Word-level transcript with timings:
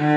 Muito 0.00 0.08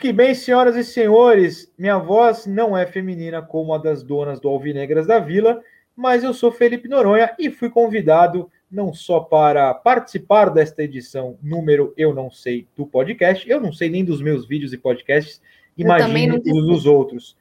que 0.00 0.12
bem, 0.12 0.34
senhoras 0.34 0.74
e 0.74 0.82
senhores. 0.82 1.72
Minha 1.78 1.98
voz 1.98 2.46
não 2.46 2.76
é 2.76 2.84
feminina 2.84 3.40
como 3.40 3.72
a 3.72 3.78
das 3.78 4.02
donas 4.02 4.40
do 4.40 4.48
Alvinegras 4.48 5.06
da 5.06 5.20
Vila, 5.20 5.62
mas 5.94 6.24
eu 6.24 6.34
sou 6.34 6.50
Felipe 6.50 6.88
Noronha 6.88 7.32
e 7.38 7.48
fui 7.48 7.70
convidado 7.70 8.50
não 8.72 8.94
só 8.94 9.20
para 9.20 9.72
participar 9.74 10.48
desta 10.48 10.82
edição 10.82 11.38
número 11.42 11.92
eu 11.94 12.14
não 12.14 12.30
sei 12.30 12.66
do 12.74 12.86
podcast, 12.86 13.48
eu 13.48 13.60
não 13.60 13.70
sei 13.70 13.90
nem 13.90 14.02
dos 14.02 14.22
meus 14.22 14.48
vídeos 14.48 14.72
e 14.72 14.78
podcasts, 14.78 15.42
imagine 15.76 16.38
os 16.38 16.66
dos 16.66 16.86
outros, 16.86 17.36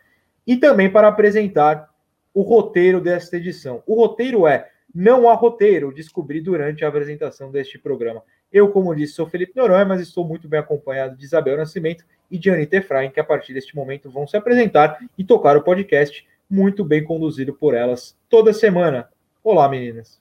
e 0.45 0.57
também 0.57 0.91
para 0.91 1.07
apresentar 1.07 1.89
o 2.33 2.41
roteiro 2.41 2.99
desta 2.99 3.37
edição. 3.37 3.81
O 3.87 3.95
roteiro 3.95 4.45
é 4.45 4.69
não 4.93 5.29
há 5.29 5.33
roteiro, 5.33 5.93
descobri 5.93 6.41
durante 6.41 6.83
a 6.83 6.89
apresentação 6.89 7.49
deste 7.49 7.79
programa. 7.79 8.21
Eu, 8.51 8.69
como 8.69 8.93
disse, 8.93 9.13
sou 9.13 9.25
Felipe 9.25 9.53
Noronha, 9.55 9.85
mas 9.85 10.01
estou 10.01 10.27
muito 10.27 10.49
bem 10.49 10.59
acompanhado 10.59 11.15
de 11.15 11.23
Isabel 11.23 11.55
Nascimento 11.55 12.03
e 12.29 12.37
de 12.37 12.49
Anitta 12.49 12.75
Efraim, 12.77 13.09
que 13.09 13.19
a 13.19 13.23
partir 13.23 13.53
deste 13.53 13.73
momento 13.73 14.09
vão 14.09 14.27
se 14.27 14.35
apresentar 14.35 14.99
e 15.17 15.23
tocar 15.23 15.55
o 15.55 15.63
podcast, 15.63 16.27
muito 16.49 16.83
bem 16.83 17.01
conduzido 17.01 17.53
por 17.53 17.73
elas 17.73 18.17
toda 18.29 18.51
semana. 18.51 19.09
Olá, 19.41 19.69
meninas. 19.69 20.20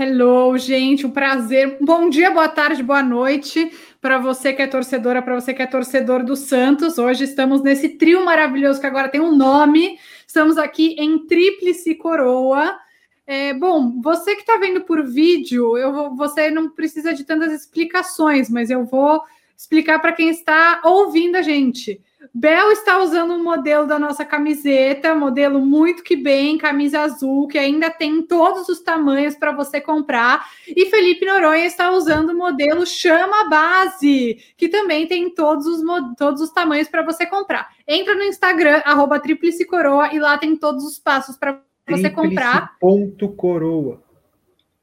Hello, 0.00 0.56
gente, 0.56 1.04
um 1.04 1.10
prazer. 1.10 1.76
Bom 1.80 2.08
dia, 2.08 2.30
boa 2.30 2.48
tarde, 2.48 2.84
boa 2.84 3.02
noite 3.02 3.72
para 4.00 4.16
você 4.16 4.52
que 4.52 4.62
é 4.62 4.66
torcedora, 4.68 5.20
para 5.20 5.34
você 5.34 5.52
que 5.52 5.60
é 5.60 5.66
torcedor 5.66 6.22
do 6.22 6.36
Santos. 6.36 6.98
Hoje 6.98 7.24
estamos 7.24 7.64
nesse 7.64 7.88
trio 7.88 8.24
maravilhoso 8.24 8.80
que 8.80 8.86
agora 8.86 9.08
tem 9.08 9.20
um 9.20 9.34
nome. 9.34 9.98
Estamos 10.24 10.56
aqui 10.56 10.94
em 11.00 11.26
Tríplice 11.26 11.96
Coroa. 11.96 12.78
É, 13.26 13.52
bom, 13.52 14.00
você 14.00 14.36
que 14.36 14.42
está 14.42 14.56
vendo 14.56 14.82
por 14.82 15.04
vídeo, 15.04 15.76
eu 15.76 16.14
você 16.14 16.48
não 16.48 16.70
precisa 16.70 17.12
de 17.12 17.24
tantas 17.24 17.52
explicações, 17.52 18.48
mas 18.48 18.70
eu 18.70 18.84
vou 18.84 19.20
explicar 19.56 19.98
para 19.98 20.12
quem 20.12 20.28
está 20.28 20.80
ouvindo 20.84 21.34
a 21.34 21.42
gente. 21.42 22.00
Bel 22.34 22.72
está 22.72 22.98
usando 22.98 23.32
um 23.34 23.42
modelo 23.42 23.86
da 23.86 23.98
nossa 23.98 24.24
camiseta, 24.24 25.14
modelo 25.14 25.60
muito 25.60 26.02
que 26.02 26.16
bem, 26.16 26.58
camisa 26.58 27.00
azul, 27.00 27.46
que 27.46 27.56
ainda 27.56 27.90
tem 27.90 28.22
todos 28.22 28.68
os 28.68 28.80
tamanhos 28.80 29.36
para 29.36 29.52
você 29.52 29.80
comprar. 29.80 30.48
E 30.66 30.86
Felipe 30.86 31.24
Noronha 31.24 31.64
está 31.64 31.92
usando 31.92 32.30
o 32.30 32.36
modelo 32.36 32.84
Chama 32.84 33.48
Base, 33.48 34.38
que 34.56 34.68
também 34.68 35.06
tem 35.06 35.32
todos 35.32 35.66
os, 35.66 35.80
todos 36.16 36.40
os 36.40 36.50
tamanhos 36.50 36.88
para 36.88 37.02
você 37.02 37.24
comprar. 37.24 37.68
Entra 37.86 38.14
no 38.14 38.24
Instagram, 38.24 38.82
arroba 38.84 39.20
Tríplice 39.20 39.64
Coroa, 39.64 40.12
e 40.12 40.18
lá 40.18 40.36
tem 40.36 40.56
todos 40.56 40.84
os 40.84 40.98
passos 40.98 41.36
para 41.36 41.60
você 41.88 42.10
comprar. 42.10 42.76
Ponto 42.80 43.28
coroa. 43.28 44.02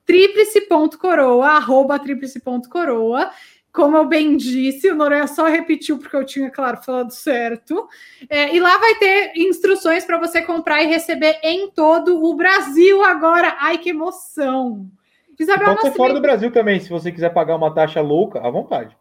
Tríplice.coroa, 0.05 1.47
arroba 1.47 1.97
tríplice.coroa. 1.97 3.31
Como 3.75 3.97
eu 3.97 4.05
bem 4.05 4.37
disse, 4.37 4.89
o 4.89 4.95
Noronha 4.95 5.27
só 5.27 5.47
repetiu 5.47 5.97
porque 5.97 6.15
eu 6.15 6.25
tinha, 6.25 6.49
claro, 6.49 6.81
falado 6.81 7.11
certo. 7.11 7.89
É, 8.29 8.55
e 8.55 8.59
lá 8.59 8.77
vai 8.77 8.95
ter 8.95 9.33
instruções 9.35 10.05
para 10.05 10.17
você 10.17 10.41
comprar 10.41 10.81
e 10.81 10.87
receber 10.87 11.39
em 11.43 11.69
todo 11.69 12.23
o 12.23 12.33
Brasil 12.35 13.03
agora. 13.03 13.57
Ai, 13.59 13.77
que 13.77 13.89
emoção! 13.89 14.89
Isabel 15.37 15.75
Pode 15.75 15.81
ser 15.81 15.91
fora 15.91 16.13
do 16.13 16.21
Brasil 16.21 16.49
também, 16.51 16.79
se 16.79 16.89
você 16.89 17.11
quiser 17.11 17.33
pagar 17.33 17.57
uma 17.57 17.73
taxa 17.73 17.99
louca, 17.99 18.39
à 18.39 18.49
vontade. 18.49 18.95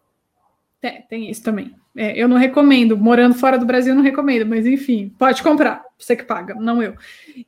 Tem, 0.80 1.02
tem 1.02 1.30
isso 1.30 1.44
também. 1.44 1.72
É, 1.96 2.20
eu 2.20 2.26
não 2.26 2.36
recomendo, 2.36 2.96
morando 2.96 3.36
fora 3.36 3.56
do 3.56 3.64
Brasil, 3.64 3.94
não 3.94 4.02
recomendo, 4.02 4.44
mas 4.44 4.66
enfim, 4.66 5.14
pode 5.16 5.40
comprar, 5.40 5.84
você 5.96 6.16
que 6.16 6.24
paga, 6.24 6.56
não 6.56 6.82
eu. 6.82 6.96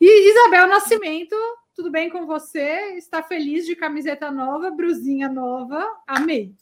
E 0.01 0.31
Isabel 0.31 0.69
Nascimento, 0.69 1.35
tudo 1.75 1.91
bem 1.91 2.09
com 2.09 2.25
você? 2.25 2.95
Está 2.97 3.21
feliz 3.21 3.67
de 3.67 3.75
camiseta 3.75 4.31
nova, 4.31 4.71
brusinha 4.71 5.29
nova? 5.29 5.85
Amei. 6.07 6.55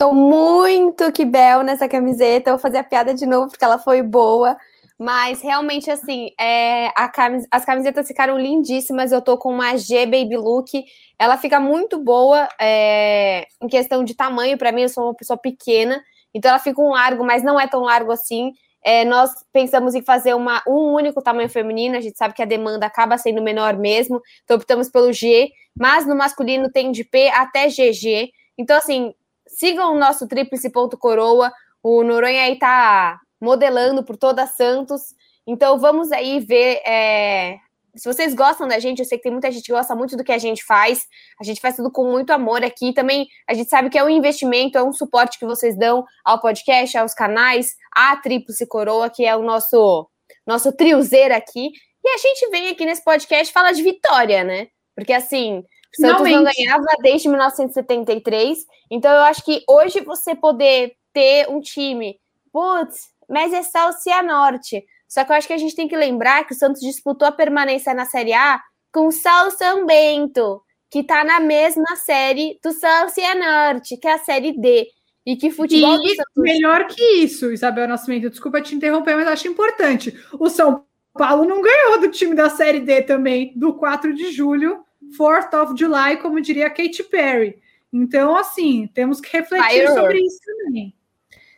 Estou 0.00 0.14
muito 0.14 1.10
que 1.10 1.24
bel 1.24 1.64
nessa 1.64 1.88
camiseta. 1.88 2.52
Vou 2.52 2.58
fazer 2.60 2.78
a 2.78 2.84
piada 2.84 3.12
de 3.12 3.26
novo 3.26 3.48
porque 3.48 3.64
ela 3.64 3.80
foi 3.80 4.00
boa. 4.00 4.56
Mas 4.96 5.42
realmente, 5.42 5.90
assim, 5.90 6.30
é, 6.38 6.88
camis 7.12 7.44
as 7.50 7.64
camisetas 7.64 8.06
ficaram 8.06 8.38
lindíssimas. 8.38 9.10
Eu 9.10 9.20
tô 9.20 9.36
com 9.36 9.52
uma 9.52 9.76
G 9.76 10.06
Baby 10.06 10.36
Look. 10.36 10.84
Ela 11.18 11.36
fica 11.36 11.58
muito 11.58 11.98
boa 11.98 12.48
é, 12.60 13.48
em 13.60 13.66
questão 13.66 14.04
de 14.04 14.14
tamanho. 14.14 14.56
Para 14.56 14.70
mim, 14.70 14.82
eu 14.82 14.88
sou 14.88 15.02
uma 15.02 15.16
pessoa 15.16 15.36
pequena. 15.36 16.00
Então, 16.32 16.50
ela 16.50 16.60
fica 16.60 16.80
um 16.80 16.90
largo, 16.90 17.24
mas 17.24 17.42
não 17.42 17.58
é 17.58 17.66
tão 17.66 17.80
largo 17.80 18.12
assim. 18.12 18.52
É, 18.84 19.04
nós 19.04 19.32
pensamos 19.52 19.96
em 19.96 20.02
fazer 20.02 20.32
uma, 20.32 20.62
um 20.64 20.94
único 20.94 21.20
tamanho 21.20 21.48
feminino. 21.48 21.96
A 21.96 22.00
gente 22.00 22.16
sabe 22.16 22.34
que 22.34 22.42
a 22.42 22.46
demanda 22.46 22.86
acaba 22.86 23.18
sendo 23.18 23.42
menor 23.42 23.76
mesmo. 23.76 24.22
Então, 24.44 24.58
optamos 24.58 24.88
pelo 24.88 25.12
G. 25.12 25.50
Mas 25.76 26.06
no 26.06 26.14
masculino 26.14 26.70
tem 26.70 26.92
de 26.92 27.02
P 27.02 27.28
até 27.30 27.66
GG. 27.66 28.30
Então, 28.56 28.76
assim, 28.76 29.12
sigam 29.48 29.94
o 29.94 29.98
nosso 29.98 30.28
Tríplice 30.28 30.70
Ponto 30.70 30.96
Coroa. 30.96 31.52
O 31.82 32.02
Noronha 32.02 32.42
aí 32.42 32.58
tá 32.58 33.18
modelando 33.40 34.04
por 34.04 34.16
toda 34.16 34.46
Santos. 34.46 35.14
Então 35.46 35.78
vamos 35.78 36.12
aí 36.12 36.40
ver. 36.40 36.80
É... 36.86 37.58
Se 37.96 38.06
vocês 38.06 38.34
gostam 38.34 38.68
da 38.68 38.78
gente, 38.78 39.00
eu 39.00 39.04
sei 39.04 39.18
que 39.18 39.24
tem 39.24 39.32
muita 39.32 39.50
gente 39.50 39.64
que 39.64 39.72
gosta 39.72 39.94
muito 39.96 40.16
do 40.16 40.22
que 40.22 40.30
a 40.30 40.38
gente 40.38 40.64
faz. 40.64 41.06
A 41.40 41.44
gente 41.44 41.60
faz 41.60 41.74
tudo 41.74 41.90
com 41.90 42.04
muito 42.04 42.30
amor 42.30 42.62
aqui. 42.62 42.92
Também 42.92 43.26
a 43.48 43.54
gente 43.54 43.68
sabe 43.68 43.90
que 43.90 43.98
é 43.98 44.04
um 44.04 44.10
investimento, 44.10 44.78
é 44.78 44.82
um 44.82 44.92
suporte 44.92 45.38
que 45.38 45.46
vocês 45.46 45.76
dão 45.76 46.04
ao 46.24 46.40
podcast, 46.40 46.96
aos 46.96 47.14
canais, 47.14 47.74
à 47.92 48.16
Tríplice 48.16 48.66
Coroa, 48.66 49.10
que 49.10 49.24
é 49.24 49.34
o 49.34 49.42
nosso 49.42 50.08
nosso 50.46 50.72
triozeiro 50.72 51.34
aqui. 51.34 51.70
E 52.04 52.08
a 52.08 52.18
gente 52.18 52.50
vem 52.50 52.68
aqui 52.68 52.86
nesse 52.86 53.02
podcast 53.02 53.52
falar 53.52 53.72
de 53.72 53.82
vitória, 53.82 54.44
né? 54.44 54.68
Porque 54.94 55.12
assim, 55.12 55.64
Santos 55.94 56.30
não 56.30 56.44
ganhava 56.44 56.86
desde 57.02 57.28
1973. 57.28 58.66
Então 58.90 59.10
eu 59.10 59.22
acho 59.22 59.44
que 59.44 59.62
hoje 59.68 60.00
você 60.00 60.34
poder 60.34 60.94
ter 61.12 61.48
um 61.48 61.60
time, 61.60 62.18
putz, 62.52 63.08
mas 63.28 63.52
é 63.52 63.62
só 63.62 63.90
o 63.90 63.92
Cianorte. 63.92 64.84
Só 65.08 65.24
que 65.24 65.32
eu 65.32 65.36
acho 65.36 65.46
que 65.46 65.54
a 65.54 65.58
gente 65.58 65.74
tem 65.74 65.88
que 65.88 65.96
lembrar 65.96 66.44
que 66.44 66.52
o 66.52 66.56
Santos 66.56 66.82
disputou 66.82 67.26
a 67.26 67.32
permanência 67.32 67.94
na 67.94 68.04
Série 68.04 68.34
A 68.34 68.60
com 68.92 69.06
o 69.06 69.12
Sal 69.12 69.50
São 69.50 69.86
Bento, 69.86 70.62
que 70.90 71.00
está 71.00 71.24
na 71.24 71.40
mesma 71.40 71.96
série 71.96 72.58
do 72.62 72.72
Sal 72.72 73.08
Cianorte, 73.08 73.96
que 73.96 74.06
é 74.06 74.14
a 74.14 74.18
Série 74.18 74.52
D. 74.52 74.88
E 75.26 75.36
que 75.36 75.50
futebol 75.50 75.98
e 76.02 76.16
Santos... 76.16 76.32
melhor 76.36 76.86
que 76.86 77.02
isso, 77.16 77.52
Isabel 77.52 77.86
Nascimento, 77.86 78.30
desculpa 78.30 78.62
te 78.62 78.74
interromper, 78.74 79.14
mas 79.14 79.28
acho 79.28 79.48
importante. 79.48 80.18
O 80.38 80.48
São 80.48 80.84
Paulo 81.12 81.44
não 81.44 81.60
ganhou 81.60 82.00
do 82.00 82.10
time 82.10 82.34
da 82.34 82.48
Série 82.48 82.80
D 82.80 83.02
também, 83.02 83.52
do 83.54 83.74
4 83.74 84.14
de 84.14 84.30
julho, 84.30 84.82
4th 85.16 85.54
of 85.54 85.74
July, 85.78 86.16
como 86.18 86.40
diria 86.40 86.70
Katy 86.70 87.04
Perry. 87.04 87.58
Então, 87.92 88.36
assim, 88.36 88.88
temos 88.92 89.20
que 89.20 89.34
refletir 89.36 89.86
Fire. 89.86 89.94
sobre 89.94 90.20
isso 90.20 90.38
também. 90.44 90.94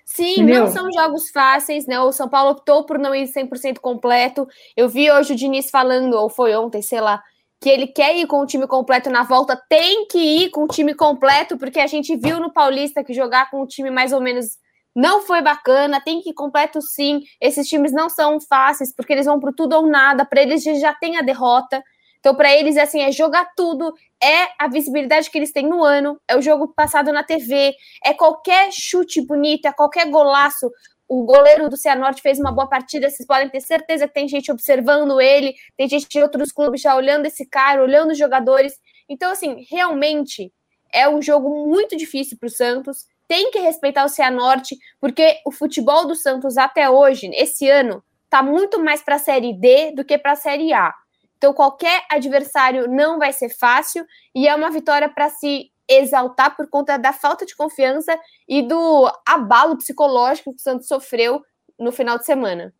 Sim, 0.04 0.32
Entendeu? 0.32 0.64
não 0.64 0.72
são 0.72 0.92
jogos 0.92 1.30
fáceis, 1.30 1.86
né? 1.86 2.00
O 2.00 2.10
São 2.10 2.28
Paulo 2.28 2.50
optou 2.50 2.84
por 2.84 2.98
não 2.98 3.14
ir 3.14 3.28
100% 3.28 3.78
completo. 3.78 4.46
Eu 4.76 4.88
vi 4.88 5.10
hoje 5.10 5.32
o 5.32 5.36
Diniz 5.36 5.70
falando, 5.70 6.14
ou 6.14 6.28
foi 6.28 6.54
ontem, 6.56 6.82
sei 6.82 7.00
lá, 7.00 7.22
que 7.60 7.68
ele 7.68 7.86
quer 7.86 8.16
ir 8.16 8.26
com 8.26 8.40
o 8.40 8.46
time 8.46 8.66
completo 8.66 9.08
na 9.08 9.22
volta, 9.22 9.60
tem 9.68 10.06
que 10.06 10.18
ir 10.18 10.50
com 10.50 10.64
o 10.64 10.68
time 10.68 10.94
completo, 10.94 11.56
porque 11.58 11.78
a 11.78 11.86
gente 11.86 12.16
viu 12.16 12.40
no 12.40 12.52
Paulista 12.52 13.04
que 13.04 13.12
jogar 13.12 13.50
com 13.50 13.62
o 13.62 13.66
time 13.66 13.90
mais 13.90 14.12
ou 14.12 14.20
menos 14.20 14.58
não 14.96 15.22
foi 15.22 15.40
bacana, 15.40 16.00
tem 16.00 16.20
que 16.20 16.30
ir 16.30 16.34
completo 16.34 16.82
sim. 16.82 17.22
Esses 17.40 17.68
times 17.68 17.92
não 17.92 18.10
são 18.10 18.40
fáceis, 18.40 18.92
porque 18.92 19.12
eles 19.12 19.26
vão 19.26 19.38
pro 19.38 19.52
tudo 19.52 19.76
ou 19.76 19.86
nada, 19.86 20.24
para 20.24 20.42
eles 20.42 20.64
já 20.64 20.92
tem 20.94 21.18
a 21.18 21.22
derrota. 21.22 21.82
Então, 22.20 22.34
para 22.34 22.54
eles, 22.54 22.76
assim, 22.76 23.00
é 23.00 23.10
jogar 23.10 23.50
tudo, 23.56 23.92
é 24.22 24.48
a 24.58 24.68
visibilidade 24.68 25.30
que 25.30 25.38
eles 25.38 25.52
têm 25.52 25.66
no 25.66 25.82
ano, 25.82 26.20
é 26.28 26.36
o 26.36 26.42
jogo 26.42 26.68
passado 26.68 27.12
na 27.12 27.24
TV, 27.24 27.74
é 28.04 28.12
qualquer 28.12 28.70
chute 28.70 29.24
bonito, 29.26 29.66
é 29.66 29.72
qualquer 29.72 30.08
golaço. 30.10 30.70
O 31.08 31.24
goleiro 31.24 31.68
do 31.68 31.78
Cianorte 31.78 32.20
fez 32.20 32.38
uma 32.38 32.52
boa 32.52 32.68
partida, 32.68 33.08
vocês 33.08 33.26
podem 33.26 33.48
ter 33.48 33.60
certeza 33.62 34.06
que 34.06 34.14
tem 34.14 34.28
gente 34.28 34.52
observando 34.52 35.20
ele, 35.20 35.54
tem 35.76 35.88
gente 35.88 36.06
de 36.08 36.22
outros 36.22 36.52
clubes 36.52 36.82
já 36.82 36.94
olhando 36.94 37.26
esse 37.26 37.48
cara, 37.48 37.82
olhando 37.82 38.10
os 38.10 38.18
jogadores. 38.18 38.74
Então, 39.08 39.32
assim, 39.32 39.64
realmente 39.70 40.52
é 40.92 41.08
um 41.08 41.22
jogo 41.22 41.66
muito 41.66 41.96
difícil 41.96 42.36
para 42.38 42.46
o 42.46 42.50
Santos. 42.50 43.06
Tem 43.26 43.50
que 43.50 43.60
respeitar 43.60 44.04
o 44.04 44.08
Cianorte, 44.08 44.76
porque 45.00 45.38
o 45.46 45.50
futebol 45.50 46.06
do 46.06 46.14
Santos 46.14 46.58
até 46.58 46.90
hoje, 46.90 47.30
esse 47.32 47.68
ano, 47.68 48.02
tá 48.28 48.42
muito 48.42 48.78
mais 48.78 49.02
para 49.02 49.16
a 49.16 49.18
Série 49.18 49.52
D 49.52 49.92
do 49.94 50.04
que 50.04 50.18
para 50.18 50.32
a 50.32 50.36
Série 50.36 50.72
A. 50.72 50.92
Então, 51.40 51.54
qualquer 51.54 52.04
adversário 52.10 52.86
não 52.86 53.18
vai 53.18 53.32
ser 53.32 53.48
fácil 53.48 54.04
e 54.34 54.46
é 54.46 54.54
uma 54.54 54.70
vitória 54.70 55.08
para 55.08 55.30
se 55.30 55.72
exaltar 55.88 56.54
por 56.54 56.68
conta 56.68 56.98
da 56.98 57.14
falta 57.14 57.46
de 57.46 57.56
confiança 57.56 58.14
e 58.46 58.60
do 58.60 59.10
abalo 59.26 59.78
psicológico 59.78 60.50
que 60.50 60.58
o 60.58 60.62
Santos 60.62 60.86
sofreu 60.86 61.40
no 61.78 61.90
final 61.90 62.18
de 62.18 62.26
semana. 62.26 62.74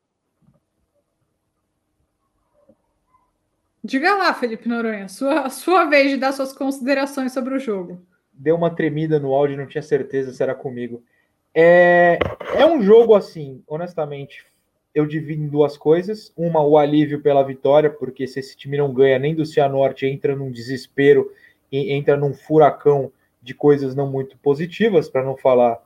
Diga 3.83 4.15
lá, 4.15 4.35
Felipe 4.35 4.69
Noronha, 4.69 5.09
sua, 5.09 5.49
sua 5.49 5.87
vez 5.87 6.11
de 6.11 6.19
dar 6.19 6.33
suas 6.33 6.53
considerações 6.53 7.33
sobre 7.33 7.55
o 7.55 7.59
jogo. 7.59 8.07
deu 8.31 8.57
uma 8.57 8.75
tremida 8.75 9.19
no 9.19 9.33
áudio, 9.33 9.57
não 9.57 9.67
tinha 9.67 9.81
certeza 9.81 10.35
se 10.35 10.43
era 10.43 10.55
comigo. 10.55 11.03
É, 11.55 12.19
é 12.55 12.67
um 12.67 12.83
jogo 12.83 13.15
assim, 13.15 13.65
honestamente, 13.67 14.45
eu 14.95 15.07
divido 15.07 15.43
em 15.43 15.49
duas 15.49 15.77
coisas. 15.77 16.33
Uma, 16.37 16.63
o 16.63 16.77
alívio 16.77 17.21
pela 17.21 17.43
vitória, 17.43 17.91
porque 17.91 18.27
se 18.27 18.41
esse 18.41 18.57
time 18.57 18.77
não 18.77 18.93
ganha 18.93 19.19
nem 19.19 19.35
do 19.35 19.47
Cianorte, 19.47 20.07
entra 20.07 20.35
num 20.35 20.51
desespero, 20.51 21.31
entra 21.73 22.17
num 22.17 22.35
furacão 22.35 23.13
de 23.43 23.55
coisas 23.55 23.95
não 23.95 24.11
muito 24.11 24.37
positivas, 24.39 25.09
para 25.09 25.25
não 25.25 25.37
falar, 25.37 25.81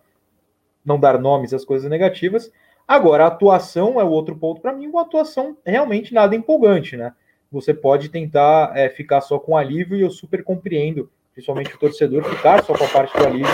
não 0.85 0.99
dar 0.99 1.19
nomes 1.19 1.55
às 1.55 1.65
coisas 1.65 1.89
negativas. 1.89 2.51
Agora, 2.87 3.25
a 3.25 3.29
atuação 3.29 4.01
é 4.01 4.05
o 4.05 4.11
outro 4.11 4.37
ponto 4.37 4.61
para 4.61 4.73
mim, 4.73 4.87
uma 4.87 5.03
atuação 5.03 5.56
realmente 5.65 6.12
nada 6.12 6.35
empolgante, 6.35 6.97
né? 6.97 7.15
Você 7.51 7.73
pode 7.73 8.09
tentar 8.09 8.77
é, 8.77 8.89
ficar 8.89 9.21
só 9.21 9.39
com 9.39 9.56
alívio 9.56 9.97
e 9.97 10.03
eu 10.03 10.11
super 10.11 10.43
compreendo, 10.43 11.09
principalmente 11.33 11.75
o 11.75 11.79
torcedor, 11.79 12.25
ficar 12.25 12.65
só 12.65 12.77
com 12.77 12.85
a 12.85 12.89
parte 12.89 13.17
do 13.17 13.25
alívio. 13.25 13.49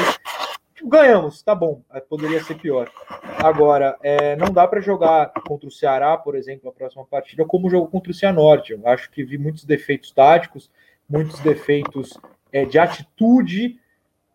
Ganhamos, 0.83 1.43
tá 1.43 1.55
bom, 1.55 1.83
é, 1.93 2.01
poderia 2.01 2.43
ser 2.43 2.55
pior. 2.55 2.91
Agora, 3.39 3.97
é, 4.03 4.35
não 4.37 4.51
dá 4.53 4.67
para 4.67 4.81
jogar 4.81 5.31
contra 5.47 5.69
o 5.69 5.73
Ceará, 5.73 6.17
por 6.17 6.35
exemplo, 6.35 6.69
a 6.69 6.73
próxima 6.73 7.05
partida, 7.05 7.45
como 7.45 7.69
jogou 7.69 7.89
contra 7.89 8.11
o 8.11 8.15
Cianorte. 8.15 8.73
Eu 8.73 8.81
acho 8.87 9.11
que 9.11 9.23
vi 9.23 9.37
muitos 9.37 9.65
defeitos 9.65 10.11
táticos, 10.11 10.71
muitos 11.09 11.39
defeitos 11.41 12.19
é, 12.53 12.65
de 12.65 12.79
atitude, 12.79 13.79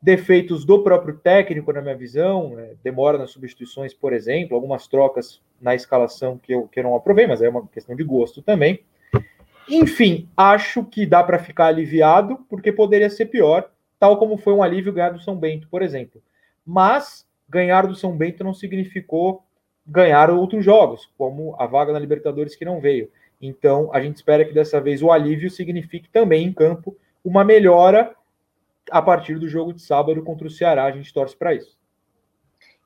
defeitos 0.02 0.66
do 0.66 0.84
próprio 0.84 1.16
técnico, 1.18 1.74
na 1.74 1.82
minha 1.82 1.96
visão, 1.96 2.60
é, 2.60 2.76
demora 2.84 3.18
nas 3.18 3.32
substituições, 3.32 3.94
por 3.94 4.14
exemplo, 4.14 4.56
algumas 4.56 4.88
trocas 4.88 5.42
na 5.60 5.74
escalação 5.74 6.38
que 6.38 6.54
eu, 6.54 6.68
que 6.68 6.80
eu 6.80 6.84
não 6.84 6.96
aprovei, 6.96 7.26
mas 7.26 7.42
é 7.42 7.50
uma 7.50 7.66
questão 7.68 7.96
de 7.96 8.04
gosto 8.04 8.42
também. 8.42 8.82
Enfim, 9.68 10.30
acho 10.38 10.84
que 10.84 11.08
dá 11.08 11.24
para 11.24 11.40
ficar 11.40 11.68
aliviado, 11.68 12.46
porque 12.48 12.72
poderia 12.72 13.10
ser 13.10 13.26
pior, 13.26 13.68
tal 14.00 14.18
como 14.18 14.38
foi 14.38 14.54
um 14.54 14.62
alívio 14.62 14.94
ganhar 14.94 15.10
do 15.10 15.20
São 15.20 15.36
Bento, 15.36 15.68
por 15.70 15.82
exemplo. 15.82 16.22
Mas 16.66 17.26
ganhar 17.48 17.86
do 17.88 17.96
São 17.96 18.16
Bento 18.18 18.44
não 18.44 18.54
significou 18.54 19.44
ganhar 19.86 20.32
outros 20.32 20.66
jogos, 20.66 21.10
como 21.18 21.56
a 21.60 21.68
vaga 21.68 21.94
na 21.94 22.00
Libertadores 22.00 22.56
que 22.56 22.66
não 22.66 22.82
veio. 22.82 23.10
Então, 23.42 23.90
a 23.94 24.02
gente 24.02 24.16
espera 24.16 24.44
que 24.44 24.54
dessa 24.54 24.82
vez 24.82 25.02
o 25.04 25.12
alívio 25.12 25.50
signifique 25.50 26.10
também 26.10 26.48
em 26.48 26.54
campo 26.54 26.98
uma 27.24 27.44
melhora 27.44 28.16
a 28.90 29.02
partir 29.02 29.38
do 29.38 29.48
jogo 29.48 29.74
de 29.74 29.82
sábado 29.82 30.24
contra 30.24 30.48
o 30.48 30.50
Ceará. 30.50 30.86
A 30.86 30.92
gente 30.92 31.14
torce 31.14 31.36
para 31.36 31.54
isso. 31.54 31.78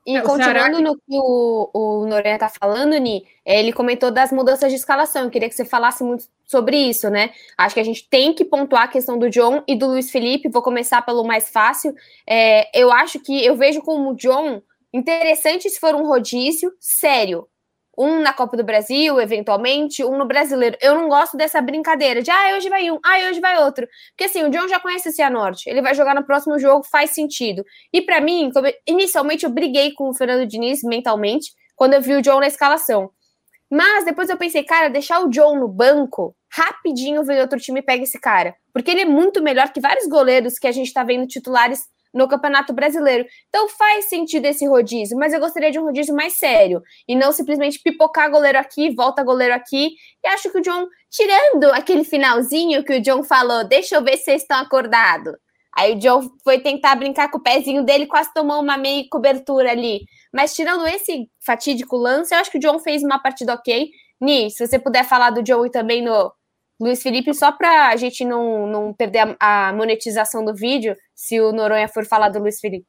E 0.09 0.15
é, 0.15 0.21
continuando 0.21 0.77
Ceará... 0.77 0.81
no 0.81 0.95
que 0.95 1.03
o, 1.11 1.69
o 1.71 2.07
Noronha 2.07 2.33
está 2.33 2.49
falando, 2.49 2.97
Ni, 2.97 3.23
ele 3.45 3.71
comentou 3.71 4.09
das 4.09 4.31
mudanças 4.31 4.71
de 4.71 4.75
escalação. 4.75 5.25
Eu 5.25 5.29
queria 5.29 5.47
que 5.47 5.53
você 5.53 5.63
falasse 5.63 6.03
muito 6.03 6.27
sobre 6.45 6.77
isso, 6.77 7.11
né? 7.11 7.29
Acho 7.55 7.75
que 7.75 7.79
a 7.79 7.85
gente 7.85 8.09
tem 8.09 8.33
que 8.33 8.43
pontuar 8.43 8.85
a 8.85 8.87
questão 8.87 9.19
do 9.19 9.29
John 9.29 9.61
e 9.67 9.75
do 9.75 9.85
Luiz 9.85 10.09
Felipe. 10.09 10.49
Vou 10.49 10.63
começar 10.63 11.03
pelo 11.03 11.23
mais 11.23 11.49
fácil. 11.49 11.93
É, 12.25 12.67
eu 12.73 12.91
acho 12.91 13.19
que 13.19 13.45
eu 13.45 13.55
vejo 13.55 13.83
como 13.83 14.09
o 14.09 14.15
John 14.15 14.63
interessante 14.91 15.69
se 15.69 15.79
for 15.79 15.93
um 15.93 16.07
rodízio 16.07 16.73
sério 16.79 17.47
um 17.99 18.21
na 18.21 18.31
Copa 18.31 18.55
do 18.55 18.63
Brasil, 18.63 19.19
eventualmente, 19.19 20.05
um 20.05 20.17
no 20.17 20.25
Brasileiro. 20.25 20.77
Eu 20.81 20.95
não 20.95 21.09
gosto 21.09 21.35
dessa 21.35 21.61
brincadeira 21.61 22.21
de, 22.21 22.31
ah, 22.31 22.55
hoje 22.55 22.69
vai 22.69 22.89
um, 22.89 22.97
ah, 23.03 23.29
hoje 23.29 23.41
vai 23.41 23.61
outro. 23.61 23.85
Porque 24.11 24.23
assim, 24.23 24.41
o 24.43 24.49
John 24.49 24.69
já 24.69 24.79
conhece 24.79 25.11
Cianorte, 25.11 25.69
ele 25.69 25.81
vai 25.81 25.93
jogar 25.93 26.15
no 26.15 26.25
próximo 26.25 26.57
jogo, 26.57 26.85
faz 26.89 27.09
sentido. 27.09 27.65
E 27.91 28.01
para 28.01 28.21
mim, 28.21 28.49
inicialmente 28.87 29.43
eu 29.43 29.49
briguei 29.51 29.91
com 29.91 30.09
o 30.09 30.13
Fernando 30.13 30.47
Diniz 30.47 30.81
mentalmente, 30.81 31.51
quando 31.75 31.93
eu 31.93 32.01
vi 32.01 32.15
o 32.15 32.21
John 32.21 32.39
na 32.39 32.47
escalação. 32.47 33.11
Mas 33.69 34.05
depois 34.05 34.29
eu 34.29 34.37
pensei, 34.37 34.63
cara, 34.63 34.89
deixar 34.89 35.19
o 35.19 35.29
John 35.29 35.59
no 35.59 35.67
banco, 35.67 36.33
rapidinho 36.51 37.23
veio 37.23 37.41
outro 37.41 37.59
time 37.59 37.81
e 37.81 37.83
pega 37.83 38.03
esse 38.03 38.19
cara. 38.19 38.55
Porque 38.73 38.89
ele 38.89 39.01
é 39.01 39.05
muito 39.05 39.43
melhor 39.43 39.71
que 39.71 39.81
vários 39.81 40.07
goleiros 40.07 40.57
que 40.57 40.67
a 40.67 40.71
gente 40.71 40.91
tá 40.93 41.03
vendo 41.03 41.27
titulares 41.27 41.83
no 42.13 42.27
Campeonato 42.27 42.73
Brasileiro. 42.73 43.25
Então 43.47 43.69
faz 43.69 44.05
sentido 44.05 44.45
esse 44.45 44.67
rodízio, 44.67 45.17
mas 45.17 45.33
eu 45.33 45.39
gostaria 45.39 45.71
de 45.71 45.79
um 45.79 45.83
rodízio 45.83 46.15
mais 46.15 46.33
sério 46.33 46.81
e 47.07 47.15
não 47.15 47.31
simplesmente 47.31 47.81
pipocar 47.83 48.29
goleiro 48.31 48.57
aqui, 48.57 48.93
volta 48.93 49.23
goleiro 49.23 49.53
aqui. 49.53 49.91
E 50.23 50.27
acho 50.27 50.49
que 50.51 50.57
o 50.57 50.61
John, 50.61 50.87
tirando 51.09 51.65
aquele 51.73 52.03
finalzinho 52.03 52.83
que 52.83 52.97
o 52.97 53.01
John 53.01 53.23
falou, 53.23 53.63
deixa 53.63 53.95
eu 53.95 54.03
ver 54.03 54.17
se 54.17 54.25
vocês 54.25 54.41
estão 54.41 54.59
acordados. 54.59 55.33
Aí 55.75 55.93
o 55.93 55.99
John 55.99 56.29
foi 56.43 56.59
tentar 56.59 56.95
brincar 56.95 57.29
com 57.29 57.37
o 57.37 57.43
pezinho 57.43 57.83
dele, 57.83 58.07
quase 58.07 58.33
tomou 58.33 58.59
uma 58.61 58.75
meia 58.75 59.05
cobertura 59.09 59.71
ali. 59.71 60.01
Mas 60.33 60.53
tirando 60.53 60.85
esse 60.87 61.29
fatídico 61.39 61.95
lance, 61.95 62.33
eu 62.33 62.39
acho 62.39 62.51
que 62.51 62.57
o 62.57 62.61
John 62.61 62.79
fez 62.79 63.03
uma 63.03 63.19
partida 63.19 63.53
ok. 63.53 63.89
Ni, 64.19 64.51
se 64.51 64.67
você 64.67 64.77
puder 64.77 65.05
falar 65.05 65.29
do 65.29 65.65
e 65.65 65.69
também 65.69 66.03
no 66.03 66.31
Luiz 66.79 67.03
Felipe, 67.03 67.33
só 67.33 67.51
para 67.51 67.89
a 67.89 67.95
gente 67.97 68.23
não, 68.23 68.65
não 68.65 68.93
perder 68.93 69.35
a, 69.39 69.67
a, 69.67 69.73
monetização 69.73 70.45
do 70.45 70.55
vídeo, 70.55 70.95
se 71.13 71.39
o 71.41 71.51
Noronha 71.51 71.89
for 71.89 72.05
falar 72.05 72.29
do 72.29 72.39
Luiz 72.39 72.59
Felipe. 72.59 72.87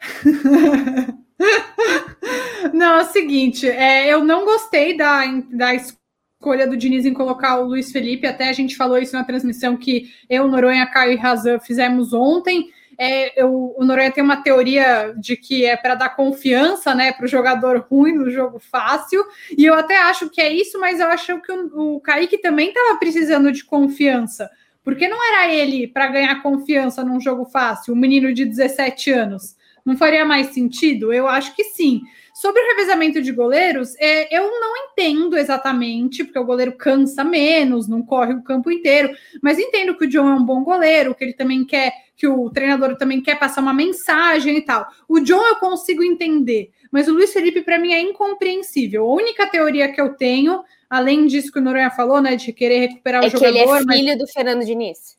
não, 2.74 2.98
é 2.98 3.02
o 3.02 3.06
seguinte, 3.06 3.68
é, 3.68 4.12
eu 4.12 4.22
não 4.22 4.44
gostei 4.44 4.96
da, 4.96 5.24
da 5.50 5.74
escolha 5.74 6.66
do 6.66 6.76
Diniz 6.76 7.06
em 7.06 7.14
colocar 7.14 7.58
o 7.58 7.64
Luiz 7.64 7.90
Felipe, 7.90 8.26
até 8.26 8.50
a 8.50 8.52
gente 8.52 8.76
falou 8.76 8.98
isso 8.98 9.14
na 9.14 9.24
transmissão 9.24 9.76
que 9.76 10.10
eu, 10.28 10.46
Noronha, 10.46 10.86
Caio 10.86 11.12
e 11.12 11.16
Razan 11.16 11.58
fizemos 11.58 12.12
ontem. 12.12 12.70
É, 12.98 13.40
eu, 13.40 13.74
o 13.76 13.84
Noronha 13.84 14.10
tem 14.10 14.24
uma 14.24 14.42
teoria 14.42 15.14
de 15.16 15.36
que 15.36 15.64
é 15.64 15.76
para 15.76 15.94
dar 15.94 16.10
confiança 16.10 16.94
né, 16.94 17.12
para 17.12 17.24
o 17.24 17.28
jogador 17.28 17.86
ruim 17.90 18.12
no 18.12 18.30
jogo 18.30 18.58
fácil, 18.58 19.24
e 19.56 19.64
eu 19.64 19.74
até 19.74 19.98
acho 19.98 20.30
que 20.30 20.40
é 20.40 20.52
isso, 20.52 20.80
mas 20.80 20.98
eu 21.00 21.06
acho 21.08 21.40
que 21.40 21.52
o, 21.52 21.96
o 21.96 22.00
Kaique 22.00 22.38
também 22.38 22.68
estava 22.68 22.98
precisando 22.98 23.52
de 23.52 23.64
confiança, 23.64 24.50
porque 24.82 25.08
não 25.08 25.18
era 25.32 25.52
ele 25.52 25.86
para 25.86 26.06
ganhar 26.06 26.42
confiança 26.42 27.04
num 27.04 27.20
jogo 27.20 27.44
fácil, 27.44 27.92
um 27.92 27.98
menino 27.98 28.32
de 28.32 28.44
17 28.44 29.10
anos. 29.10 29.56
Não 29.84 29.96
faria 29.96 30.24
mais 30.24 30.48
sentido? 30.48 31.12
Eu 31.12 31.28
acho 31.28 31.54
que 31.54 31.62
sim. 31.62 32.02
Sobre 32.34 32.60
o 32.60 32.66
revezamento 32.66 33.22
de 33.22 33.32
goleiros, 33.32 33.94
é, 33.98 34.36
eu 34.36 34.42
não 34.60 34.76
entendo 34.76 35.38
exatamente, 35.38 36.22
porque 36.22 36.38
o 36.38 36.44
goleiro 36.44 36.72
cansa 36.72 37.24
menos, 37.24 37.88
não 37.88 38.02
corre 38.02 38.34
o 38.34 38.42
campo 38.42 38.70
inteiro, 38.70 39.08
mas 39.40 39.58
entendo 39.58 39.96
que 39.96 40.04
o 40.04 40.08
John 40.08 40.28
é 40.28 40.34
um 40.34 40.44
bom 40.44 40.62
goleiro, 40.62 41.14
que 41.14 41.24
ele 41.24 41.32
também 41.32 41.64
quer, 41.64 41.94
que 42.16 42.26
o 42.26 42.48
treinador 42.50 42.96
também 42.96 43.20
quer 43.20 43.38
passar 43.38 43.60
uma 43.60 43.74
mensagem 43.74 44.56
e 44.56 44.62
tal. 44.62 44.88
O 45.06 45.20
John 45.20 45.46
eu 45.46 45.56
consigo 45.56 46.02
entender, 46.02 46.70
mas 46.90 47.06
o 47.08 47.12
Luiz 47.12 47.32
Felipe, 47.32 47.62
para 47.62 47.78
mim, 47.78 47.92
é 47.92 48.00
incompreensível. 48.00 49.04
A 49.04 49.14
única 49.14 49.46
teoria 49.46 49.92
que 49.92 50.00
eu 50.00 50.14
tenho, 50.14 50.64
além 50.88 51.26
disso 51.26 51.52
que 51.52 51.58
o 51.58 51.62
Noronha 51.62 51.90
falou, 51.90 52.22
né, 52.22 52.34
de 52.36 52.52
querer 52.52 52.88
recuperar 52.88 53.22
é 53.22 53.26
o 53.26 53.30
jogador. 53.30 53.52
Que 53.52 53.58
ele 53.58 53.70
é 53.70 53.96
filho 53.96 54.08
mas... 54.08 54.18
do 54.18 54.26
Fernando 54.26 54.64
Diniz. 54.64 55.18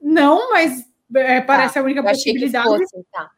Não, 0.00 0.52
mas 0.52 0.84
é, 1.16 1.40
parece 1.40 1.74
tá, 1.74 1.80
a 1.80 1.82
única 1.82 2.02
possibilidade. 2.02 2.68
Fosse, 2.68 3.04
tá 3.10 3.30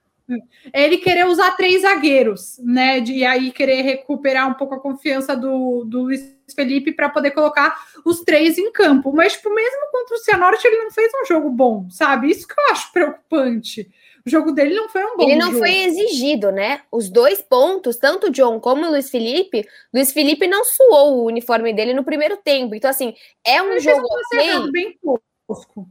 é 0.72 0.84
ele 0.84 0.98
querer 0.98 1.26
usar 1.26 1.56
três 1.56 1.82
zagueiros, 1.82 2.58
né? 2.62 3.00
De, 3.00 3.12
e 3.12 3.24
aí 3.24 3.50
querer 3.50 3.82
recuperar 3.82 4.48
um 4.48 4.54
pouco 4.54 4.74
a 4.74 4.80
confiança 4.80 5.36
do, 5.36 5.84
do 5.84 6.02
Luiz 6.02 6.22
Felipe 6.54 6.92
para 6.92 7.08
poder 7.08 7.30
colocar 7.32 7.74
os 8.04 8.20
três 8.20 8.58
em 8.58 8.70
campo. 8.72 9.12
Mas, 9.12 9.34
tipo, 9.34 9.52
mesmo 9.54 9.90
contra 9.90 10.14
o 10.16 10.18
Cianorte, 10.18 10.66
ele 10.66 10.84
não 10.84 10.90
fez 10.90 11.10
um 11.22 11.26
jogo 11.26 11.50
bom, 11.50 11.88
sabe? 11.90 12.30
Isso 12.30 12.46
que 12.46 12.54
eu 12.58 12.72
acho 12.72 12.92
preocupante. 12.92 13.90
O 14.26 14.30
jogo 14.30 14.52
dele 14.52 14.74
não 14.74 14.88
foi 14.88 15.02
um 15.04 15.16
bom 15.16 15.22
Ele 15.24 15.36
não 15.36 15.46
jogo. 15.46 15.58
foi 15.60 15.74
exigido, 15.78 16.52
né? 16.52 16.82
Os 16.92 17.08
dois 17.08 17.40
pontos, 17.40 17.96
tanto 17.96 18.26
o 18.26 18.30
John 18.30 18.60
como 18.60 18.84
o 18.86 18.90
Luiz 18.90 19.10
Felipe, 19.10 19.66
Luiz 19.92 20.12
Felipe 20.12 20.46
não 20.46 20.62
suou 20.64 21.18
o 21.18 21.24
uniforme 21.26 21.72
dele 21.72 21.94
no 21.94 22.04
primeiro 22.04 22.36
tempo. 22.36 22.74
Então, 22.74 22.90
assim, 22.90 23.14
é 23.44 23.62
um 23.62 23.70
Ele 23.70 23.80
jogo 23.80 24.02
ok. 24.04 24.70
Bem 24.72 24.98
tosco. 25.46 25.88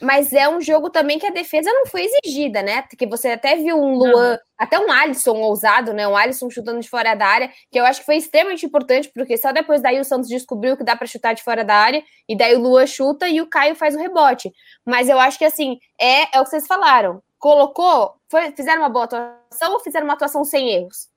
Mas 0.00 0.32
é 0.32 0.48
um 0.48 0.60
jogo 0.60 0.88
também 0.88 1.18
que 1.18 1.26
a 1.26 1.30
defesa 1.30 1.70
não 1.72 1.86
foi 1.86 2.04
exigida, 2.04 2.62
né? 2.62 2.82
Porque 2.82 3.06
você 3.06 3.28
até 3.28 3.56
viu 3.56 3.76
um 3.76 3.94
Luan, 3.94 4.32
não. 4.32 4.38
até 4.56 4.78
um 4.78 4.90
Alisson 4.90 5.36
ousado, 5.36 5.92
né? 5.92 6.08
Um 6.08 6.16
Alisson 6.16 6.48
chutando 6.48 6.80
de 6.80 6.88
fora 6.88 7.14
da 7.14 7.26
área, 7.26 7.50
que 7.70 7.78
eu 7.78 7.84
acho 7.84 8.00
que 8.00 8.06
foi 8.06 8.16
extremamente 8.16 8.64
importante, 8.64 9.10
porque 9.14 9.36
só 9.36 9.52
depois 9.52 9.82
daí 9.82 10.00
o 10.00 10.04
Santos 10.04 10.28
descobriu 10.28 10.76
que 10.76 10.84
dá 10.84 10.96
para 10.96 11.06
chutar 11.06 11.34
de 11.34 11.42
fora 11.42 11.62
da 11.62 11.74
área, 11.74 12.02
e 12.28 12.36
daí 12.36 12.56
o 12.56 12.60
Luan 12.60 12.86
chuta 12.86 13.28
e 13.28 13.40
o 13.40 13.46
Caio 13.46 13.74
faz 13.74 13.94
o 13.94 13.98
rebote. 13.98 14.50
Mas 14.84 15.08
eu 15.08 15.18
acho 15.18 15.38
que 15.38 15.44
assim, 15.44 15.78
é, 16.00 16.36
é 16.36 16.40
o 16.40 16.44
que 16.44 16.50
vocês 16.50 16.66
falaram. 16.66 17.22
Colocou, 17.38 18.14
foi, 18.28 18.52
fizeram 18.52 18.82
uma 18.82 18.88
boa 18.88 19.04
atuação 19.04 19.72
ou 19.72 19.80
fizeram 19.80 20.06
uma 20.06 20.14
atuação 20.14 20.44
sem 20.44 20.70
erros? 20.70 21.08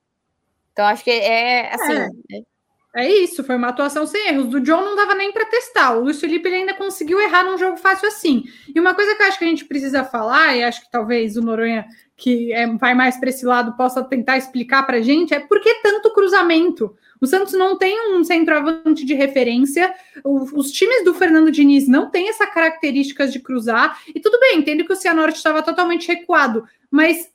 Então 0.72 0.84
acho 0.86 1.04
que 1.04 1.10
é 1.10 1.72
assim. 1.74 2.10
É. 2.32 2.53
É 2.96 3.10
isso, 3.10 3.42
foi 3.42 3.56
uma 3.56 3.68
atuação 3.68 4.06
sem 4.06 4.28
erros. 4.28 4.46
Do 4.46 4.60
John 4.60 4.80
não 4.84 4.94
dava 4.94 5.16
nem 5.16 5.32
para 5.32 5.44
testar. 5.46 5.96
O 5.96 6.04
Luiz 6.04 6.20
Felipe 6.20 6.48
ainda 6.48 6.74
conseguiu 6.74 7.20
errar 7.20 7.42
num 7.42 7.58
jogo 7.58 7.76
fácil 7.76 8.06
assim. 8.06 8.44
E 8.72 8.78
uma 8.78 8.94
coisa 8.94 9.16
que 9.16 9.22
eu 9.22 9.26
acho 9.26 9.38
que 9.38 9.44
a 9.44 9.48
gente 9.48 9.64
precisa 9.64 10.04
falar, 10.04 10.56
e 10.56 10.62
acho 10.62 10.80
que 10.82 10.90
talvez 10.92 11.36
o 11.36 11.42
Noronha, 11.42 11.84
que 12.16 12.52
é, 12.52 12.68
vai 12.76 12.94
mais 12.94 13.16
para 13.16 13.30
esse 13.30 13.44
lado, 13.44 13.76
possa 13.76 14.04
tentar 14.04 14.36
explicar 14.36 14.84
para 14.84 14.98
a 14.98 15.02
gente, 15.02 15.34
é 15.34 15.40
por 15.40 15.60
que 15.60 15.74
tanto 15.82 16.12
cruzamento? 16.12 16.96
O 17.20 17.26
Santos 17.26 17.54
não 17.54 17.76
tem 17.76 18.14
um 18.14 18.22
centroavante 18.22 19.04
de 19.04 19.14
referência. 19.14 19.92
O, 20.22 20.44
os 20.56 20.70
times 20.70 21.04
do 21.04 21.14
Fernando 21.14 21.50
Diniz 21.50 21.88
não 21.88 22.10
têm 22.10 22.28
essa 22.28 22.46
característica 22.46 23.26
de 23.26 23.40
cruzar. 23.40 23.98
E 24.14 24.20
tudo 24.20 24.38
bem, 24.38 24.58
entendo 24.58 24.84
que 24.84 24.92
o 24.92 24.96
Cianorte 24.96 25.38
estava 25.38 25.62
totalmente 25.62 26.06
recuado, 26.06 26.64
mas 26.88 27.28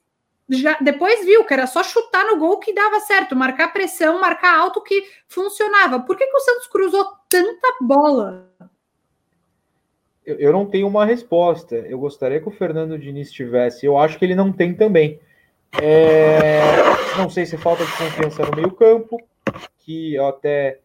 já 0.49 0.77
depois 0.81 1.23
viu 1.25 1.43
que 1.45 1.53
era 1.53 1.67
só 1.67 1.83
chutar 1.83 2.25
no 2.25 2.37
gol 2.37 2.59
que 2.59 2.73
dava 2.73 2.99
certo, 2.99 3.35
marcar 3.35 3.71
pressão, 3.71 4.19
marcar 4.19 4.57
alto 4.57 4.81
que 4.81 5.03
funcionava. 5.27 5.99
Por 5.99 6.17
que, 6.17 6.25
que 6.25 6.35
o 6.35 6.39
Santos 6.39 6.67
cruzou 6.67 7.05
tanta 7.29 7.75
bola? 7.81 8.49
eu 10.37 10.51
não 10.51 10.65
tenho 10.65 10.87
uma 10.87 11.05
resposta. 11.05 11.75
Eu 11.75 11.97
gostaria 11.97 12.39
que 12.39 12.47
o 12.47 12.51
Fernando 12.51 12.97
Diniz 12.97 13.31
tivesse. 13.31 13.85
Eu 13.85 13.97
acho 13.97 14.19
que 14.19 14.25
ele 14.25 14.35
não 14.35 14.51
tem 14.51 14.73
também. 14.73 15.19
É... 15.81 16.59
Não 17.17 17.29
sei 17.29 17.45
se 17.45 17.57
falta 17.57 17.83
de 17.83 17.91
confiança 17.91 18.45
no 18.45 18.55
meio-campo, 18.55 19.17
que 19.79 20.15
eu 20.15 20.27
até 20.27 20.79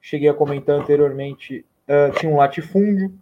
cheguei 0.00 0.28
a 0.28 0.34
comentar 0.34 0.76
anteriormente. 0.76 1.64
Uh, 1.88 2.18
tinha 2.18 2.30
um 2.30 2.36
latifúndio, 2.36 3.12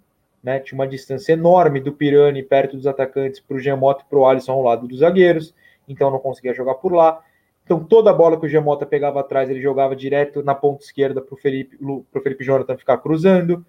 né? 0.43 0.59
Tinha 0.61 0.79
uma 0.79 0.89
distância 0.89 1.33
enorme 1.33 1.81
do 1.81 1.93
Pirani 1.93 2.43
perto 2.43 2.77
dos 2.77 2.87
atacantes 2.87 3.41
para 3.41 3.57
o 3.57 3.61
Giamota 3.61 4.03
e 4.05 4.09
para 4.09 4.19
o 4.19 4.27
Alisson 4.27 4.53
ao 4.53 4.63
lado 4.63 4.89
dos 4.89 5.01
zagueiros, 5.01 5.55
então 5.89 6.11
não 6.11 6.19
conseguia 6.19 6.55
jogar 6.55 6.75
por 6.75 6.93
lá. 6.93 7.23
Então 7.65 7.83
toda 7.83 8.11
a 8.11 8.15
bola 8.15 8.39
que 8.39 8.47
o 8.47 8.49
Giamota 8.49 8.87
pegava 8.87 9.21
atrás, 9.21 9.51
ele 9.51 9.61
jogava 9.61 9.97
direto 9.97 10.43
na 10.43 10.55
ponta 10.55 10.85
esquerda 10.85 11.21
para 11.21 11.35
o 11.35 11.37
Felipe, 11.37 11.79
Felipe 12.23 12.45
Jonathan 12.45 12.77
ficar 12.77 12.99
cruzando. 12.99 13.65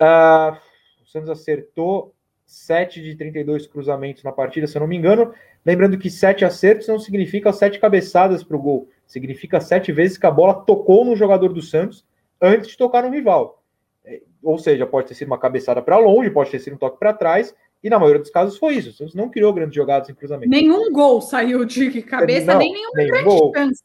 Uh, 0.00 0.56
o 1.02 1.06
Santos 1.06 1.28
acertou 1.28 2.14
7 2.46 3.02
de 3.02 3.16
32 3.16 3.66
cruzamentos 3.66 4.22
na 4.22 4.32
partida, 4.32 4.66
se 4.66 4.76
eu 4.76 4.80
não 4.80 4.86
me 4.86 4.96
engano. 4.96 5.34
Lembrando 5.64 5.98
que 5.98 6.08
7 6.08 6.44
acertos 6.44 6.86
não 6.88 6.98
significa 6.98 7.52
7 7.52 7.78
cabeçadas 7.78 8.42
para 8.44 8.56
o 8.56 8.62
gol. 8.62 8.88
Significa 9.06 9.60
7 9.60 9.92
vezes 9.92 10.16
que 10.16 10.26
a 10.26 10.30
bola 10.30 10.54
tocou 10.54 11.04
no 11.04 11.16
jogador 11.16 11.52
do 11.52 11.60
Santos 11.60 12.06
antes 12.40 12.70
de 12.70 12.76
tocar 12.76 13.02
no 13.02 13.10
rival. 13.10 13.62
É, 14.04 14.22
ou 14.42 14.58
seja, 14.58 14.86
pode 14.86 15.08
ter 15.08 15.14
sido 15.14 15.28
uma 15.28 15.38
cabeçada 15.38 15.82
para 15.82 15.98
longe, 15.98 16.30
pode 16.30 16.50
ter 16.50 16.60
sido 16.60 16.74
um 16.74 16.78
toque 16.78 16.98
para 16.98 17.12
trás, 17.12 17.54
e 17.82 17.90
na 17.90 17.98
maioria 17.98 18.20
dos 18.20 18.30
casos 18.30 18.58
foi 18.58 18.74
isso. 18.74 18.90
O 18.90 18.92
Santos 18.92 19.14
não 19.14 19.28
criou 19.28 19.52
grandes 19.52 19.74
jogadas 19.74 20.08
em 20.08 20.14
cruzamento. 20.14 20.50
Nenhum 20.50 20.92
gol 20.92 21.20
saiu 21.20 21.64
de 21.64 22.02
cabeça, 22.02 22.52
não, 22.52 22.58
nem 22.58 22.72
nenhum 22.72 22.92
grande 22.92 23.24
gol. 23.24 23.52
chance. 23.54 23.82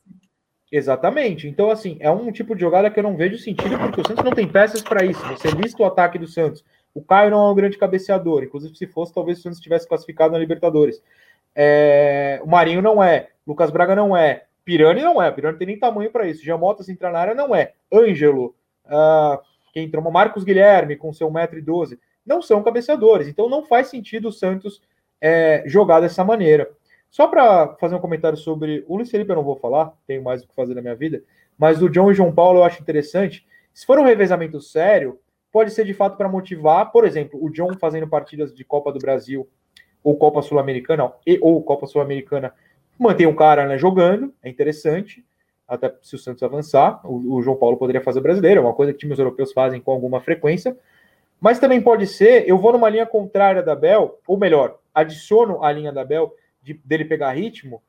Exatamente. 0.71 1.47
Então, 1.47 1.69
assim, 1.69 1.97
é 1.99 2.09
um 2.09 2.31
tipo 2.31 2.55
de 2.55 2.61
jogada 2.61 2.89
que 2.89 2.97
eu 2.97 3.03
não 3.03 3.17
vejo 3.17 3.37
sentido, 3.37 3.77
porque 3.77 4.01
o 4.01 4.07
Santos 4.07 4.23
não 4.23 4.31
tem 4.31 4.47
peças 4.47 4.81
para 4.81 5.03
isso. 5.03 5.21
Você 5.27 5.49
lista 5.51 5.83
o 5.83 5.85
ataque 5.85 6.17
do 6.17 6.27
Santos. 6.27 6.63
O 6.93 7.01
Caio 7.01 7.29
não 7.29 7.45
é 7.47 7.51
um 7.51 7.55
grande 7.55 7.77
cabeceador. 7.77 8.43
Inclusive, 8.43 8.75
se 8.75 8.87
fosse, 8.87 9.13
talvez 9.13 9.39
o 9.39 9.41
Santos 9.41 9.59
tivesse 9.59 9.87
classificado 9.87 10.31
na 10.31 10.39
Libertadores. 10.39 11.01
É... 11.53 12.39
O 12.43 12.47
Marinho 12.47 12.81
não 12.81 13.03
é. 13.03 13.29
Lucas 13.45 13.69
Braga 13.69 13.95
não 13.95 14.15
é. 14.15 14.45
Pirani 14.63 15.01
não 15.01 15.21
é. 15.21 15.29
Pirani 15.29 15.57
tem 15.57 15.67
nem 15.67 15.79
tamanho 15.79 16.09
para 16.09 16.25
isso. 16.25 16.43
Jamota, 16.43 16.83
se 16.83 16.91
entrar 16.91 17.11
na 17.11 17.19
área, 17.19 17.35
não 17.35 17.53
é. 17.53 17.73
Ângelo, 17.93 18.55
uh, 18.85 19.39
quem 19.73 19.85
entrou, 19.85 20.09
Marcos 20.09 20.43
Guilherme, 20.43 20.95
com 20.95 21.11
seu 21.11 21.29
1,12m, 21.29 21.97
não 22.25 22.41
são 22.41 22.63
cabeceadores. 22.63 23.27
Então, 23.27 23.49
não 23.49 23.63
faz 23.63 23.87
sentido 23.87 24.29
o 24.29 24.31
Santos 24.31 24.81
é, 25.19 25.63
jogar 25.65 25.99
dessa 25.99 26.23
maneira. 26.23 26.69
Só 27.09 27.27
para 27.27 27.75
fazer 27.75 27.95
um 27.95 27.99
comentário 27.99 28.37
sobre 28.37 28.85
o 28.87 28.95
Luiz 28.95 29.11
Felipe, 29.11 29.31
eu 29.31 29.35
não 29.35 29.43
vou 29.43 29.57
falar, 29.57 29.93
tenho 30.07 30.23
mais 30.23 30.43
o 30.43 30.47
que 30.47 30.55
fazer 30.55 30.73
na 30.73 30.81
minha 30.81 30.95
vida, 30.95 31.21
mas 31.57 31.79
do 31.79 31.89
John 31.89 32.09
e 32.09 32.13
João 32.13 32.33
Paulo 32.33 32.59
eu 32.59 32.63
acho 32.63 32.81
interessante. 32.81 33.45
Se 33.73 33.85
for 33.85 33.99
um 33.99 34.03
revezamento 34.03 34.61
sério, 34.61 35.19
pode 35.51 35.71
ser 35.71 35.85
de 35.85 35.93
fato 35.93 36.15
para 36.15 36.29
motivar, 36.29 36.91
por 36.91 37.05
exemplo, 37.05 37.37
o 37.43 37.49
John 37.49 37.77
fazendo 37.77 38.07
partidas 38.07 38.53
de 38.53 38.63
Copa 38.63 38.91
do 38.91 38.99
Brasil 38.99 39.47
ou 40.03 40.17
Copa 40.17 40.41
Sul-Americana, 40.41 41.11
ou 41.41 41.61
Copa 41.61 41.85
Sul-Americana, 41.85 42.53
mantém 42.97 43.27
o 43.27 43.35
cara 43.35 43.67
né, 43.67 43.77
jogando, 43.77 44.33
é 44.41 44.49
interessante, 44.49 45.23
até 45.67 45.93
se 46.01 46.15
o 46.15 46.17
Santos 46.17 46.43
avançar. 46.43 47.01
O, 47.03 47.35
o, 47.35 47.41
João 47.41 47.57
Paulo 47.57 47.77
poderia 47.77 48.01
fazer 48.01 48.21
brasileiro, 48.21 48.59
é 48.59 48.63
uma 48.63 48.73
coisa 48.73 48.93
que 48.93 48.99
times 48.99 49.19
europeus 49.19 49.51
fazem 49.51 49.79
com 49.79 49.91
alguma 49.91 50.21
frequência. 50.21 50.77
Mas 51.41 51.59
também 51.59 51.81
pode 51.81 52.07
ser, 52.07 52.47
eu 52.47 52.57
vou 52.57 52.71
numa 52.71 52.89
linha 52.89 53.05
contrária 53.05 53.61
da 53.61 53.75
Bel, 53.75 54.19
ou 54.25 54.37
melhor, 54.37 54.79
adiciono 54.93 55.61
a 55.63 55.71
linha 55.71 55.91
da 55.91 56.05
Bel 56.05 56.33
de, 56.61 56.75
dele 56.85 57.03
pegar 57.03 57.31
ritmo 57.31 57.81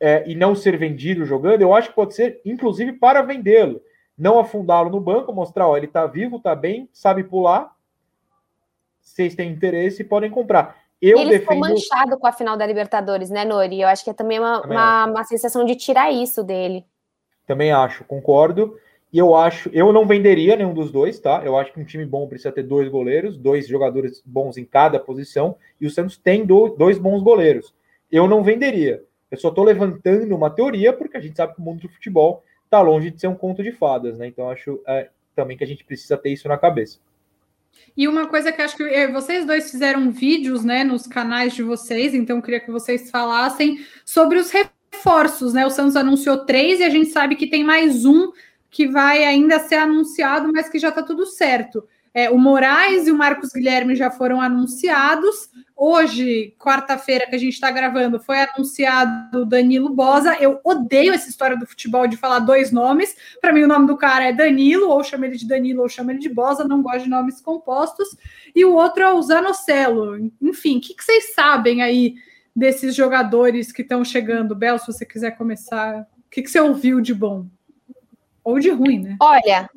é, 0.00 0.24
e 0.26 0.34
não 0.34 0.56
ser 0.56 0.76
vendido 0.76 1.24
jogando, 1.24 1.60
eu 1.60 1.72
acho 1.72 1.90
que 1.90 1.94
pode 1.94 2.14
ser, 2.14 2.40
inclusive, 2.44 2.94
para 2.94 3.22
vendê-lo 3.22 3.80
não 4.16 4.38
afundá-lo 4.38 4.90
no 4.90 5.00
banco, 5.00 5.32
mostrar, 5.32 5.66
ó, 5.66 5.76
ele 5.76 5.86
tá 5.86 6.06
vivo, 6.06 6.38
tá 6.38 6.54
bem, 6.54 6.88
sabe 6.92 7.24
pular. 7.24 7.74
Vocês 9.00 9.34
têm 9.34 9.50
interesse, 9.50 10.04
podem 10.04 10.30
comprar. 10.30 10.76
Eu 11.00 11.18
ele 11.18 11.30
defendo... 11.30 11.54
ficou 11.54 11.58
manchado 11.58 12.18
com 12.18 12.26
a 12.26 12.32
final 12.32 12.56
da 12.56 12.64
Libertadores, 12.64 13.30
né, 13.30 13.44
Nori? 13.44 13.80
Eu 13.80 13.88
acho 13.88 14.04
que 14.04 14.10
é 14.10 14.14
também 14.14 14.38
uma, 14.38 14.60
também 14.60 14.78
uma, 14.78 15.06
uma, 15.06 15.24
sensação 15.24 15.64
de 15.64 15.74
tirar 15.74 16.12
isso 16.12 16.44
dele. 16.44 16.86
Também 17.46 17.72
acho, 17.72 18.04
concordo. 18.04 18.78
E 19.12 19.18
eu 19.18 19.34
acho, 19.34 19.68
eu 19.74 19.92
não 19.92 20.06
venderia 20.06 20.56
nenhum 20.56 20.72
dos 20.72 20.90
dois, 20.90 21.20
tá? 21.20 21.42
Eu 21.44 21.58
acho 21.58 21.72
que 21.72 21.80
um 21.80 21.84
time 21.84 22.06
bom 22.06 22.26
precisa 22.26 22.50
ter 22.50 22.62
dois 22.62 22.88
goleiros, 22.88 23.36
dois 23.36 23.68
jogadores 23.68 24.22
bons 24.24 24.56
em 24.56 24.64
cada 24.64 24.98
posição, 24.98 25.56
e 25.78 25.86
o 25.86 25.90
Santos 25.90 26.16
tem 26.16 26.46
dois 26.46 26.98
bons 26.98 27.22
goleiros. 27.22 27.74
Eu 28.10 28.26
não 28.26 28.42
venderia. 28.42 29.04
Eu 29.30 29.36
só 29.36 29.48
estou 29.48 29.64
levantando 29.64 30.34
uma 30.34 30.48
teoria, 30.48 30.92
porque 30.92 31.16
a 31.16 31.20
gente 31.20 31.36
sabe 31.36 31.54
que 31.54 31.60
o 31.60 31.64
mundo 31.64 31.82
do 31.82 31.88
futebol 31.90 32.42
está 32.64 32.80
longe 32.80 33.10
de 33.10 33.20
ser 33.20 33.26
um 33.26 33.34
conto 33.34 33.62
de 33.62 33.72
fadas, 33.72 34.16
né? 34.16 34.26
Então 34.26 34.48
acho 34.48 34.80
é, 34.86 35.10
também 35.36 35.58
que 35.58 35.64
a 35.64 35.66
gente 35.66 35.84
precisa 35.84 36.16
ter 36.16 36.30
isso 36.30 36.48
na 36.48 36.56
cabeça. 36.56 36.98
E 37.94 38.08
uma 38.08 38.26
coisa 38.26 38.50
que 38.50 38.62
acho 38.62 38.76
que 38.76 38.82
é, 38.82 39.10
vocês 39.10 39.44
dois 39.44 39.70
fizeram 39.70 40.10
vídeos, 40.10 40.64
né, 40.64 40.84
nos 40.84 41.06
canais 41.06 41.54
de 41.54 41.62
vocês, 41.62 42.14
então 42.14 42.40
queria 42.40 42.60
que 42.60 42.70
vocês 42.70 43.10
falassem 43.10 43.84
sobre 44.04 44.38
os 44.38 44.50
reforços, 44.50 45.52
né? 45.52 45.66
O 45.66 45.70
Santos 45.70 45.96
anunciou 45.96 46.46
três 46.46 46.80
e 46.80 46.84
a 46.84 46.90
gente 46.90 47.10
sabe 47.10 47.36
que 47.36 47.46
tem 47.46 47.62
mais 47.62 48.06
um 48.06 48.32
que 48.72 48.88
vai 48.88 49.22
ainda 49.22 49.60
ser 49.60 49.74
anunciado, 49.74 50.50
mas 50.50 50.66
que 50.66 50.78
já 50.78 50.88
está 50.88 51.02
tudo 51.02 51.26
certo. 51.26 51.86
É, 52.14 52.30
o 52.30 52.38
Moraes 52.38 53.06
e 53.06 53.10
o 53.10 53.16
Marcos 53.16 53.50
Guilherme 53.50 53.94
já 53.94 54.10
foram 54.10 54.40
anunciados. 54.40 55.50
Hoje, 55.76 56.54
quarta-feira, 56.58 57.26
que 57.26 57.34
a 57.34 57.38
gente 57.38 57.52
está 57.52 57.70
gravando, 57.70 58.18
foi 58.18 58.40
anunciado 58.40 59.42
o 59.42 59.46
Danilo 59.46 59.90
Bosa. 59.90 60.36
Eu 60.40 60.58
odeio 60.64 61.12
essa 61.12 61.28
história 61.28 61.56
do 61.56 61.66
futebol 61.66 62.06
de 62.06 62.16
falar 62.16 62.38
dois 62.38 62.72
nomes. 62.72 63.14
Para 63.40 63.52
mim, 63.52 63.62
o 63.62 63.68
nome 63.68 63.86
do 63.86 63.96
cara 63.96 64.24
é 64.24 64.32
Danilo, 64.32 64.88
ou 64.88 65.04
chama 65.04 65.26
ele 65.26 65.36
de 65.36 65.46
Danilo, 65.46 65.82
ou 65.82 65.88
chama 65.88 66.12
ele 66.12 66.20
de 66.20 66.30
Bosa. 66.30 66.64
Não 66.64 66.82
gosto 66.82 67.04
de 67.04 67.10
nomes 67.10 67.42
compostos. 67.42 68.08
E 68.54 68.64
o 68.64 68.74
outro 68.74 69.02
é 69.02 69.12
o 69.12 69.20
Zanocelo. 69.20 70.30
Enfim, 70.40 70.78
o 70.78 70.80
que, 70.80 70.94
que 70.94 71.04
vocês 71.04 71.34
sabem 71.34 71.82
aí 71.82 72.14
desses 72.56 72.94
jogadores 72.94 73.70
que 73.70 73.82
estão 73.82 74.02
chegando? 74.02 74.54
Bel, 74.54 74.78
se 74.78 74.86
você 74.86 75.04
quiser 75.04 75.32
começar, 75.32 76.06
o 76.26 76.30
que, 76.30 76.42
que 76.42 76.50
você 76.50 76.60
ouviu 76.60 77.00
de 77.02 77.14
bom? 77.14 77.46
Ou 78.44 78.58
de 78.58 78.70
ruim, 78.70 79.00
né? 79.00 79.16
Olha, 79.20 79.70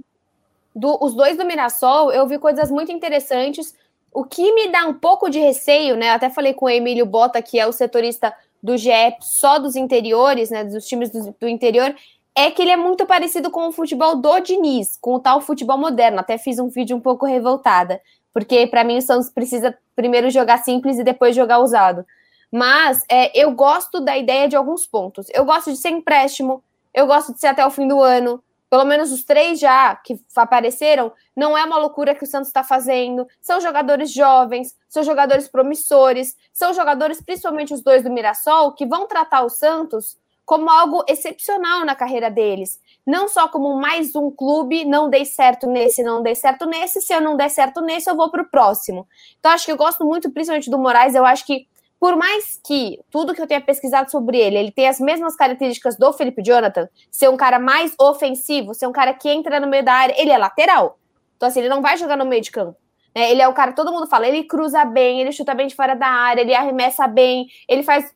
do, 0.76 0.98
os 1.02 1.14
dois 1.14 1.38
do 1.38 1.46
Mirassol, 1.46 2.12
eu 2.12 2.28
vi 2.28 2.38
coisas 2.38 2.70
muito 2.70 2.92
interessantes. 2.92 3.74
O 4.12 4.24
que 4.24 4.54
me 4.54 4.70
dá 4.70 4.86
um 4.86 4.94
pouco 4.94 5.30
de 5.30 5.40
receio, 5.40 5.96
né? 5.96 6.12
Até 6.12 6.30
falei 6.30 6.54
com 6.54 6.66
o 6.66 6.70
Emílio 6.70 7.06
Bota, 7.06 7.42
que 7.42 7.60
é 7.60 7.66
o 7.66 7.72
setorista 7.72 8.34
do 8.62 8.78
GE 8.78 8.92
só 9.22 9.60
dos 9.60 9.76
interiores, 9.76 10.50
né? 10.50 10.64
Dos 10.64 10.86
times 10.86 11.10
do, 11.10 11.36
do 11.40 11.48
interior, 11.48 11.96
é 12.36 12.52
que 12.52 12.62
ele 12.62 12.72
é 12.72 12.78
muito 12.78 13.06
parecido 13.06 13.50
com 13.50 13.68
o 13.68 13.72
futebol 13.72 14.18
do 14.18 14.40
Diniz, 14.40 14.98
com 15.00 15.16
o 15.16 15.20
tal 15.20 15.40
futebol 15.40 15.78
moderno. 15.78 16.20
Até 16.20 16.38
fiz 16.38 16.60
um 16.60 16.68
vídeo 16.68 16.98
um 16.98 17.00
pouco 17.00 17.26
revoltada, 17.26 18.02
porque 18.34 18.68
para 18.68 18.84
mim 18.84 18.98
o 18.98 19.02
Santos 19.02 19.30
precisa 19.30 19.78
primeiro 19.96 20.30
jogar 20.30 20.58
simples 20.58 21.00
e 21.00 21.04
depois 21.04 21.36
jogar 21.36 21.60
usado. 21.60 22.06
Mas 22.52 23.04
é, 23.10 23.38
eu 23.40 23.52
gosto 23.52 24.02
da 24.02 24.18
ideia 24.18 24.48
de 24.48 24.56
alguns 24.56 24.86
pontos. 24.86 25.28
Eu 25.34 25.46
gosto 25.46 25.72
de 25.72 25.78
ser 25.78 25.90
empréstimo, 25.90 26.62
eu 26.94 27.08
gosto 27.08 27.34
de 27.34 27.40
ser 27.40 27.48
até 27.48 27.66
o 27.66 27.72
fim 27.72 27.88
do 27.88 28.02
ano, 28.02 28.44
pelo 28.76 28.84
menos 28.84 29.10
os 29.10 29.24
três 29.24 29.58
já 29.58 29.96
que 29.96 30.20
apareceram, 30.36 31.14
não 31.34 31.58
é 31.58 31.64
uma 31.64 31.78
loucura 31.78 32.14
que 32.14 32.26
o 32.26 32.28
Santos 32.28 32.50
está 32.50 32.62
fazendo. 32.62 33.26
São 33.42 33.62
jogadores 33.62 34.12
jovens, 34.12 34.76
são 34.90 35.02
jogadores 35.02 35.48
promissores, 35.48 36.36
são 36.52 36.74
jogadores, 36.74 37.22
principalmente 37.22 37.74
os 37.74 37.82
dois 37.82 38.04
do 38.04 38.12
Mirassol, 38.12 38.74
que 38.74 38.86
vão 38.86 39.08
tratar 39.08 39.44
o 39.44 39.50
Santos 39.50 40.18
como 40.44 40.70
algo 40.70 41.06
excepcional 41.08 41.86
na 41.86 41.96
carreira 41.96 42.30
deles. 42.30 42.78
Não 43.08 43.30
só 43.30 43.48
como 43.48 43.80
mais 43.80 44.14
um 44.14 44.30
clube, 44.30 44.84
não 44.84 45.10
dei 45.10 45.24
certo 45.24 45.68
nesse, 45.68 46.04
não 46.04 46.22
dei 46.22 46.36
certo 46.36 46.66
nesse, 46.66 47.00
se 47.00 47.14
eu 47.14 47.22
não 47.22 47.38
der 47.38 47.50
certo 47.50 47.80
nesse, 47.80 48.10
eu 48.10 48.16
vou 48.18 48.30
para 48.30 48.42
o 48.42 48.50
próximo. 48.50 49.08
Então, 49.40 49.54
acho 49.54 49.64
que 49.64 49.72
eu 49.72 49.78
gosto 49.78 50.04
muito, 50.04 50.30
principalmente 50.32 50.70
do 50.70 50.78
Moraes, 50.78 51.16
eu 51.16 51.26
acho 51.26 51.46
que 51.46 51.66
por 52.06 52.16
mais 52.16 52.62
que 52.64 53.00
tudo 53.10 53.34
que 53.34 53.42
eu 53.42 53.48
tenha 53.48 53.60
pesquisado 53.60 54.12
sobre 54.12 54.38
ele, 54.38 54.60
ele 54.60 54.72
tem 54.72 54.88
as 54.88 55.00
mesmas 55.00 55.36
características 55.36 55.98
do 55.98 56.14
Felipe 56.14 56.44
Jonathan, 56.44 56.88
ser 57.10 57.32
um 57.32 57.36
cara 57.36 57.58
mais 57.58 57.96
ofensivo, 58.00 58.76
ser 58.76 58.86
um 58.86 58.92
cara 58.92 59.12
que 59.12 59.28
entra 59.28 59.60
no 59.60 59.66
meio 59.66 59.84
da 59.84 59.92
área, 59.92 60.14
ele 60.16 60.30
é 60.30 60.38
lateral. 60.38 61.00
Então, 61.36 61.50
assim, 61.50 61.62
ele 61.62 61.68
não 61.68 61.82
vai 61.82 61.98
jogar 61.98 62.16
no 62.16 62.24
meio 62.24 62.44
de 62.44 62.52
campo. 62.52 62.78
Né? 63.16 63.32
Ele 63.32 63.42
é 63.42 63.48
o 63.48 63.56
cara, 63.56 63.74
todo 63.74 63.92
mundo 63.92 64.06
fala, 64.06 64.28
ele 64.28 64.44
cruza 64.44 64.86
bem, 64.86 65.20
ele 65.20 65.32
chuta 65.32 65.56
bem 65.56 65.66
de 65.66 65.74
fora 65.74 65.96
da 65.96 66.06
área, 66.06 66.42
ele 66.42 66.54
arremessa 66.54 67.08
bem, 67.08 67.48
ele 67.68 67.82
faz 67.82 68.14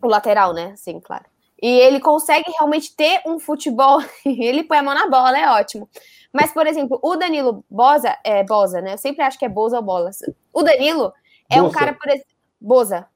o 0.00 0.06
lateral, 0.06 0.54
né? 0.54 0.72
Sim, 0.76 1.00
claro. 1.00 1.24
E 1.60 1.66
ele 1.66 1.98
consegue 1.98 2.48
realmente 2.52 2.94
ter 2.94 3.22
um 3.26 3.40
futebol, 3.40 4.00
ele 4.24 4.62
põe 4.62 4.78
a 4.78 4.84
mão 4.84 4.94
na 4.94 5.08
bola, 5.08 5.36
é 5.36 5.50
ótimo. 5.50 5.90
Mas, 6.32 6.52
por 6.52 6.64
exemplo, 6.64 6.96
o 7.02 7.16
Danilo 7.16 7.64
Boza, 7.68 8.16
é 8.22 8.44
Boza, 8.44 8.80
né? 8.80 8.92
Eu 8.92 8.98
sempre 8.98 9.24
acho 9.24 9.36
que 9.36 9.44
é 9.44 9.48
Boza 9.48 9.78
ou 9.78 9.82
Bolas. 9.82 10.20
O 10.52 10.62
Danilo 10.62 11.12
é 11.50 11.60
um 11.60 11.72
cara, 11.72 11.92
por 11.92 12.08
exemplo, 12.08 12.36
Boza, 12.60 13.06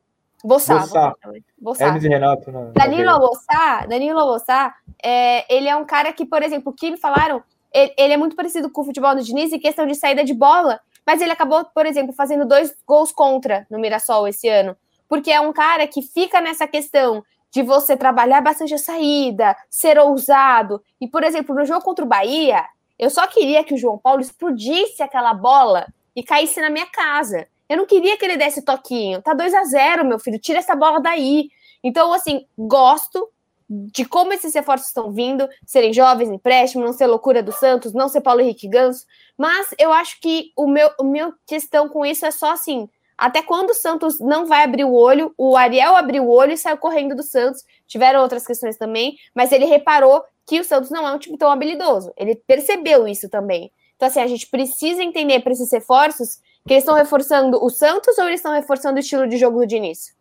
Bossá. 0.44 0.78
Bossá. 0.78 1.14
Bossá. 1.58 1.86
Hermes 1.86 2.04
e 2.04 2.08
Renato. 2.08 2.50
Não, 2.50 2.72
Danilo 2.72 3.18
Bossá, 3.18 3.86
Danilo 3.86 4.20
Bossá, 4.20 4.74
é, 5.02 5.54
ele 5.54 5.68
é 5.68 5.76
um 5.76 5.84
cara 5.84 6.12
que, 6.12 6.24
por 6.24 6.42
exemplo, 6.42 6.72
o 6.72 6.74
que 6.74 6.90
me 6.90 6.96
falaram, 6.96 7.42
ele, 7.72 7.94
ele, 7.98 8.12
é 8.14 8.16
muito 8.16 8.36
parecido 8.36 8.70
com 8.70 8.80
o 8.80 8.84
futebol 8.84 9.14
do 9.14 9.22
Diniz 9.22 9.52
em 9.52 9.58
questão 9.58 9.86
de 9.86 9.94
saída 9.94 10.24
de 10.24 10.34
bola, 10.34 10.80
mas 11.06 11.20
ele 11.20 11.32
acabou, 11.32 11.64
por 11.64 11.86
exemplo, 11.86 12.12
fazendo 12.12 12.46
dois 12.46 12.74
gols 12.86 13.12
contra 13.12 13.66
no 13.70 13.78
Mirassol 13.78 14.28
esse 14.28 14.48
ano, 14.48 14.76
porque 15.08 15.30
é 15.30 15.40
um 15.40 15.52
cara 15.52 15.86
que 15.86 16.02
fica 16.02 16.40
nessa 16.40 16.66
questão 16.66 17.22
de 17.50 17.62
você 17.62 17.96
trabalhar 17.96 18.40
bastante 18.40 18.74
a 18.74 18.78
saída, 18.78 19.56
ser 19.68 19.98
ousado. 19.98 20.82
E, 21.00 21.08
por 21.08 21.24
exemplo, 21.24 21.54
no 21.54 21.64
jogo 21.64 21.84
contra 21.84 22.04
o 22.04 22.08
Bahia, 22.08 22.64
eu 22.98 23.10
só 23.10 23.26
queria 23.26 23.64
que 23.64 23.74
o 23.74 23.78
João 23.78 23.98
Paulo 23.98 24.20
explodisse 24.20 25.02
aquela 25.02 25.34
bola 25.34 25.86
e 26.14 26.22
caísse 26.22 26.60
na 26.60 26.70
minha 26.70 26.86
casa. 26.86 27.46
Eu 27.70 27.76
não 27.76 27.86
queria 27.86 28.16
que 28.16 28.24
ele 28.24 28.36
desse 28.36 28.62
toquinho. 28.62 29.22
Tá 29.22 29.32
2 29.32 29.54
a 29.54 29.62
0 29.62 30.04
meu 30.04 30.18
filho, 30.18 30.40
tira 30.40 30.58
essa 30.58 30.74
bola 30.74 31.00
daí. 31.00 31.50
Então, 31.84 32.12
assim, 32.12 32.44
gosto 32.58 33.30
de 33.68 34.04
como 34.04 34.32
esses 34.32 34.52
reforços 34.52 34.88
estão 34.88 35.12
vindo, 35.12 35.48
serem 35.64 35.92
jovens, 35.92 36.28
empréstimo, 36.28 36.84
não 36.84 36.92
ser 36.92 37.06
loucura 37.06 37.40
do 37.40 37.52
Santos, 37.52 37.92
não 37.92 38.08
ser 38.08 38.22
Paulo 38.22 38.40
Henrique 38.40 38.66
Ganso, 38.66 39.06
mas 39.38 39.72
eu 39.78 39.92
acho 39.92 40.20
que 40.20 40.50
o 40.56 40.66
meu, 40.66 40.90
o 40.98 41.04
meu 41.04 41.32
questão 41.46 41.88
com 41.88 42.04
isso 42.04 42.26
é 42.26 42.32
só 42.32 42.50
assim, 42.50 42.88
até 43.16 43.40
quando 43.40 43.70
o 43.70 43.74
Santos 43.74 44.18
não 44.18 44.44
vai 44.44 44.64
abrir 44.64 44.84
o 44.84 44.92
olho, 44.92 45.32
o 45.38 45.56
Ariel 45.56 45.94
abriu 45.94 46.24
o 46.24 46.30
olho 46.30 46.52
e 46.52 46.58
saiu 46.58 46.78
correndo 46.78 47.14
do 47.14 47.22
Santos, 47.22 47.64
tiveram 47.86 48.22
outras 48.22 48.44
questões 48.44 48.76
também, 48.76 49.16
mas 49.32 49.52
ele 49.52 49.66
reparou 49.66 50.24
que 50.44 50.58
o 50.58 50.64
Santos 50.64 50.90
não 50.90 51.06
é 51.06 51.12
um 51.12 51.18
time 51.18 51.38
tão 51.38 51.52
habilidoso, 51.52 52.12
ele 52.16 52.34
percebeu 52.34 53.06
isso 53.06 53.28
também. 53.28 53.70
Então, 53.94 54.08
assim, 54.08 54.20
a 54.20 54.26
gente 54.26 54.48
precisa 54.48 55.04
entender 55.04 55.38
para 55.40 55.52
esses 55.52 55.70
reforços 55.70 56.40
que 56.66 56.74
eles 56.74 56.84
estão 56.84 56.94
reforçando 56.94 57.62
o 57.62 57.70
Santos 57.70 58.18
ou 58.18 58.24
eles 58.24 58.40
estão 58.40 58.52
reforçando 58.52 58.96
o 58.96 59.00
estilo 59.00 59.28
de 59.28 59.36
jogo 59.36 59.58
do 59.60 59.66
Diniz? 59.66 60.14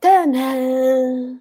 Tadã! 0.00 1.38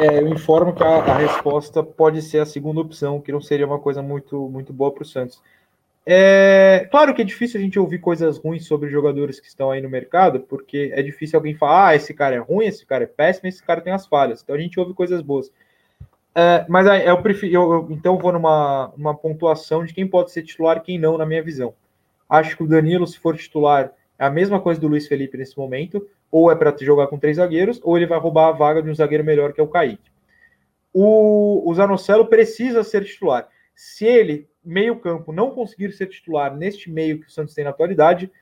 É, 0.00 0.18
eu 0.18 0.28
informo 0.28 0.74
que 0.74 0.82
a, 0.82 0.86
a, 0.86 1.18
resposta 1.18 1.82
pode 1.82 2.20
ser 2.22 2.38
a 2.38 2.46
segunda 2.46 2.80
opção, 2.80 3.20
que 3.20 3.32
não 3.32 3.40
seria 3.40 3.66
uma 3.66 3.78
coisa 3.78 4.02
muito, 4.02 4.48
muito 4.48 4.72
boa 4.72 4.92
para 4.92 5.02
o 5.02 5.06
Santos. 5.06 5.40
É, 6.06 6.86
claro 6.90 7.14
que 7.14 7.22
é 7.22 7.24
difícil 7.24 7.58
a 7.58 7.62
gente 7.62 7.78
ouvir 7.78 7.98
coisas 7.98 8.36
ruins 8.36 8.66
sobre 8.66 8.90
jogadores 8.90 9.40
que 9.40 9.46
estão 9.46 9.70
aí 9.70 9.80
no 9.80 9.88
mercado, 9.88 10.40
porque 10.40 10.92
é 10.94 11.02
difícil 11.02 11.38
alguém 11.38 11.54
falar, 11.54 11.88
ah, 11.88 11.96
esse 11.96 12.12
cara 12.12 12.36
é 12.36 12.38
ruim, 12.38 12.66
esse 12.66 12.84
cara 12.84 13.04
é 13.04 13.06
péssimo, 13.06 13.48
esse 13.48 13.62
cara 13.62 13.80
tem 13.80 13.92
as 13.92 14.06
falhas. 14.06 14.42
Então 14.42 14.54
a 14.54 14.58
gente 14.58 14.78
ouve 14.78 14.92
coisas 14.92 15.22
boas. 15.22 15.50
É, 16.34 16.66
mas 16.68 16.86
eu 17.04 17.22
prefiro, 17.22 17.54
eu, 17.54 17.72
eu, 17.72 17.88
então 17.90 18.14
eu 18.14 18.20
vou 18.20 18.32
numa, 18.32 18.92
numa 18.96 19.14
pontuação 19.14 19.84
de 19.84 19.94
quem 19.94 20.06
pode 20.06 20.32
ser 20.32 20.42
titular 20.42 20.76
e 20.78 20.80
quem 20.80 20.98
não, 20.98 21.16
na 21.16 21.24
minha 21.24 21.42
visão. 21.42 21.72
Acho 22.28 22.56
que 22.56 22.62
o 22.62 22.68
Danilo, 22.68 23.06
se 23.06 23.18
for 23.18 23.36
titular, 23.36 23.92
é 24.18 24.24
a 24.24 24.30
mesma 24.30 24.60
coisa 24.60 24.80
do 24.80 24.88
Luiz 24.88 25.06
Felipe 25.06 25.36
nesse 25.36 25.56
momento 25.56 26.06
ou 26.34 26.50
é 26.50 26.56
para 26.56 26.74
jogar 26.80 27.06
com 27.06 27.16
três 27.16 27.36
zagueiros, 27.36 27.80
ou 27.80 27.96
ele 27.96 28.08
vai 28.08 28.18
roubar 28.18 28.48
a 28.48 28.52
vaga 28.52 28.82
de 28.82 28.90
um 28.90 28.94
zagueiro 28.94 29.22
melhor, 29.22 29.52
que 29.52 29.60
é 29.60 29.62
o 29.62 29.68
Kaique. 29.68 30.10
O, 30.92 31.62
o 31.70 31.72
Zanocelo 31.76 32.26
precisa 32.26 32.82
ser 32.82 33.04
titular. 33.04 33.48
Se 33.72 34.04
ele, 34.04 34.48
meio 34.64 34.96
campo, 34.96 35.32
não 35.32 35.52
conseguir 35.52 35.92
ser 35.92 36.08
titular 36.08 36.52
neste 36.56 36.90
meio 36.90 37.20
que 37.20 37.28
o 37.28 37.30
Santos 37.30 37.54
tem 37.54 37.62
na 37.62 37.70
atualidade, 37.70 38.32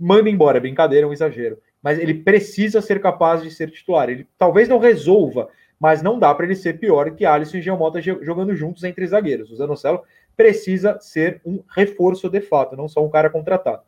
manda 0.00 0.30
embora. 0.30 0.56
É 0.56 0.60
brincadeira, 0.62 1.04
é 1.04 1.08
um 1.08 1.12
exagero. 1.12 1.58
Mas 1.82 1.98
ele 1.98 2.14
precisa 2.14 2.80
ser 2.80 3.02
capaz 3.02 3.42
de 3.42 3.50
ser 3.50 3.70
titular. 3.70 4.08
Ele 4.08 4.26
talvez 4.38 4.66
não 4.66 4.78
resolva, 4.78 5.50
mas 5.78 6.02
não 6.02 6.18
dá 6.18 6.34
para 6.34 6.46
ele 6.46 6.54
ser 6.54 6.78
pior 6.78 7.10
que 7.10 7.26
Alisson 7.26 7.58
e 7.58 7.60
Geomota 7.60 8.00
jogando 8.00 8.56
juntos 8.56 8.82
entre 8.82 9.06
zagueiros. 9.06 9.50
O 9.50 9.56
Zanocelo 9.56 10.02
precisa 10.36 10.98
ser 11.00 11.40
um 11.44 11.62
reforço 11.68 12.28
de 12.28 12.40
fato, 12.40 12.76
não 12.76 12.88
só 12.88 13.04
um 13.04 13.10
cara 13.10 13.30
contratado. 13.30 13.82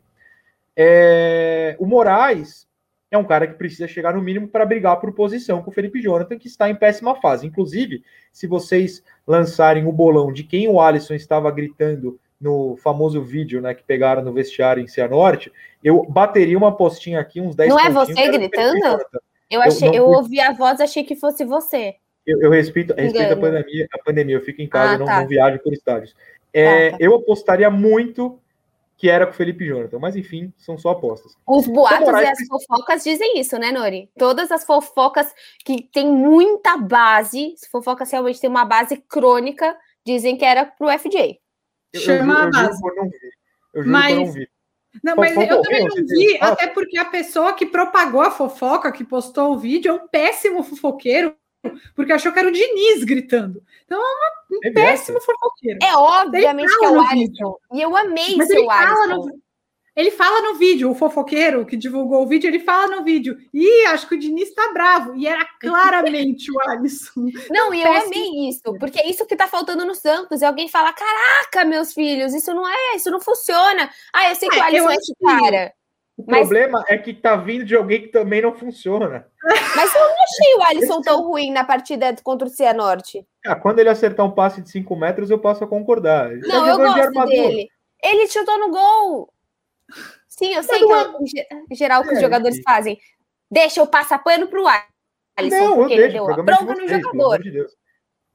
É... 0.76 1.76
O 1.78 1.86
Moraes 1.86 2.66
é 3.10 3.18
um 3.18 3.24
cara 3.24 3.46
que 3.46 3.54
precisa 3.54 3.86
chegar 3.86 4.14
no 4.14 4.22
mínimo 4.22 4.48
para 4.48 4.66
brigar 4.66 5.00
por 5.00 5.12
posição 5.12 5.62
com 5.62 5.70
o 5.70 5.74
Felipe 5.74 6.00
Jonathan, 6.02 6.38
que 6.38 6.48
está 6.48 6.68
em 6.68 6.74
péssima 6.74 7.14
fase. 7.20 7.46
Inclusive, 7.46 8.02
se 8.32 8.46
vocês 8.46 9.02
lançarem 9.26 9.86
o 9.86 9.92
bolão 9.92 10.32
de 10.32 10.42
quem 10.42 10.68
o 10.68 10.80
Alisson 10.80 11.14
estava 11.14 11.50
gritando 11.50 12.18
no 12.40 12.76
famoso 12.76 13.22
vídeo 13.22 13.60
né, 13.60 13.72
que 13.72 13.82
pegaram 13.82 14.22
no 14.22 14.32
vestiário 14.32 14.82
em 14.82 14.88
Cianorte, 14.88 15.52
eu 15.82 16.04
bateria 16.04 16.58
uma 16.58 16.76
postinha 16.76 17.20
aqui, 17.20 17.40
uns 17.40 17.54
10 17.54 17.70
Não 17.70 17.80
é 17.80 17.90
você 17.90 18.28
gritando? 18.30 18.98
Eu, 19.50 19.62
achei, 19.62 19.88
eu, 19.88 19.94
eu 19.94 20.06
ouvi 20.06 20.40
a 20.40 20.52
voz, 20.52 20.80
achei 20.80 21.04
que 21.04 21.14
fosse 21.14 21.44
você. 21.44 21.94
Eu, 22.26 22.40
eu 22.40 22.50
respeito, 22.50 22.94
respeito 22.94 23.32
a 23.32 23.36
pandemia, 23.36 23.86
a 23.92 23.98
pandemia, 24.02 24.36
eu 24.36 24.40
fico 24.40 24.62
em 24.62 24.68
casa, 24.68 24.94
ah, 24.94 24.98
não, 24.98 25.06
tá. 25.06 25.20
não 25.20 25.28
viajo 25.28 25.58
por 25.60 25.72
estádios. 25.72 26.14
É, 26.54 26.92
tá, 26.92 26.96
tá. 26.96 27.04
Eu 27.04 27.14
apostaria 27.16 27.68
muito 27.68 28.40
que 28.96 29.10
era 29.10 29.26
com 29.26 29.32
o 29.32 29.36
Felipe 29.36 29.66
Jonathan. 29.66 29.98
Mas 29.98 30.16
enfim, 30.16 30.52
são 30.56 30.78
só 30.78 30.90
apostas. 30.90 31.36
Os 31.46 31.66
boatos 31.66 32.06
Moraes... 32.06 32.28
e 32.28 32.42
as 32.42 32.48
fofocas 32.48 33.04
dizem 33.04 33.38
isso, 33.38 33.58
né, 33.58 33.72
Nori? 33.72 34.08
Todas 34.16 34.50
as 34.50 34.64
fofocas 34.64 35.32
que 35.64 35.82
tem 35.82 36.06
muita 36.08 36.76
base, 36.76 37.54
se 37.56 37.68
fofocas 37.70 38.10
realmente 38.10 38.40
tem 38.40 38.48
uma 38.48 38.64
base 38.64 38.96
crônica, 39.08 39.76
dizem 40.06 40.36
que 40.36 40.44
era 40.44 40.64
pro 40.64 40.88
FJ. 40.98 41.40
Chama 41.96 42.44
a 42.44 42.50
base. 42.50 42.80
Eu, 42.82 42.94
não 42.94 43.10
vi. 43.10 43.18
Eu 43.74 43.82
juro 43.82 43.92
mas... 43.92 44.16
não 44.16 44.32
vi. 44.32 44.48
Não, 45.02 45.16
mas 45.16 45.36
eu 45.36 45.60
também 45.60 45.84
não 45.84 46.06
vi, 46.06 46.38
até 46.40 46.68
porque 46.68 46.96
a 46.96 47.04
pessoa 47.04 47.52
que 47.52 47.66
propagou 47.66 48.20
a 48.20 48.30
fofoca, 48.30 48.92
que 48.92 49.02
postou 49.02 49.52
o 49.52 49.58
vídeo, 49.58 49.90
é 49.90 49.92
um 49.92 50.06
péssimo 50.06 50.62
fofoqueiro, 50.62 51.36
porque 51.94 52.12
achou 52.12 52.32
que 52.32 52.38
era 52.38 52.48
o 52.48 52.52
Diniz 52.52 53.04
gritando. 53.04 53.62
Então 53.84 53.98
é 53.98 54.02
uma, 54.02 54.58
um 54.58 54.60
é 54.64 54.70
péssimo 54.70 55.20
fofoqueiro. 55.20 55.78
É 55.82 55.94
obviamente 55.96 56.76
que 56.78 56.84
é 56.84 56.90
o 56.90 57.00
Alisson. 57.00 57.56
E 57.72 57.82
eu 57.82 57.96
amei 57.96 58.36
Mas 58.36 58.48
seu 58.48 58.70
Alisson. 58.70 59.06
No, 59.06 59.44
ele 59.96 60.10
fala 60.10 60.40
no 60.42 60.58
vídeo, 60.58 60.90
o 60.90 60.94
fofoqueiro 60.94 61.64
que 61.64 61.76
divulgou 61.76 62.24
o 62.24 62.26
vídeo, 62.26 62.48
ele 62.48 62.58
fala 62.58 62.96
no 62.96 63.04
vídeo. 63.04 63.38
E 63.52 63.86
acho 63.86 64.08
que 64.08 64.16
o 64.16 64.18
Diniz 64.18 64.52
tá 64.52 64.72
bravo. 64.72 65.14
E 65.14 65.26
era 65.26 65.44
claramente 65.60 66.50
o 66.50 66.60
Alisson. 66.68 67.28
Não, 67.48 67.72
e 67.72 67.80
eu 67.80 67.92
amei 67.92 68.48
isso, 68.48 68.76
porque 68.80 68.98
é 68.98 69.08
isso 69.08 69.24
que 69.24 69.36
tá 69.36 69.46
faltando 69.46 69.84
no 69.84 69.94
Santos. 69.94 70.42
E 70.42 70.44
alguém 70.44 70.68
fala: 70.68 70.92
caraca, 70.92 71.64
meus 71.64 71.92
filhos, 71.92 72.34
isso 72.34 72.52
não 72.52 72.68
é, 72.68 72.96
isso 72.96 73.10
não 73.10 73.20
funciona. 73.20 73.88
Ah, 74.12 74.30
eu 74.30 74.34
sei 74.34 74.48
que 74.48 74.56
é, 74.56 74.58
o 74.58 74.62
Alisson 74.64 74.90
é 74.90 74.94
esse 74.94 75.14
cara. 75.22 75.72
O 76.16 76.24
mas... 76.26 76.40
problema 76.40 76.84
é 76.88 76.96
que 76.96 77.12
tá 77.12 77.34
vindo 77.34 77.64
de 77.64 77.74
alguém 77.74 78.02
que 78.02 78.08
também 78.08 78.40
não 78.40 78.54
funciona. 78.54 79.26
Mas 79.42 79.94
eu 79.94 80.00
não 80.00 80.14
achei 80.14 80.54
o 80.56 80.62
Alisson 80.68 81.00
tão 81.00 81.22
ruim 81.22 81.50
na 81.50 81.64
partida 81.64 82.14
contra 82.22 82.46
o 82.46 82.50
Cianorte. 82.50 83.26
Ah, 83.44 83.56
quando 83.56 83.80
ele 83.80 83.88
acertar 83.88 84.24
um 84.24 84.30
passe 84.30 84.62
de 84.62 84.70
5 84.70 84.94
metros, 84.94 85.28
eu 85.28 85.38
posso 85.38 85.66
concordar. 85.66 86.30
Ele 86.30 86.40
tá 86.42 86.48
não, 86.48 86.64
tá 86.64 86.70
eu 86.70 86.78
gosto 87.12 87.26
de 87.26 87.36
dele. 87.36 87.68
Ele 88.02 88.28
chutou 88.28 88.58
no 88.58 88.70
gol. 88.70 89.32
Sim, 90.28 90.54
eu 90.54 90.62
sei 90.62 90.78
que 90.78 91.40
é... 91.40 91.48
em 91.70 91.74
geral 91.74 92.02
que 92.02 92.10
é, 92.10 92.12
os 92.14 92.20
jogadores 92.20 92.60
fazem. 92.62 92.98
Deixa 93.50 93.80
eu 93.80 93.86
passar 93.86 94.18
pano 94.18 94.46
pro 94.46 94.66
Alisson, 95.36 95.56
não, 95.56 95.76
porque 95.76 95.94
ele 95.94 96.08
deu 96.08 96.30
a 96.30 96.42
bronca 96.42 96.74
no 96.74 96.88
jogador. 96.88 97.42
De 97.42 97.66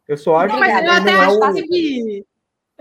eu 0.08 0.18
só 0.18 0.38
acho 0.38 0.54
não, 0.54 0.60
mas 0.60 0.80
que 0.80 0.86
eu 0.86 0.92
até 0.92 1.12
é 1.12 1.14
acho 1.14 1.38
o... 1.38 1.54
que 1.54 2.26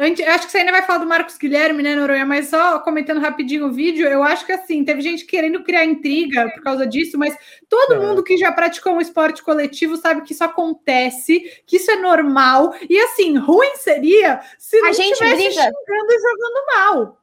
Antes, 0.00 0.24
acho 0.24 0.46
que 0.46 0.52
você 0.52 0.58
ainda 0.58 0.70
vai 0.70 0.82
falar 0.82 1.00
do 1.00 1.06
Marcos 1.06 1.36
Guilherme, 1.36 1.82
né, 1.82 1.96
Noronha? 1.96 2.24
Mas 2.24 2.50
só 2.50 2.78
comentando 2.78 3.20
rapidinho 3.20 3.66
o 3.66 3.72
vídeo, 3.72 4.06
eu 4.06 4.22
acho 4.22 4.46
que 4.46 4.52
assim, 4.52 4.84
teve 4.84 5.02
gente 5.02 5.24
querendo 5.24 5.64
criar 5.64 5.84
intriga 5.84 6.48
por 6.54 6.62
causa 6.62 6.86
disso, 6.86 7.18
mas 7.18 7.36
todo 7.68 7.94
é. 7.94 7.98
mundo 7.98 8.22
que 8.22 8.36
já 8.36 8.52
praticou 8.52 8.92
um 8.92 9.00
esporte 9.00 9.42
coletivo 9.42 9.96
sabe 9.96 10.22
que 10.22 10.32
isso 10.32 10.44
acontece, 10.44 11.40
que 11.66 11.78
isso 11.78 11.90
é 11.90 11.96
normal. 11.96 12.72
E 12.88 12.96
assim, 12.96 13.36
ruim 13.36 13.74
seria 13.74 14.40
se 14.56 14.80
não 14.80 14.90
a 14.90 14.92
gente 14.92 15.18
briga. 15.18 15.36
xingando 15.36 16.12
e 16.12 16.20
jogando 16.20 16.66
mal. 16.76 17.18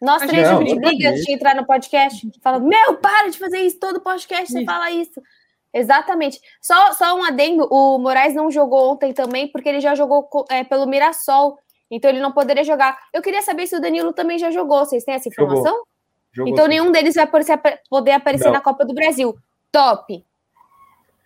Nós 0.00 0.22
três 0.22 0.48
não, 0.48 0.64
de 0.64 0.74
briga 0.76 1.10
antes 1.10 1.24
de 1.24 1.32
entrar 1.32 1.54
no 1.54 1.66
podcast, 1.66 2.30
falando, 2.42 2.66
meu, 2.66 2.96
para 2.96 3.28
de 3.28 3.38
fazer 3.38 3.58
isso, 3.58 3.78
todo 3.78 4.00
podcast 4.00 4.50
você 4.50 4.64
fala 4.64 4.90
isso. 4.90 5.20
Exatamente. 5.74 6.40
Só, 6.62 6.92
só 6.92 7.16
um 7.18 7.24
adendo, 7.24 7.66
o 7.70 7.98
Moraes 7.98 8.32
não 8.32 8.48
jogou 8.50 8.92
ontem 8.92 9.12
também, 9.12 9.48
porque 9.48 9.68
ele 9.68 9.80
já 9.80 9.94
jogou 9.94 10.28
é, 10.48 10.62
pelo 10.62 10.86
Mirassol. 10.86 11.58
Então 11.90 12.10
ele 12.10 12.20
não 12.20 12.32
poderia 12.32 12.64
jogar. 12.64 12.98
Eu 13.12 13.22
queria 13.22 13.42
saber 13.42 13.66
se 13.66 13.76
o 13.76 13.80
Danilo 13.80 14.12
também 14.12 14.38
já 14.38 14.50
jogou. 14.50 14.84
Vocês 14.84 15.04
têm 15.04 15.14
essa 15.14 15.28
informação? 15.28 15.64
Jogou. 15.64 15.86
Jogou 16.32 16.52
então 16.52 16.64
sim. 16.64 16.70
nenhum 16.70 16.90
deles 16.90 17.14
vai 17.14 17.28
poder 17.88 18.12
aparecer 18.12 18.46
não. 18.46 18.52
na 18.52 18.60
Copa 18.60 18.84
do 18.84 18.94
Brasil. 18.94 19.36
Top. 19.70 20.24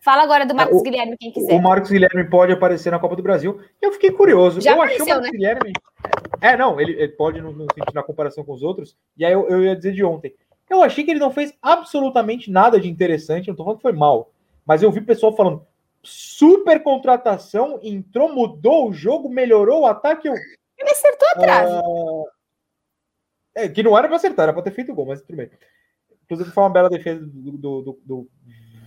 Fala 0.01 0.23
agora 0.23 0.47
do 0.47 0.55
Marcos 0.55 0.81
o, 0.81 0.83
Guilherme, 0.83 1.17
quem 1.19 1.33
quiser. 1.33 1.53
O 1.53 1.63
Marcos 1.63 1.91
Guilherme 1.91 2.25
pode 2.31 2.53
aparecer 2.53 2.91
na 2.91 2.99
Copa 2.99 3.17
do 3.17 3.23
Brasil. 3.23 3.61
Eu 3.83 3.93
fiquei 3.93 4.11
curioso. 4.11 4.61
Já 4.61 4.73
eu 4.73 4.77
apareceu, 4.77 5.03
achei 5.03 5.13
o 5.13 5.17
Marcos 5.17 5.33
né? 5.33 5.39
Guilherme. 5.39 5.73
É, 6.41 6.57
não, 6.57 6.81
ele, 6.81 6.93
ele 6.93 7.13
pode 7.13 7.41
no, 7.41 7.53
no, 7.53 7.67
na 7.93 8.03
comparação 8.03 8.45
com 8.45 8.53
os 8.53 8.63
outros. 8.63 8.97
E 9.17 9.25
aí 9.25 9.33
eu, 9.33 9.49
eu, 9.49 9.65
ia 9.65 9.75
dizer 9.75 9.93
de 9.93 10.05
ontem. 10.05 10.35
Eu 10.71 10.83
achei 10.83 11.03
que 11.03 11.11
ele 11.11 11.19
não 11.19 11.31
fez 11.33 11.53
absolutamente 11.61 12.51
nada 12.51 12.81
de 12.81 12.89
interessante. 12.89 13.49
Não 13.49 13.57
tô 13.57 13.65
falando 13.65 13.79
que 13.79 13.83
foi 13.83 13.93
mal. 13.93 14.31
Mas 14.65 14.83
eu 14.83 14.93
vi 14.93 15.01
pessoal 15.01 15.35
falando: 15.35 15.67
super 16.09 16.83
contratação, 16.83 17.79
entrou, 17.83 18.33
mudou 18.33 18.89
o 18.89 18.93
jogo, 18.93 19.29
melhorou 19.29 19.83
o 19.83 19.87
ataque. 19.87 20.29
Eu, 20.29 20.35
ele 20.35 20.91
acertou 20.91 21.29
atrás. 21.29 21.71
Uh... 21.71 22.25
É, 23.55 23.69
que 23.69 23.83
não 23.83 23.97
era 23.97 24.07
para 24.07 24.17
acertar, 24.17 24.45
era 24.45 24.53
para 24.53 24.63
ter 24.63 24.71
feito 24.71 24.95
gol, 24.95 25.07
mas 25.07 25.21
tudo 25.21 25.37
bem. 25.37 25.51
Inclusive 26.25 26.51
foi 26.51 26.63
uma 26.63 26.71
bela 26.71 26.89
defesa 26.89 27.21
do, 27.21 27.53
do, 27.53 27.83
do, 27.83 28.01
do 28.05 28.29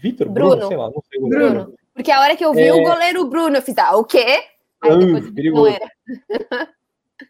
Vitor, 0.01 0.29
Bruno, 0.29 0.51
Bruno, 0.51 0.67
sei 0.67 0.77
lá, 0.77 0.86
não 0.86 1.03
sei. 1.10 1.21
O 1.21 1.29
Bruno. 1.29 1.73
Porque 1.93 2.12
a 2.12 2.21
hora 2.21 2.36
que 2.36 2.45
eu 2.45 2.53
vi 2.53 2.67
é... 2.67 2.73
o 2.73 2.84
goleiro 2.84 3.27
Bruno, 3.27 3.57
eu 3.57 3.62
fiz, 3.62 3.77
ah, 3.77 3.95
o 3.95 4.03
quê? 4.03 4.43
Aí 4.81 4.97
depois 4.97 5.53
não 5.53 5.67
era. 5.67 5.88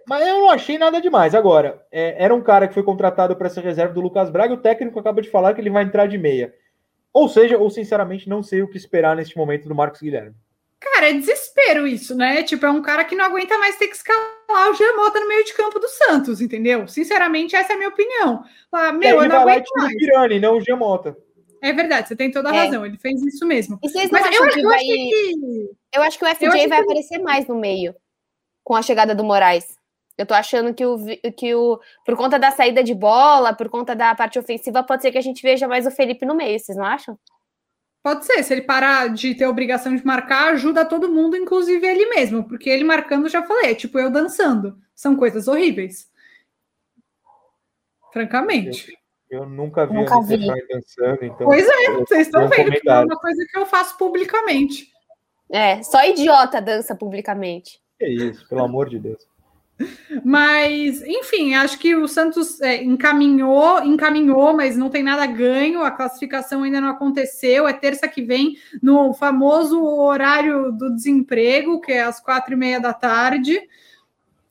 Mas 0.07 0.25
eu 0.25 0.35
não 0.35 0.49
achei 0.49 0.77
nada 0.77 1.01
demais. 1.01 1.35
Agora, 1.35 1.85
é, 1.91 2.23
era 2.23 2.33
um 2.33 2.41
cara 2.41 2.67
que 2.67 2.73
foi 2.73 2.83
contratado 2.83 3.35
para 3.35 3.49
ser 3.49 3.61
reserva 3.61 3.93
do 3.93 4.01
Lucas 4.01 4.29
Braga, 4.29 4.53
o 4.53 4.61
técnico 4.61 4.99
acaba 4.99 5.21
de 5.21 5.29
falar 5.29 5.53
que 5.53 5.61
ele 5.61 5.69
vai 5.69 5.83
entrar 5.83 6.07
de 6.07 6.17
meia. 6.17 6.53
Ou 7.13 7.27
seja, 7.27 7.57
ou 7.57 7.69
sinceramente, 7.69 8.29
não 8.29 8.41
sei 8.41 8.61
o 8.61 8.67
que 8.67 8.77
esperar 8.77 9.15
neste 9.15 9.37
momento 9.37 9.67
do 9.67 9.75
Marcos 9.75 10.01
Guilherme. 10.01 10.35
Cara, 10.79 11.09
é 11.09 11.13
desespero 11.13 11.85
isso, 11.85 12.15
né? 12.15 12.41
Tipo, 12.41 12.65
é 12.65 12.71
um 12.71 12.81
cara 12.81 13.03
que 13.03 13.15
não 13.15 13.25
aguenta 13.25 13.57
mais 13.57 13.77
ter 13.77 13.87
que 13.87 13.95
escalar 13.95 14.71
o 14.71 14.73
Gemota 14.73 15.19
no 15.19 15.27
meio 15.27 15.45
de 15.45 15.53
campo 15.53 15.79
do 15.79 15.87
Santos, 15.87 16.41
entendeu? 16.41 16.87
Sinceramente, 16.87 17.55
essa 17.55 17.73
é 17.73 17.75
a 17.75 17.77
minha 17.77 17.89
opinião. 17.89 18.43
Ah, 18.71 18.91
meu, 18.91 19.21
eu 19.21 19.29
não 19.29 19.41
aguento 19.41 19.67
mais. 19.77 19.93
O 19.93 19.97
Pirani, 19.97 20.39
não 20.39 20.57
o 20.57 20.61
Gemota. 20.61 21.15
É 21.61 21.71
verdade, 21.71 22.07
você 22.07 22.15
tem 22.15 22.31
toda 22.31 22.49
a 22.49 22.55
é. 22.55 22.65
razão, 22.65 22.83
ele 22.83 22.97
fez 22.97 23.21
isso 23.21 23.45
mesmo. 23.45 23.77
E 23.83 23.89
vocês 23.89 24.09
Mas 24.09 24.25
eu, 24.35 24.49
que 24.49 24.63
vai... 24.63 24.79
que... 24.79 25.69
eu 25.93 26.01
acho 26.01 26.17
que 26.17 26.25
o 26.25 26.35
FJ 26.35 26.49
vai 26.49 26.67
que... 26.67 26.73
aparecer 26.73 27.19
mais 27.19 27.47
no 27.47 27.55
meio 27.55 27.93
com 28.63 28.75
a 28.75 28.81
chegada 28.81 29.13
do 29.13 29.23
Moraes. 29.23 29.77
Eu 30.21 30.25
tô 30.27 30.35
achando 30.35 30.71
que 30.71 30.85
o, 30.85 30.97
que 31.35 31.55
o. 31.55 31.79
Por 32.05 32.15
conta 32.15 32.37
da 32.37 32.51
saída 32.51 32.83
de 32.83 32.93
bola, 32.93 33.55
por 33.55 33.69
conta 33.69 33.95
da 33.95 34.13
parte 34.13 34.37
ofensiva, 34.37 34.83
pode 34.83 35.01
ser 35.01 35.11
que 35.11 35.17
a 35.17 35.21
gente 35.21 35.41
veja 35.41 35.67
mais 35.67 35.87
o 35.87 35.91
Felipe 35.91 36.25
no 36.27 36.35
meio, 36.35 36.59
vocês 36.59 36.77
não 36.77 36.85
acham? 36.85 37.17
Pode 38.03 38.25
ser, 38.25 38.43
se 38.43 38.53
ele 38.53 38.61
parar 38.61 39.09
de 39.09 39.33
ter 39.33 39.47
obrigação 39.47 39.95
de 39.95 40.05
marcar, 40.05 40.53
ajuda 40.53 40.85
todo 40.85 41.11
mundo, 41.11 41.35
inclusive 41.35 41.85
ele 41.87 42.07
mesmo, 42.09 42.47
porque 42.47 42.69
ele 42.69 42.83
marcando, 42.83 43.29
já 43.29 43.41
falei, 43.43 43.71
é 43.71 43.75
tipo 43.75 43.97
eu 43.97 44.11
dançando. 44.11 44.77
São 44.95 45.15
coisas 45.15 45.47
horríveis. 45.47 46.07
Francamente. 48.13 48.95
Eu, 49.29 49.41
eu 49.41 49.49
nunca 49.49 49.87
vi 49.87 49.93
nunca 49.93 50.21
vi. 50.21 50.37
dançando, 50.67 51.25
então. 51.25 51.47
Pois 51.47 51.67
é, 51.67 51.91
vocês 51.93 52.27
estão 52.27 52.47
vendo 52.47 52.71
que 52.71 52.89
é 52.89 52.99
uma 52.99 53.19
coisa 53.19 53.45
que 53.49 53.57
eu 53.57 53.65
faço 53.65 53.97
publicamente. 53.97 54.87
É, 55.51 55.81
só 55.81 56.03
idiota 56.05 56.61
dança 56.61 56.95
publicamente. 56.95 57.81
Que 57.99 58.07
isso, 58.07 58.47
pelo 58.47 58.63
amor 58.63 58.89
de 58.89 58.97
Deus. 58.97 59.30
Mas, 60.23 61.01
enfim, 61.03 61.55
acho 61.55 61.77
que 61.79 61.95
o 61.95 62.07
Santos 62.07 62.61
é, 62.61 62.83
encaminhou, 62.83 63.83
encaminhou, 63.83 64.55
mas 64.55 64.77
não 64.77 64.89
tem 64.89 65.03
nada 65.03 65.25
ganho. 65.25 65.81
A 65.81 65.91
classificação 65.91 66.63
ainda 66.63 66.81
não 66.81 66.89
aconteceu. 66.89 67.67
É 67.67 67.73
terça 67.73 68.07
que 68.07 68.21
vem, 68.21 68.57
no 68.81 69.13
famoso 69.13 69.83
horário 69.83 70.71
do 70.71 70.93
desemprego, 70.93 71.81
que 71.81 71.91
é 71.91 72.03
às 72.03 72.19
quatro 72.19 72.53
e 72.53 72.57
meia 72.57 72.79
da 72.79 72.93
tarde. 72.93 73.59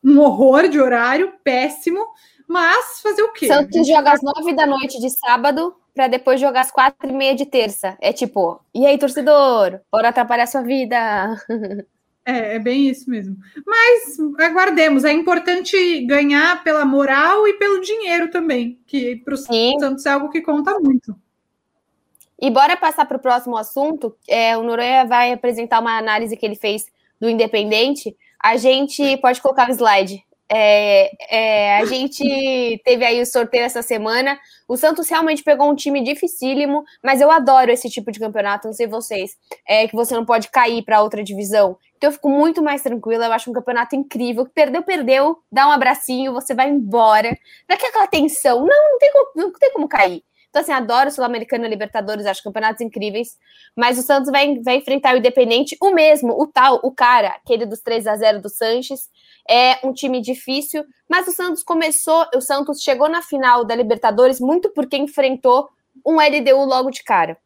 Um 0.02 0.18
horror 0.18 0.68
de 0.68 0.80
horário, 0.80 1.32
péssimo. 1.44 2.00
Mas 2.48 3.00
fazer 3.00 3.22
o 3.22 3.32
quê? 3.32 3.46
Santos 3.46 3.86
joga 3.86 4.12
às 4.12 4.22
nove 4.22 4.54
da 4.54 4.66
noite 4.66 4.98
de 4.98 5.08
sábado 5.10 5.74
para 5.94 6.08
depois 6.08 6.40
jogar 6.40 6.62
às 6.62 6.70
quatro 6.70 7.08
e 7.08 7.12
meia 7.12 7.34
de 7.34 7.46
terça. 7.46 7.96
É 8.00 8.12
tipo, 8.12 8.60
e 8.74 8.86
aí, 8.86 8.98
torcedor? 8.98 9.80
Bora 9.92 10.08
atrapalhar 10.08 10.46
sua 10.46 10.62
vida. 10.62 11.36
É, 12.24 12.56
é 12.56 12.58
bem 12.58 12.88
isso 12.88 13.08
mesmo. 13.08 13.36
Mas 13.66 14.18
aguardemos. 14.40 15.04
É 15.04 15.12
importante 15.12 16.04
ganhar 16.06 16.62
pela 16.62 16.84
moral 16.84 17.46
e 17.48 17.54
pelo 17.54 17.80
dinheiro 17.80 18.30
também, 18.30 18.78
que 18.86 19.16
para 19.16 19.34
o 19.34 19.36
Santos 19.36 20.06
é 20.06 20.10
algo 20.10 20.30
que 20.30 20.40
conta 20.40 20.78
muito. 20.78 21.16
E 22.40 22.50
bora 22.50 22.76
passar 22.76 23.04
para 23.04 23.18
o 23.18 23.20
próximo 23.20 23.56
assunto. 23.56 24.16
É, 24.26 24.56
o 24.56 24.62
Noronha 24.62 25.04
vai 25.04 25.32
apresentar 25.32 25.80
uma 25.80 25.98
análise 25.98 26.36
que 26.36 26.46
ele 26.46 26.54
fez 26.54 26.86
do 27.20 27.28
Independente. 27.28 28.16
A 28.42 28.56
gente 28.56 29.16
pode 29.18 29.42
colocar 29.42 29.66
no 29.66 29.74
slide. 29.74 30.24
É, 30.52 31.10
é, 31.30 31.78
a 31.78 31.84
gente 31.84 32.22
teve 32.84 33.04
aí 33.04 33.20
o 33.20 33.26
sorteio 33.26 33.64
essa 33.64 33.82
semana. 33.82 34.38
O 34.66 34.76
Santos 34.76 35.08
realmente 35.08 35.44
pegou 35.44 35.70
um 35.70 35.76
time 35.76 36.02
dificílimo, 36.02 36.84
mas 37.02 37.20
eu 37.20 37.30
adoro 37.30 37.70
esse 37.70 37.88
tipo 37.88 38.10
de 38.10 38.18
campeonato, 38.18 38.66
não 38.66 38.74
sei 38.74 38.88
vocês, 38.88 39.36
é 39.66 39.86
que 39.86 39.94
você 39.94 40.14
não 40.14 40.24
pode 40.24 40.50
cair 40.50 40.82
para 40.82 41.02
outra 41.02 41.22
divisão. 41.22 41.76
Então 41.96 42.08
eu 42.08 42.14
fico 42.14 42.28
muito 42.28 42.62
mais 42.62 42.82
tranquila, 42.82 43.26
eu 43.26 43.32
acho 43.32 43.50
um 43.50 43.54
campeonato 43.54 43.94
incrível. 43.94 44.46
Perdeu, 44.52 44.82
perdeu, 44.82 45.38
dá 45.52 45.68
um 45.68 45.70
abracinho, 45.70 46.32
você 46.32 46.54
vai 46.54 46.68
embora. 46.68 47.30
Não 47.68 47.76
é 47.76 47.78
aquela 47.78 48.06
tensão, 48.08 48.60
não, 48.66 48.90
não 48.90 48.98
tem 48.98 49.12
como, 49.12 49.30
não 49.36 49.52
tem 49.52 49.72
como 49.72 49.88
cair. 49.88 50.24
Então, 50.50 50.62
assim, 50.62 50.72
adoro 50.72 51.12
Sul-Americana 51.12 51.68
Libertadores, 51.68 52.26
acho 52.26 52.42
campeonatos 52.42 52.80
incríveis. 52.80 53.38
Mas 53.76 53.98
o 53.98 54.02
Santos 54.02 54.30
vai, 54.30 54.58
vai 54.58 54.76
enfrentar 54.76 55.14
o 55.14 55.18
Independente, 55.18 55.76
o 55.80 55.92
mesmo, 55.92 56.32
o 56.32 56.46
tal, 56.46 56.80
o 56.82 56.90
cara, 56.90 57.28
aquele 57.28 57.64
dos 57.64 57.80
3 57.80 58.06
a 58.08 58.16
0 58.16 58.40
do 58.42 58.48
Sanches. 58.48 59.08
É 59.48 59.84
um 59.86 59.92
time 59.92 60.20
difícil, 60.20 60.84
mas 61.08 61.26
o 61.26 61.32
Santos 61.32 61.62
começou, 61.62 62.26
o 62.34 62.40
Santos 62.40 62.82
chegou 62.82 63.08
na 63.08 63.22
final 63.22 63.64
da 63.64 63.74
Libertadores 63.74 64.40
muito 64.40 64.70
porque 64.70 64.96
enfrentou 64.96 65.68
um 66.06 66.16
LDU 66.16 66.64
logo 66.64 66.90
de 66.90 67.02
cara 67.02 67.36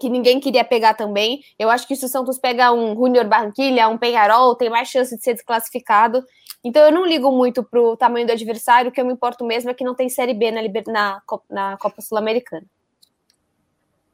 que 0.00 0.08
ninguém 0.08 0.40
queria 0.40 0.64
pegar 0.64 0.94
também. 0.94 1.42
Eu 1.58 1.70
acho 1.70 1.86
que 1.86 1.94
se 1.94 2.04
o 2.04 2.08
Santos 2.08 2.38
pega 2.38 2.72
um 2.72 2.94
Junior 2.94 3.26
Barranquilha, 3.26 3.88
um 3.88 3.98
Penharol, 3.98 4.56
tem 4.56 4.68
mais 4.68 4.88
chance 4.88 5.16
de 5.16 5.22
ser 5.22 5.34
desclassificado. 5.34 6.24
Então 6.64 6.82
eu 6.82 6.92
não 6.92 7.06
ligo 7.06 7.30
muito 7.30 7.62
pro 7.62 7.96
tamanho 7.96 8.26
do 8.26 8.32
adversário, 8.32 8.90
o 8.90 8.92
que 8.92 9.00
eu 9.00 9.04
me 9.04 9.12
importo 9.12 9.44
mesmo 9.44 9.70
é 9.70 9.74
que 9.74 9.84
não 9.84 9.94
tem 9.94 10.08
Série 10.08 10.34
B 10.34 10.50
na, 10.50 10.62
na, 10.86 11.22
na 11.50 11.76
Copa 11.76 12.00
Sul-Americana. 12.00 12.66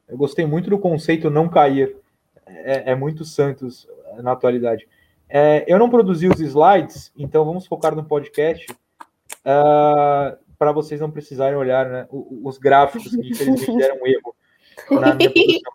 Eu 0.09 0.17
gostei 0.17 0.47
muito 0.47 0.71
do 0.71 0.79
conceito 0.79 1.31
não 1.31 1.49
cair. 1.49 1.97
É, 2.47 2.93
é 2.93 2.95
muito 2.95 3.25
Santos 3.25 3.87
na 4.23 4.33
atualidade. 4.33 4.89
É, 5.29 5.65
eu 5.67 5.79
não 5.79 5.91
produzi 5.91 6.27
os 6.27 6.41
slides, 6.41 7.13
então 7.17 7.45
vamos 7.45 7.67
focar 7.67 7.95
no 7.95 8.05
podcast 8.05 8.71
uh, 8.73 8.77
ah, 9.45 10.39
para 10.59 10.73
vocês 10.73 11.01
não 11.01 11.11
precisarem 11.11 11.57
olhar 11.57 11.89
né, 11.89 12.09
os 12.11 12.57
gráficos 12.57 13.15
que 13.15 13.29
infelizmente 13.29 13.77
deram 13.77 13.97
um 14.03 14.07
erro 14.07 14.35
na 14.91 15.15
minha 15.15 15.31
produção. 15.31 15.73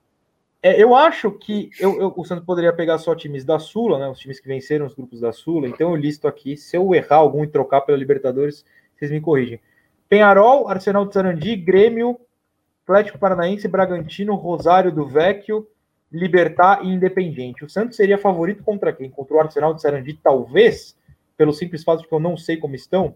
É, 0.63 0.81
eu 0.81 0.95
acho 0.95 1.29
que 1.29 1.69
eu, 1.77 1.99
eu, 1.99 2.13
o 2.15 2.23
Santos 2.23 2.45
poderia 2.45 2.71
pegar 2.71 2.97
só 2.97 3.13
times 3.13 3.43
da 3.43 3.59
Sula, 3.59 3.99
né? 3.99 4.07
Os 4.07 4.17
times 4.17 4.39
que 4.39 4.47
venceram 4.47 4.85
os 4.85 4.93
grupos 4.95 5.19
da 5.19 5.33
Sula. 5.33 5.67
Então 5.67 5.89
eu 5.89 5.95
listo 5.97 6.25
aqui. 6.25 6.55
Se 6.55 6.77
eu 6.77 6.95
errar 6.95 7.17
algum 7.17 7.43
e 7.43 7.47
trocar 7.47 7.81
pela 7.81 7.97
Libertadores, 7.97 8.63
vocês 8.95 9.11
me 9.11 9.19
corrigem. 9.19 9.59
Penharol, 10.07 10.69
Arsenal 10.69 11.05
de 11.05 11.13
Sarandi, 11.13 11.57
Grêmio, 11.57 12.17
Atlético 12.83 13.19
Paranaense, 13.19 13.67
Bragantino, 13.67 14.35
Rosário 14.35 14.89
do 14.89 15.05
Vecchio, 15.05 15.67
Libertar 16.13 16.85
e 16.85 16.89
Independente. 16.89 17.65
O 17.65 17.69
Santos 17.69 17.97
seria 17.97 18.19
favorito 18.19 18.63
contra 18.63 18.93
quem? 18.93 19.09
Contra 19.09 19.35
o 19.35 19.39
Arsenal 19.39 19.73
de 19.73 19.81
Sarandi, 19.81 20.13
talvez, 20.23 20.95
pelo 21.35 21.51
simples 21.51 21.83
fato 21.83 22.03
de 22.03 22.07
que 22.07 22.13
eu 22.13 22.19
não 22.19 22.37
sei 22.37 22.55
como 22.55 22.75
estão. 22.75 23.15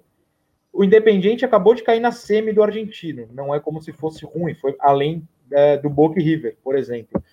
O 0.74 0.84
Independente 0.84 1.46
acabou 1.46 1.76
de 1.76 1.84
cair 1.84 2.00
na 2.00 2.12
semi 2.12 2.52
do 2.52 2.64
argentino. 2.64 3.30
Não 3.32 3.54
é 3.54 3.60
como 3.60 3.82
se 3.82 3.94
fosse 3.94 4.26
ruim, 4.26 4.56
foi 4.56 4.76
além 4.80 5.28
é, 5.52 5.78
do 5.78 5.90
Boca 5.90 6.20
River, 6.20 6.58
por 6.64 6.76
exemplo. 6.76 7.24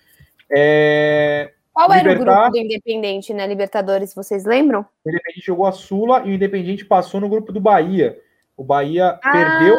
É, 0.50 1.52
Qual 1.72 1.88
Libertar, 1.88 2.10
era 2.10 2.20
o 2.20 2.24
grupo 2.24 2.50
do 2.50 2.58
Independente 2.58 3.32
na 3.32 3.46
Libertadores, 3.46 4.14
vocês 4.14 4.44
lembram? 4.44 4.86
O 5.04 5.08
Independente 5.08 5.46
jogou 5.46 5.66
a 5.66 5.72
Sula 5.72 6.22
e 6.26 6.30
o 6.30 6.34
Independente 6.34 6.84
passou 6.84 7.20
no 7.20 7.28
grupo 7.28 7.52
do 7.52 7.60
Bahia. 7.60 8.20
O 8.56 8.62
Bahia 8.62 9.18
ah, 9.22 9.32
perdeu 9.32 9.76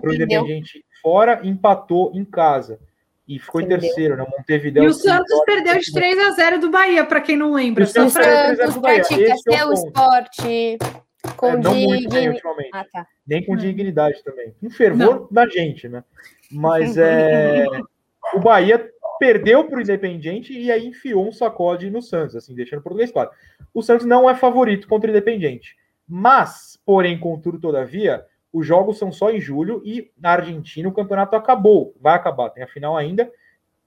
para 0.00 0.10
o 0.10 0.14
Independente 0.14 0.84
fora 1.02 1.40
empatou 1.42 2.12
em 2.14 2.24
casa. 2.24 2.78
E 3.30 3.38
ficou 3.38 3.60
Entendeu? 3.60 3.78
em 3.78 3.80
terceiro, 3.82 4.16
né? 4.16 4.26
Montevideo. 4.28 4.82
E 4.82 4.86
o 4.88 4.92
Santos 4.92 5.40
perdeu 5.46 5.78
de 5.78 5.92
3 5.92 6.18
a 6.18 6.30
0 6.32 6.58
do 6.58 6.68
Bahia, 6.68 7.06
para 7.06 7.20
quem 7.20 7.36
não 7.36 7.52
lembra. 7.52 7.84
O 7.84 7.86
Santos 7.86 8.14
pratica 8.76 9.36
ser 9.36 9.54
é 9.54 9.64
o 9.64 9.72
esporte 9.72 10.78
com 11.36 11.50
é, 11.50 11.56
não 11.56 11.74
muito 11.76 12.08
bem, 12.08 12.28
ultimamente. 12.28 12.70
Ah, 12.72 12.84
tá. 12.92 13.06
Nem 13.24 13.46
com 13.46 13.52
hum. 13.52 13.56
dignidade 13.56 14.20
também. 14.24 14.52
Um 14.60 14.68
fervor 14.68 15.20
não. 15.20 15.28
da 15.30 15.46
gente, 15.46 15.88
né? 15.88 16.02
Mas 16.50 16.98
é, 16.98 17.66
o 18.34 18.40
Bahia 18.40 18.90
perdeu 19.20 19.62
para 19.68 19.78
o 19.78 19.80
Independiente 19.80 20.52
e 20.52 20.72
aí 20.72 20.84
enfiou 20.88 21.28
um 21.28 21.32
sacode 21.32 21.88
no 21.88 22.02
Santos, 22.02 22.34
assim, 22.34 22.52
deixando 22.52 22.80
o 22.80 22.82
português 22.82 23.12
claro. 23.12 23.30
O 23.72 23.80
Santos 23.80 24.06
não 24.06 24.28
é 24.28 24.34
favorito 24.34 24.88
contra 24.88 25.08
o 25.08 25.12
Independiente. 25.12 25.76
Mas, 26.08 26.76
porém, 26.84 27.16
contudo, 27.16 27.60
todavia, 27.60 28.24
os 28.52 28.66
jogos 28.66 28.98
são 28.98 29.12
só 29.12 29.30
em 29.30 29.40
julho 29.40 29.80
e 29.84 30.10
na 30.18 30.30
Argentina 30.32 30.88
o 30.88 30.92
campeonato 30.92 31.36
acabou. 31.36 31.94
Vai 32.00 32.14
acabar, 32.14 32.50
tem 32.50 32.62
a 32.62 32.66
final 32.66 32.96
ainda. 32.96 33.30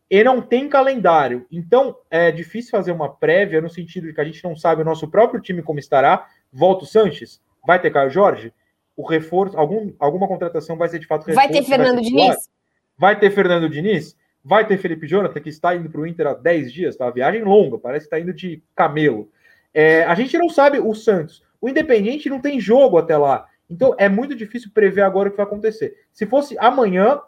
E 0.10 0.24
não 0.24 0.42
tem 0.42 0.70
calendário. 0.70 1.46
Então, 1.52 1.98
é 2.10 2.32
difícil 2.32 2.72
fazer 2.72 2.92
uma 2.92 3.10
prévia 3.10 3.60
no 3.62 3.70
sentido 3.70 4.08
de 4.08 4.14
que 4.14 4.22
a 4.22 4.24
gente 4.24 4.44
não 4.44 4.56
sabe 4.56 4.82
o 4.82 4.86
nosso 4.86 5.08
próprio 5.08 5.42
time 5.42 5.64
como 5.64 5.80
estará. 5.80 6.28
Volta 6.52 6.84
o 6.84 6.88
Sanches? 6.88 7.42
Vai 7.66 7.82
ter 7.82 7.92
Caio 7.92 8.10
Jorge? 8.10 8.54
O 8.96 9.06
reforço, 9.06 9.58
algum, 9.58 9.92
alguma 9.98 10.28
contratação 10.28 10.78
vai 10.78 10.88
ser 10.88 11.00
de 11.00 11.08
fato 11.08 11.26
reforço, 11.26 11.36
Vai 11.36 11.50
ter 11.50 11.64
Fernando 11.64 11.96
vai 11.96 12.04
Diniz? 12.04 12.50
Vai 12.98 13.20
ter 13.20 13.32
Fernando 13.32 13.70
Diniz? 13.70 14.16
Vai 14.46 14.68
ter 14.68 14.78
Felipe 14.78 15.08
Jonathan, 15.08 15.40
que 15.40 15.50
está 15.50 15.76
indo 15.76 15.90
para 15.90 16.02
o 16.02 16.06
Inter 16.06 16.28
há 16.28 16.34
10 16.34 16.72
dias, 16.72 16.96
tá? 16.96 17.10
Viagem 17.10 17.44
longa, 17.44 17.80
parece 17.80 18.08
que 18.08 18.16
está 18.16 18.20
indo 18.20 18.34
de 18.34 18.62
camelo. 18.76 19.32
É, 19.74 20.04
a 20.04 20.14
gente 20.14 20.38
não 20.38 20.48
sabe 20.48 20.80
o 20.80 20.94
Santos. 20.94 21.42
O 21.60 21.68
Independente 21.68 22.30
não 22.30 22.40
tem 22.40 22.60
jogo 22.60 22.98
até 22.98 23.18
lá. 23.18 23.48
Então 23.74 23.96
é 23.98 24.08
muito 24.08 24.36
difícil 24.36 24.70
prever 24.72 25.02
agora 25.02 25.30
o 25.30 25.32
que 25.32 25.38
vai 25.38 25.46
acontecer. 25.48 26.06
Se 26.14 26.28
fosse 26.28 26.56
amanhã 26.60 27.20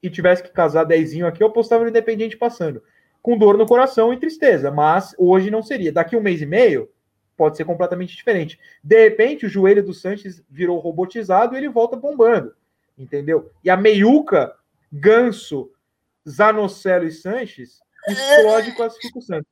e 0.00 0.08
tivesse 0.08 0.40
que 0.40 0.50
casar 0.50 0.84
dezinho 0.84 1.26
aqui, 1.26 1.42
eu 1.42 1.48
apostava 1.48 1.82
no 1.82 1.90
Independente 1.90 2.36
passando. 2.36 2.80
Com 3.20 3.36
dor 3.36 3.58
no 3.58 3.66
coração 3.66 4.12
e 4.12 4.16
tristeza. 4.16 4.70
Mas 4.70 5.14
hoje 5.18 5.50
não 5.50 5.62
seria. 5.62 5.92
Daqui 5.92 6.16
um 6.16 6.20
mês 6.20 6.40
e 6.40 6.46
meio, 6.46 6.88
pode 7.36 7.56
ser 7.56 7.64
completamente 7.64 8.16
diferente. 8.16 8.58
De 8.84 9.02
repente, 9.02 9.46
o 9.46 9.48
joelho 9.48 9.82
do 9.82 9.92
Sanches 9.92 10.44
virou 10.48 10.78
robotizado 10.78 11.54
e 11.54 11.58
ele 11.58 11.68
volta 11.68 11.96
bombando. 11.96 12.54
Entendeu? 12.96 13.50
E 13.64 13.68
a 13.68 13.76
meiuca, 13.76 14.54
Ganso, 14.92 15.72
Zanocelo 16.28 17.06
e 17.06 17.10
Sanches 17.10 17.80
explode 18.08 18.70
e 18.70 18.74
classifica 18.76 19.18
o 19.18 19.22
Santos. 19.22 19.50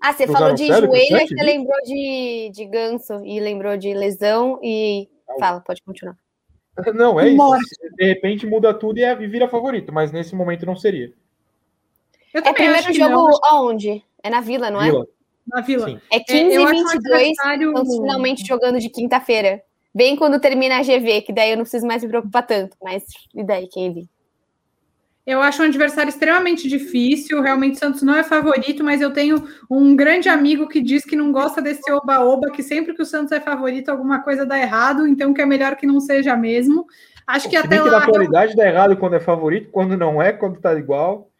ah, 0.00 0.12
você 0.12 0.26
falou 0.26 0.54
de 0.54 0.66
joelho 0.66 0.94
e 0.94 1.26
você 1.28 1.42
lembrou 1.42 1.82
de, 1.84 2.50
de 2.54 2.64
Ganso 2.66 3.24
e 3.24 3.40
lembrou 3.40 3.76
de 3.76 3.92
lesão 3.92 4.60
e 4.62 5.08
Fala, 5.38 5.60
pode 5.60 5.82
continuar. 5.82 6.16
Não, 6.94 7.18
é 7.18 7.28
isso. 7.28 7.60
De 7.96 8.04
repente 8.04 8.46
muda 8.46 8.74
tudo 8.74 8.98
e, 8.98 9.02
é, 9.02 9.14
vira 9.14 9.48
favorito, 9.48 9.92
mas 9.92 10.10
nesse 10.12 10.34
momento 10.34 10.66
não 10.66 10.74
seria. 10.74 11.12
é 12.32 12.52
primeiro 12.52 12.92
jogo 12.92 13.28
não. 13.28 13.38
aonde? 13.44 14.04
É 14.22 14.28
na 14.28 14.40
Vila, 14.40 14.70
não 14.70 14.82
é? 14.82 14.90
Vila. 14.90 15.06
Na 15.46 15.60
Vila. 15.60 15.86
Sim. 15.86 16.00
É 16.10 16.18
15 16.18 16.56
e 16.56 16.66
22, 16.66 17.28
estamos 17.30 17.96
finalmente 17.96 18.44
jogando 18.44 18.80
de 18.80 18.88
quinta-feira. 18.88 19.62
Bem 19.94 20.16
quando 20.16 20.40
termina 20.40 20.78
a 20.78 20.82
GV, 20.82 21.22
que 21.22 21.32
daí 21.32 21.50
eu 21.50 21.56
não 21.56 21.62
preciso 21.62 21.86
mais 21.86 22.02
me 22.02 22.08
preocupar 22.08 22.44
tanto. 22.44 22.76
Mas 22.82 23.04
e 23.32 23.44
daí, 23.44 23.68
quem 23.68 23.92
vi? 23.92 24.08
Eu 25.26 25.40
acho 25.40 25.62
um 25.62 25.66
adversário 25.66 26.10
extremamente 26.10 26.68
difícil. 26.68 27.40
Realmente, 27.40 27.78
Santos 27.78 28.02
não 28.02 28.14
é 28.14 28.22
favorito, 28.22 28.84
mas 28.84 29.00
eu 29.00 29.10
tenho 29.10 29.42
um 29.70 29.96
grande 29.96 30.28
amigo 30.28 30.68
que 30.68 30.82
diz 30.82 31.04
que 31.04 31.16
não 31.16 31.32
gosta 31.32 31.62
desse 31.62 31.90
oba-oba, 31.90 32.50
que 32.50 32.62
sempre 32.62 32.94
que 32.94 33.00
o 33.00 33.06
Santos 33.06 33.32
é 33.32 33.40
favorito, 33.40 33.88
alguma 33.88 34.22
coisa 34.22 34.44
dá 34.44 34.58
errado, 34.58 35.06
então 35.06 35.32
que 35.32 35.40
é 35.40 35.46
melhor 35.46 35.76
que 35.76 35.86
não 35.86 35.98
seja 35.98 36.36
mesmo. 36.36 36.86
Acho 37.26 37.48
que 37.48 37.56
até 37.56 37.80
lá. 37.80 37.90
Na 37.90 37.98
atualidade 37.98 38.54
dá 38.54 38.68
errado 38.68 38.96
quando 38.98 39.16
é 39.16 39.20
favorito, 39.20 39.70
quando 39.70 39.96
não 39.96 40.22
é, 40.22 40.32
quando 40.32 40.60
tá 40.60 40.74
igual. 40.74 41.30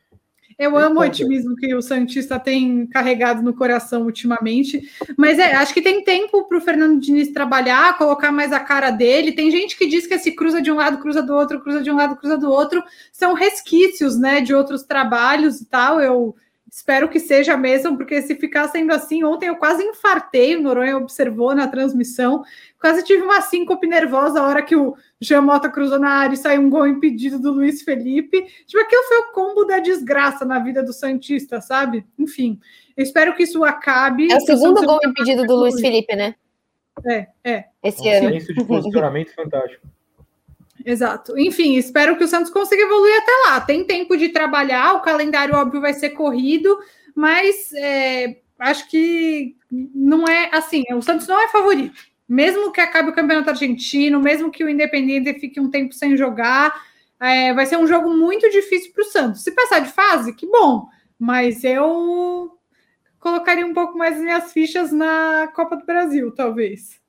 Eu 0.58 0.76
amo 0.76 1.00
o 1.00 1.02
otimismo 1.02 1.56
que 1.56 1.74
o 1.74 1.82
Santista 1.82 2.38
tem 2.38 2.86
carregado 2.86 3.42
no 3.42 3.54
coração 3.54 4.02
ultimamente. 4.02 4.82
Mas 5.16 5.38
é, 5.38 5.54
acho 5.54 5.74
que 5.74 5.82
tem 5.82 6.02
tempo 6.04 6.44
para 6.44 6.58
o 6.58 6.60
Fernando 6.60 7.00
Diniz 7.00 7.32
trabalhar, 7.32 7.96
colocar 7.98 8.30
mais 8.30 8.52
a 8.52 8.60
cara 8.60 8.90
dele. 8.90 9.32
Tem 9.32 9.50
gente 9.50 9.76
que 9.76 9.86
diz 9.86 10.06
que 10.06 10.14
esse 10.14 10.32
cruza 10.32 10.62
de 10.62 10.70
um 10.70 10.76
lado, 10.76 10.98
cruza 10.98 11.22
do 11.22 11.34
outro, 11.34 11.60
cruza 11.60 11.82
de 11.82 11.90
um 11.90 11.96
lado, 11.96 12.16
cruza 12.16 12.38
do 12.38 12.50
outro. 12.50 12.82
São 13.12 13.34
resquícios 13.34 14.18
né, 14.18 14.40
de 14.40 14.54
outros 14.54 14.82
trabalhos 14.82 15.60
e 15.60 15.66
tal. 15.66 16.00
Eu 16.00 16.34
espero 16.74 17.08
que 17.08 17.20
seja 17.20 17.56
mesmo, 17.56 17.96
porque 17.96 18.20
se 18.20 18.34
ficar 18.34 18.66
sendo 18.66 18.92
assim, 18.92 19.22
ontem 19.22 19.46
eu 19.46 19.54
quase 19.54 19.84
infartei, 19.84 20.56
o 20.56 20.60
Noronha 20.60 20.96
observou 20.96 21.54
na 21.54 21.68
transmissão. 21.68 22.42
Quase 22.80 23.04
tive 23.04 23.22
uma 23.22 23.40
síncope 23.40 23.86
nervosa 23.86 24.40
a 24.40 24.46
hora 24.46 24.60
que 24.60 24.74
o 24.74 24.96
Jean 25.20 25.42
Mota 25.42 25.68
cruzou 25.68 26.00
na 26.00 26.10
área 26.10 26.34
e 26.34 26.36
saiu 26.36 26.60
um 26.62 26.68
gol 26.68 26.84
impedido 26.84 27.38
do 27.38 27.52
Luiz 27.52 27.82
Felipe. 27.82 28.44
Tipo, 28.66 28.82
aquilo 28.82 29.04
foi 29.04 29.18
o 29.18 29.32
combo 29.32 29.64
da 29.64 29.78
desgraça 29.78 30.44
na 30.44 30.58
vida 30.58 30.82
do 30.82 30.92
Santista, 30.92 31.60
sabe? 31.60 32.04
Enfim, 32.18 32.58
eu 32.96 33.04
espero 33.04 33.36
que 33.36 33.44
isso 33.44 33.62
acabe. 33.62 34.32
É 34.32 34.36
o 34.36 34.40
segundo 34.40 34.84
gol 34.84 34.98
impedido 35.04 35.44
do 35.44 35.54
Luiz 35.54 35.80
Felipe, 35.80 36.16
né? 36.16 36.34
É, 37.06 37.28
é. 37.44 37.64
Esse 37.84 38.08
ano. 38.08 38.26
Silêncio 38.26 38.52
de 38.52 38.64
posicionamento 38.66 39.32
fantástico. 39.32 39.86
Exato. 40.84 41.38
Enfim, 41.38 41.76
espero 41.76 42.16
que 42.16 42.24
o 42.24 42.28
Santos 42.28 42.50
consiga 42.50 42.82
evoluir 42.82 43.16
até 43.16 43.32
lá. 43.46 43.60
Tem 43.60 43.84
tempo 43.84 44.16
de 44.16 44.28
trabalhar, 44.28 44.94
o 44.94 45.02
calendário, 45.02 45.54
óbvio, 45.54 45.80
vai 45.80 45.94
ser 45.94 46.10
corrido, 46.10 46.78
mas 47.14 47.72
é, 47.72 48.40
acho 48.58 48.88
que 48.90 49.56
não 49.70 50.28
é 50.28 50.50
assim. 50.52 50.84
O 50.94 51.00
Santos 51.00 51.26
não 51.26 51.40
é 51.40 51.48
favorito 51.48 52.14
mesmo 52.28 52.72
que 52.72 52.80
acabe 52.80 53.10
o 53.10 53.14
campeonato 53.14 53.50
argentino, 53.50 54.20
mesmo 54.20 54.50
que 54.50 54.64
o 54.64 54.68
Independente 54.68 55.38
fique 55.38 55.60
um 55.60 55.70
tempo 55.70 55.94
sem 55.94 56.16
jogar, 56.16 56.74
é, 57.20 57.52
vai 57.52 57.66
ser 57.66 57.76
um 57.76 57.86
jogo 57.86 58.10
muito 58.10 58.50
difícil 58.50 58.92
para 58.92 59.02
o 59.02 59.06
Santos. 59.06 59.42
Se 59.42 59.52
passar 59.52 59.80
de 59.80 59.92
fase, 59.92 60.34
que 60.34 60.46
bom, 60.46 60.88
mas 61.18 61.64
eu 61.64 62.58
colocaria 63.20 63.66
um 63.66 63.74
pouco 63.74 63.96
mais 63.96 64.18
minhas 64.18 64.52
fichas 64.52 64.92
na 64.92 65.48
Copa 65.54 65.76
do 65.76 65.86
Brasil, 65.86 66.30
talvez. 66.32 67.00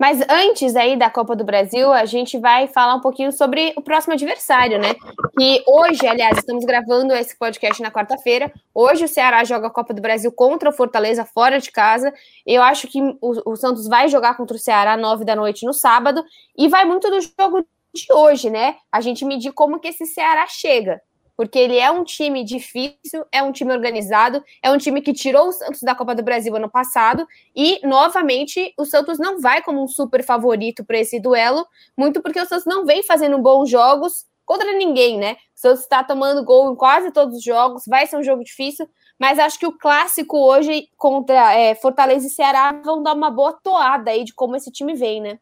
Mas 0.00 0.18
antes 0.30 0.76
aí 0.76 0.96
da 0.96 1.10
Copa 1.10 1.36
do 1.36 1.44
Brasil, 1.44 1.92
a 1.92 2.06
gente 2.06 2.38
vai 2.38 2.66
falar 2.66 2.94
um 2.94 3.02
pouquinho 3.02 3.30
sobre 3.30 3.74
o 3.76 3.82
próximo 3.82 4.14
adversário, 4.14 4.78
né? 4.78 4.94
Que 5.38 5.62
hoje, 5.66 6.06
aliás, 6.06 6.38
estamos 6.38 6.64
gravando 6.64 7.12
esse 7.12 7.38
podcast 7.38 7.82
na 7.82 7.90
quarta-feira. 7.90 8.50
Hoje 8.74 9.04
o 9.04 9.08
Ceará 9.08 9.44
joga 9.44 9.66
a 9.66 9.70
Copa 9.70 9.92
do 9.92 10.00
Brasil 10.00 10.32
contra 10.32 10.70
o 10.70 10.72
Fortaleza 10.72 11.26
fora 11.26 11.60
de 11.60 11.70
casa. 11.70 12.14
Eu 12.46 12.62
acho 12.62 12.88
que 12.88 12.98
o, 13.20 13.50
o 13.52 13.56
Santos 13.56 13.86
vai 13.86 14.08
jogar 14.08 14.38
contra 14.38 14.56
o 14.56 14.58
Ceará 14.58 14.96
nove 14.96 15.22
da 15.22 15.36
noite 15.36 15.66
no 15.66 15.74
sábado 15.74 16.24
e 16.56 16.66
vai 16.66 16.86
muito 16.86 17.10
do 17.10 17.20
jogo 17.20 17.62
de 17.94 18.10
hoje, 18.10 18.48
né? 18.48 18.76
A 18.90 19.02
gente 19.02 19.22
medir 19.26 19.52
como 19.52 19.78
que 19.78 19.88
esse 19.88 20.06
Ceará 20.06 20.46
chega 20.46 20.98
porque 21.40 21.58
ele 21.58 21.78
é 21.78 21.90
um 21.90 22.04
time 22.04 22.44
difícil, 22.44 23.24
é 23.32 23.42
um 23.42 23.50
time 23.50 23.72
organizado, 23.72 24.44
é 24.62 24.70
um 24.70 24.76
time 24.76 25.00
que 25.00 25.10
tirou 25.10 25.48
o 25.48 25.52
Santos 25.52 25.80
da 25.80 25.94
Copa 25.94 26.14
do 26.14 26.22
Brasil 26.22 26.54
ano 26.54 26.68
passado 26.68 27.26
e, 27.56 27.80
novamente, 27.82 28.74
o 28.76 28.84
Santos 28.84 29.18
não 29.18 29.40
vai 29.40 29.62
como 29.62 29.82
um 29.82 29.88
super 29.88 30.22
favorito 30.22 30.84
para 30.84 30.98
esse 30.98 31.18
duelo, 31.18 31.66
muito 31.96 32.20
porque 32.20 32.38
o 32.38 32.44
Santos 32.44 32.66
não 32.66 32.84
vem 32.84 33.02
fazendo 33.02 33.38
bons 33.38 33.70
jogos 33.70 34.26
contra 34.44 34.70
ninguém, 34.74 35.16
né? 35.16 35.38
O 35.56 35.58
Santos 35.58 35.80
está 35.80 36.04
tomando 36.04 36.44
gol 36.44 36.74
em 36.74 36.76
quase 36.76 37.10
todos 37.10 37.38
os 37.38 37.42
jogos, 37.42 37.84
vai 37.88 38.06
ser 38.06 38.18
um 38.18 38.22
jogo 38.22 38.44
difícil, 38.44 38.86
mas 39.18 39.38
acho 39.38 39.58
que 39.58 39.66
o 39.66 39.78
clássico 39.78 40.36
hoje 40.36 40.90
contra 40.98 41.54
é, 41.54 41.74
Fortaleza 41.74 42.26
e 42.26 42.30
Ceará 42.30 42.70
vão 42.84 43.02
dar 43.02 43.14
uma 43.14 43.30
boa 43.30 43.54
toada 43.54 44.10
aí 44.10 44.24
de 44.24 44.34
como 44.34 44.56
esse 44.56 44.70
time 44.70 44.92
vem, 44.92 45.22
né? 45.22 45.38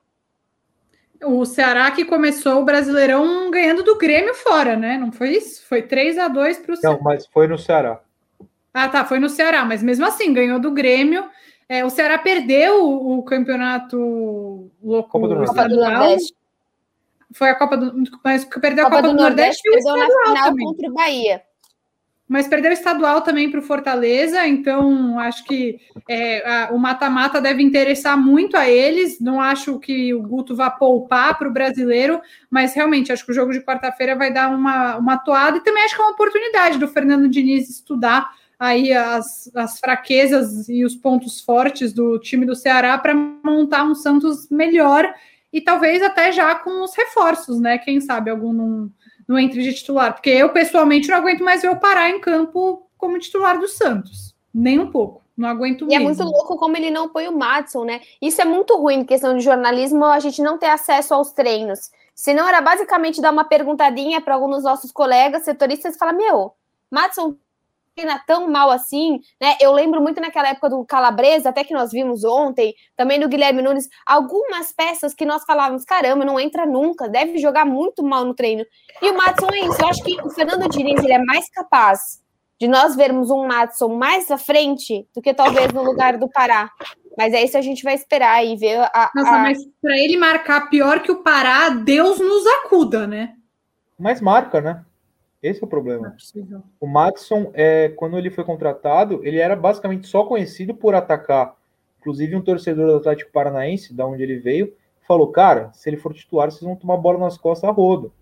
O 1.25 1.45
Ceará 1.45 1.91
que 1.91 2.05
começou 2.05 2.61
o 2.61 2.65
Brasileirão 2.65 3.51
ganhando 3.51 3.83
do 3.83 3.99
Grêmio 3.99 4.35
fora, 4.35 4.77
né? 4.77 4.97
Não 4.97 5.11
foi 5.11 5.31
isso? 5.31 5.67
Foi 5.67 5.83
3 5.83 6.19
a 6.19 6.29
2 6.29 6.59
para 6.59 6.73
o 6.73 6.77
Ceará. 6.77 6.97
Não, 6.97 7.03
mas 7.03 7.27
foi 7.27 7.47
no 7.47 7.59
Ceará. 7.59 8.01
Ah, 8.73 8.89
tá, 8.89 9.05
foi 9.05 9.19
no 9.19 9.29
Ceará, 9.29 9.65
mas 9.65 9.83
mesmo 9.83 10.07
assim 10.07 10.33
ganhou 10.33 10.61
do 10.61 10.71
Grêmio. 10.71 11.29
É, 11.69 11.85
o 11.85 11.91
Ceará 11.91 12.19
perdeu 12.19 12.85
o, 12.85 13.19
o 13.19 13.23
campeonato 13.25 14.71
louco 14.83 15.11
Copa 15.11 15.29
do 15.29 15.45
estadual. 15.45 16.17
Foi 17.33 17.51
a 17.51 17.55
Copa 17.57 17.77
do 17.77 18.03
mas 18.25 18.45
perdeu 18.45 18.85
Copa 18.85 18.99
a 18.99 19.03
Copa 19.03 19.03
do, 19.03 19.09
do 19.09 19.23
Nordeste, 19.23 19.69
Nordeste 19.69 19.93
perdeu 19.93 19.97
na 19.97 20.25
final 20.25 20.45
também. 20.49 20.67
contra 20.67 20.91
o 20.91 20.95
Bahia 20.95 21.48
mas 22.29 22.47
perdeu 22.47 22.71
estadual 22.71 23.23
também 23.23 23.51
para 23.51 23.59
o 23.59 23.63
Fortaleza, 23.63 24.47
então 24.47 25.19
acho 25.19 25.45
que 25.45 25.81
é, 26.07 26.47
a, 26.47 26.71
o 26.73 26.79
mata-mata 26.79 27.41
deve 27.41 27.63
interessar 27.63 28.19
muito 28.19 28.55
a 28.55 28.69
eles. 28.69 29.19
Não 29.19 29.41
acho 29.41 29.79
que 29.79 30.13
o 30.13 30.21
Guto 30.21 30.55
vá 30.55 30.71
poupar 30.71 31.39
para 31.39 31.49
o 31.49 31.53
brasileiro, 31.53 32.21
mas 32.51 32.75
realmente 32.75 33.11
acho 33.11 33.25
que 33.25 33.33
o 33.33 33.35
jogo 33.35 33.53
de 33.53 33.63
quarta-feira 33.63 34.15
vai 34.15 34.31
dar 34.31 34.55
uma, 34.55 34.97
uma 34.97 35.17
toada 35.17 35.57
e 35.57 35.63
também 35.63 35.85
acho 35.85 35.97
que 35.97 36.03
é 36.03 36.05
uma 36.05 36.13
oportunidade 36.13 36.79
do 36.79 36.87
Fernando 36.87 37.29
Diniz 37.29 37.71
estudar 37.71 38.31
aí 38.59 38.93
as, 38.93 39.51
as 39.55 39.79
fraquezas 39.79 40.69
e 40.69 40.85
os 40.85 40.95
pontos 40.95 41.41
fortes 41.41 41.93
do 41.93 42.19
time 42.19 42.45
do 42.45 42.57
Ceará 42.57 42.99
para 42.99 43.15
montar 43.15 43.85
um 43.85 43.95
Santos 43.95 44.49
melhor 44.51 45.15
e 45.53 45.61
talvez 45.61 46.03
até 46.03 46.31
já 46.31 46.55
com 46.57 46.83
os 46.83 46.95
reforços, 46.95 47.59
né? 47.61 47.79
Quem 47.79 48.01
sabe 48.01 48.31
algum 48.31 48.53
não 49.29 49.39
entre 49.39 49.63
de 49.63 49.75
titular, 49.75 50.15
porque 50.15 50.31
eu 50.31 50.49
pessoalmente 50.49 51.09
não 51.09 51.19
aguento 51.19 51.45
mais 51.45 51.61
ver 51.61 51.71
o 51.71 51.79
Pará 51.79 52.09
em 52.09 52.19
campo 52.19 52.89
como 52.97 53.19
titular 53.19 53.61
do 53.61 53.69
Santos, 53.69 54.35
nem 54.53 54.79
um 54.79 54.91
pouco. 54.91 55.23
Não 55.37 55.49
aguento 55.49 55.83
e 55.83 55.87
mesmo. 55.87 56.03
é 56.03 56.05
muito 56.05 56.25
louco 56.25 56.57
como 56.57 56.77
ele 56.77 56.91
não 56.91 57.09
põe 57.09 57.29
o 57.29 57.37
Madison, 57.37 57.85
né? 57.85 58.01
Isso 58.21 58.43
é 58.43 58.45
muito 58.45 58.77
ruim, 58.77 59.05
questão 59.05 59.37
de 59.37 59.45
jornalismo, 59.45 60.05
a 60.05 60.19
gente 60.19 60.43
não 60.43 60.59
ter 60.59 60.67
acesso 60.67 61.15
aos 61.15 61.31
treinos. 61.31 61.93
Senão 62.13 62.49
era 62.49 62.61
basicamente 62.61 63.21
dar 63.21 63.31
uma 63.31 63.45
perguntadinha 63.45 64.21
para 64.21 64.35
alguns 64.35 64.57
dos 64.57 64.65
nossos 64.65 64.91
colegas 64.91 65.45
setoristas 65.45 65.95
e 65.95 65.99
falar: 65.99 66.13
Meu, 66.13 66.55
Madison 66.91 67.37
treina 67.99 68.23
tão 68.25 68.49
mal 68.49 68.71
assim, 68.71 69.21
né? 69.41 69.57
Eu 69.61 69.73
lembro 69.73 70.01
muito 70.01 70.21
naquela 70.21 70.49
época 70.49 70.71
do 70.71 70.85
Calabresa, 70.85 71.49
até 71.49 71.65
que 71.65 71.75
nós 71.75 71.91
vimos 71.91 72.25
ontem, 72.25 72.75
também 72.97 73.19
do 73.19 73.29
Guilherme 73.29 73.61
Nunes, 73.61 73.89
algumas 74.07 74.73
peças 74.73 75.15
que 75.15 75.27
nós 75.27 75.45
falávamos, 75.45 75.85
caramba, 75.85 76.25
não 76.25 76.39
entra 76.39 76.65
nunca, 76.65 77.09
deve 77.09 77.39
jogar 77.39 77.65
muito 77.65 78.03
mal 78.05 78.25
no 78.25 78.35
treino. 78.35 78.65
E 79.03 79.11
o 79.11 79.17
Matson 79.17 79.49
é 79.53 79.67
isso, 79.67 79.83
eu 79.83 79.89
acho 79.89 80.03
que 80.05 80.21
o 80.23 80.31
Fernando 80.31 80.69
Diniz 80.69 81.03
ele 81.03 81.13
é 81.13 81.25
mais 81.25 81.51
capaz 81.51 82.23
de 82.61 82.69
nós 82.69 82.95
vermos 82.95 83.31
um 83.31 83.47
Matson 83.47 83.89
mais 83.89 84.31
à 84.31 84.39
frente 84.39 85.07
do 85.15 85.23
que 85.23 85.35
talvez 85.35 85.73
no 85.73 85.83
lugar 85.83 86.19
do 86.19 86.29
Pará. 86.29 86.71
Mas 87.17 87.33
é 87.33 87.43
isso 87.43 87.53
que 87.53 87.59
a 87.59 87.63
gente 87.63 87.83
vai 87.83 87.95
esperar 87.95 88.45
e 88.45 88.57
ver 88.57 88.81
a. 88.81 89.11
Nossa, 89.15 89.31
a... 89.31 89.39
mas 89.39 89.59
para 89.83 89.99
ele 89.99 90.17
marcar 90.17 90.69
pior 90.69 91.03
que 91.03 91.11
o 91.11 91.23
Pará, 91.23 91.69
Deus 91.69 92.21
nos 92.21 92.47
acuda, 92.47 93.09
né? 93.09 93.35
Mas 93.99 94.21
marca, 94.21 94.61
né? 94.61 94.85
Esse 95.43 95.63
é 95.63 95.65
o 95.65 95.69
problema. 95.69 96.09
É 96.09 96.61
o 96.81 96.87
Matson, 96.87 97.51
é, 97.55 97.91
quando 97.91 98.19
ele 98.19 98.31
foi 98.31 98.45
contratado, 98.45 99.21
ele 99.25 99.39
era 99.39 99.55
basicamente 99.55 100.07
só 100.07 100.25
conhecido 100.25 100.75
por 100.75 100.95
atacar. 100.95 101.55
Inclusive, 102.01 102.35
um 102.35 102.43
torcedor 102.43 102.87
do 102.89 102.97
Atlético 102.97 103.31
Paranaense, 103.33 103.95
da 103.95 104.07
onde 104.07 104.23
ele 104.23 104.39
veio, 104.39 104.75
falou: 105.07 105.29
Cara, 105.29 105.71
se 105.73 105.89
ele 105.89 105.97
for 105.97 106.13
titular, 106.13 106.51
vocês 106.51 106.63
vão 106.63 106.77
tomar 106.77 106.97
bola 106.97 107.19
nas 107.19 107.39
costas 107.39 107.69
a 107.69 107.73
rodo. 107.73 108.13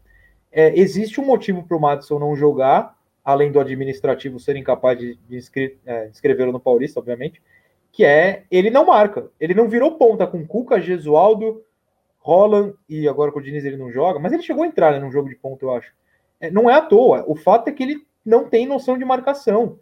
É, 0.52 0.78
existe 0.78 1.20
um 1.20 1.24
motivo 1.24 1.62
para 1.62 1.76
o 1.76 1.80
Matson 1.80 2.18
não 2.18 2.36
jogar, 2.36 2.96
além 3.24 3.50
do 3.50 3.60
administrativo 3.60 4.38
ser 4.38 4.56
incapaz 4.56 4.98
de, 4.98 5.18
de, 5.28 5.76
é, 5.84 6.08
inscrevê-lo 6.08 6.52
no 6.52 6.60
Paulista, 6.60 7.00
obviamente, 7.00 7.42
que 7.92 8.04
é 8.04 8.44
ele 8.50 8.70
não 8.70 8.86
marca. 8.86 9.30
Ele 9.40 9.54
não 9.54 9.68
virou 9.68 9.98
ponta 9.98 10.26
com 10.26 10.46
Cuca, 10.46 10.80
Gesualdo, 10.80 11.62
Roland 12.18 12.74
e 12.88 13.08
agora 13.08 13.32
com 13.32 13.38
o 13.38 13.42
Diniz 13.42 13.64
ele 13.64 13.76
não 13.76 13.90
joga, 13.90 14.18
mas 14.18 14.32
ele 14.32 14.42
chegou 14.42 14.64
a 14.64 14.66
entrar 14.66 14.92
né, 14.92 14.98
num 14.98 15.12
jogo 15.12 15.28
de 15.28 15.34
ponta, 15.34 15.64
eu 15.64 15.74
acho. 15.74 15.92
É, 16.40 16.50
não 16.50 16.68
é 16.68 16.74
à 16.74 16.82
toa. 16.82 17.24
O 17.26 17.34
fato 17.34 17.68
é 17.68 17.72
que 17.72 17.82
ele 17.82 18.06
não 18.24 18.48
tem 18.48 18.66
noção 18.66 18.98
de 18.98 19.04
marcação. 19.04 19.78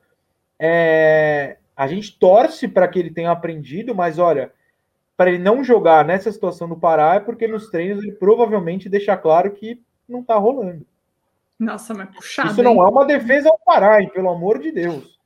É, 0.58 1.56
a 1.76 1.86
gente 1.86 2.18
torce 2.18 2.68
para 2.68 2.86
que 2.86 2.98
ele 2.98 3.10
tenha 3.10 3.30
aprendido, 3.30 3.94
mas 3.94 4.18
olha, 4.18 4.52
para 5.16 5.30
ele 5.30 5.42
não 5.42 5.64
jogar 5.64 6.04
nessa 6.04 6.30
situação 6.30 6.68
do 6.68 6.76
Pará 6.76 7.14
é 7.14 7.20
porque 7.20 7.48
nos 7.48 7.70
treinos 7.70 8.02
ele 8.02 8.12
provavelmente 8.12 8.88
deixa 8.88 9.16
claro 9.16 9.52
que 9.52 9.80
não 10.08 10.20
está 10.20 10.36
rolando. 10.36 10.86
Nossa, 11.58 11.94
mas 11.94 12.14
puxado. 12.14 12.50
Isso 12.50 12.62
não 12.62 12.82
é 12.84 12.88
uma 12.88 13.04
defesa 13.04 13.48
ao 13.48 13.58
Pará, 13.58 14.02
hein, 14.02 14.10
pelo 14.12 14.28
amor 14.28 14.58
de 14.58 14.72
Deus. 14.72 15.18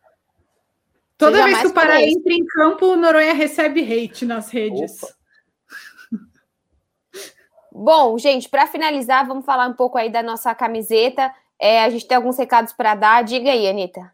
Toda 1.17 1.43
vez 1.45 1.61
que 1.61 1.67
o 1.67 1.75
Pará 1.75 2.01
entra 2.01 2.33
em 2.33 2.47
campo, 2.47 2.87
o 2.87 2.97
Noronha 2.97 3.33
recebe 3.33 3.81
hate 3.83 4.25
nas 4.25 4.51
redes. 4.51 5.03
Opa. 5.03 5.18
Bom, 7.73 8.19
gente, 8.19 8.49
para 8.49 8.67
finalizar, 8.67 9.27
vamos 9.27 9.45
falar 9.45 9.67
um 9.67 9.75
pouco 9.75 9.99
aí 9.99 10.11
da 10.11 10.23
nossa 10.23 10.55
camiseta. 10.55 11.33
É, 11.61 11.83
a 11.85 11.91
gente 11.91 12.07
tem 12.07 12.17
alguns 12.17 12.39
recados 12.39 12.73
para 12.73 12.95
dar. 12.95 13.25
Diga 13.25 13.51
aí, 13.51 13.69
Anitta. 13.69 14.13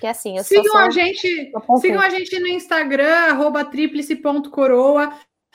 Que 0.00 0.06
é 0.06 0.10
assim, 0.10 0.36
eu 0.36 0.44
sigam 0.44 0.72
só... 0.72 0.78
a 0.78 0.90
gente, 0.90 1.52
sigam 1.80 2.00
a 2.00 2.10
gente 2.10 2.38
no 2.38 2.48
Instagram, 2.48 3.14
arroba 3.30 3.64
tríplice.coroa. 3.64 5.12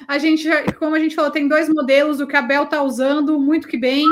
A 0.08 0.18
gente, 0.18 0.48
como 0.80 0.96
a 0.96 1.00
gente 1.00 1.16
falou, 1.16 1.30
tem 1.30 1.48
dois 1.48 1.70
modelos, 1.70 2.20
o 2.20 2.28
que 2.28 2.36
a 2.36 2.42
Bel 2.42 2.66
tá 2.66 2.82
usando, 2.82 3.40
muito 3.40 3.68
que 3.68 3.78
bem. 3.78 4.06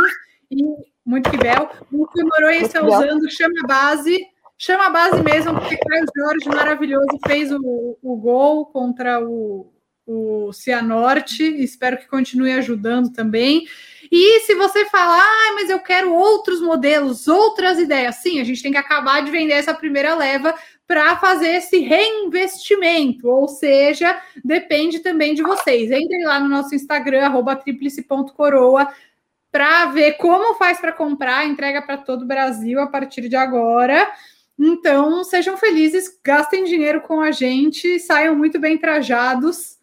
E 0.51 0.63
Muito 1.05 1.29
que 1.31 1.37
bel. 1.37 1.69
O 1.91 2.07
que 2.07 2.21
o 2.21 2.27
Noronha 2.27 2.61
está 2.61 2.83
usando 2.83 3.29
chama 3.31 3.67
base. 3.67 4.19
Chama 4.57 4.87
a 4.87 4.89
base 4.89 5.23
mesmo, 5.23 5.53
porque 5.55 5.77
Caio 5.77 6.05
Jorge, 6.15 6.49
maravilhoso, 6.49 7.17
fez 7.25 7.51
o, 7.51 7.97
o 8.03 8.15
gol 8.17 8.65
contra 8.67 9.19
o, 9.19 9.71
o 10.09 10.51
Cianorte. 10.51 11.43
Espero 11.43 11.97
que 11.97 12.07
continue 12.07 12.51
ajudando 12.53 13.13
também. 13.13 13.67
E 14.11 14.39
se 14.41 14.55
você 14.55 14.85
falar, 14.85 15.21
ah, 15.21 15.53
mas 15.53 15.69
eu 15.69 15.79
quero 15.79 16.11
outros 16.11 16.59
modelos, 16.59 17.27
outras 17.27 17.77
ideias, 17.77 18.15
sim, 18.15 18.39
a 18.39 18.43
gente 18.43 18.63
tem 18.63 18.71
que 18.71 18.77
acabar 18.77 19.23
de 19.23 19.29
vender 19.29 19.53
essa 19.53 19.73
primeira 19.73 20.15
leva 20.15 20.55
para 20.87 21.15
fazer 21.17 21.49
esse 21.49 21.77
reinvestimento, 21.77 23.27
ou 23.29 23.47
seja, 23.47 24.19
depende 24.43 24.99
também 24.99 25.35
de 25.35 25.43
vocês. 25.43 25.91
Entrem 25.91 26.23
lá 26.23 26.39
no 26.39 26.49
nosso 26.49 26.73
Instagram, 26.73 27.31
tríplice.coroa, 27.63 28.91
para 29.51 29.85
ver 29.87 30.13
como 30.13 30.55
faz 30.55 30.79
para 30.79 30.91
comprar, 30.91 31.45
entrega 31.45 31.83
para 31.83 31.97
todo 31.97 32.23
o 32.23 32.27
Brasil 32.27 32.79
a 32.79 32.87
partir 32.87 33.29
de 33.29 33.35
agora. 33.35 34.11
Então, 34.57 35.23
sejam 35.23 35.55
felizes, 35.55 36.19
gastem 36.25 36.63
dinheiro 36.63 37.01
com 37.01 37.21
a 37.21 37.31
gente, 37.31 37.99
saiam 37.99 38.35
muito 38.35 38.59
bem 38.59 38.75
trajados. 38.75 39.77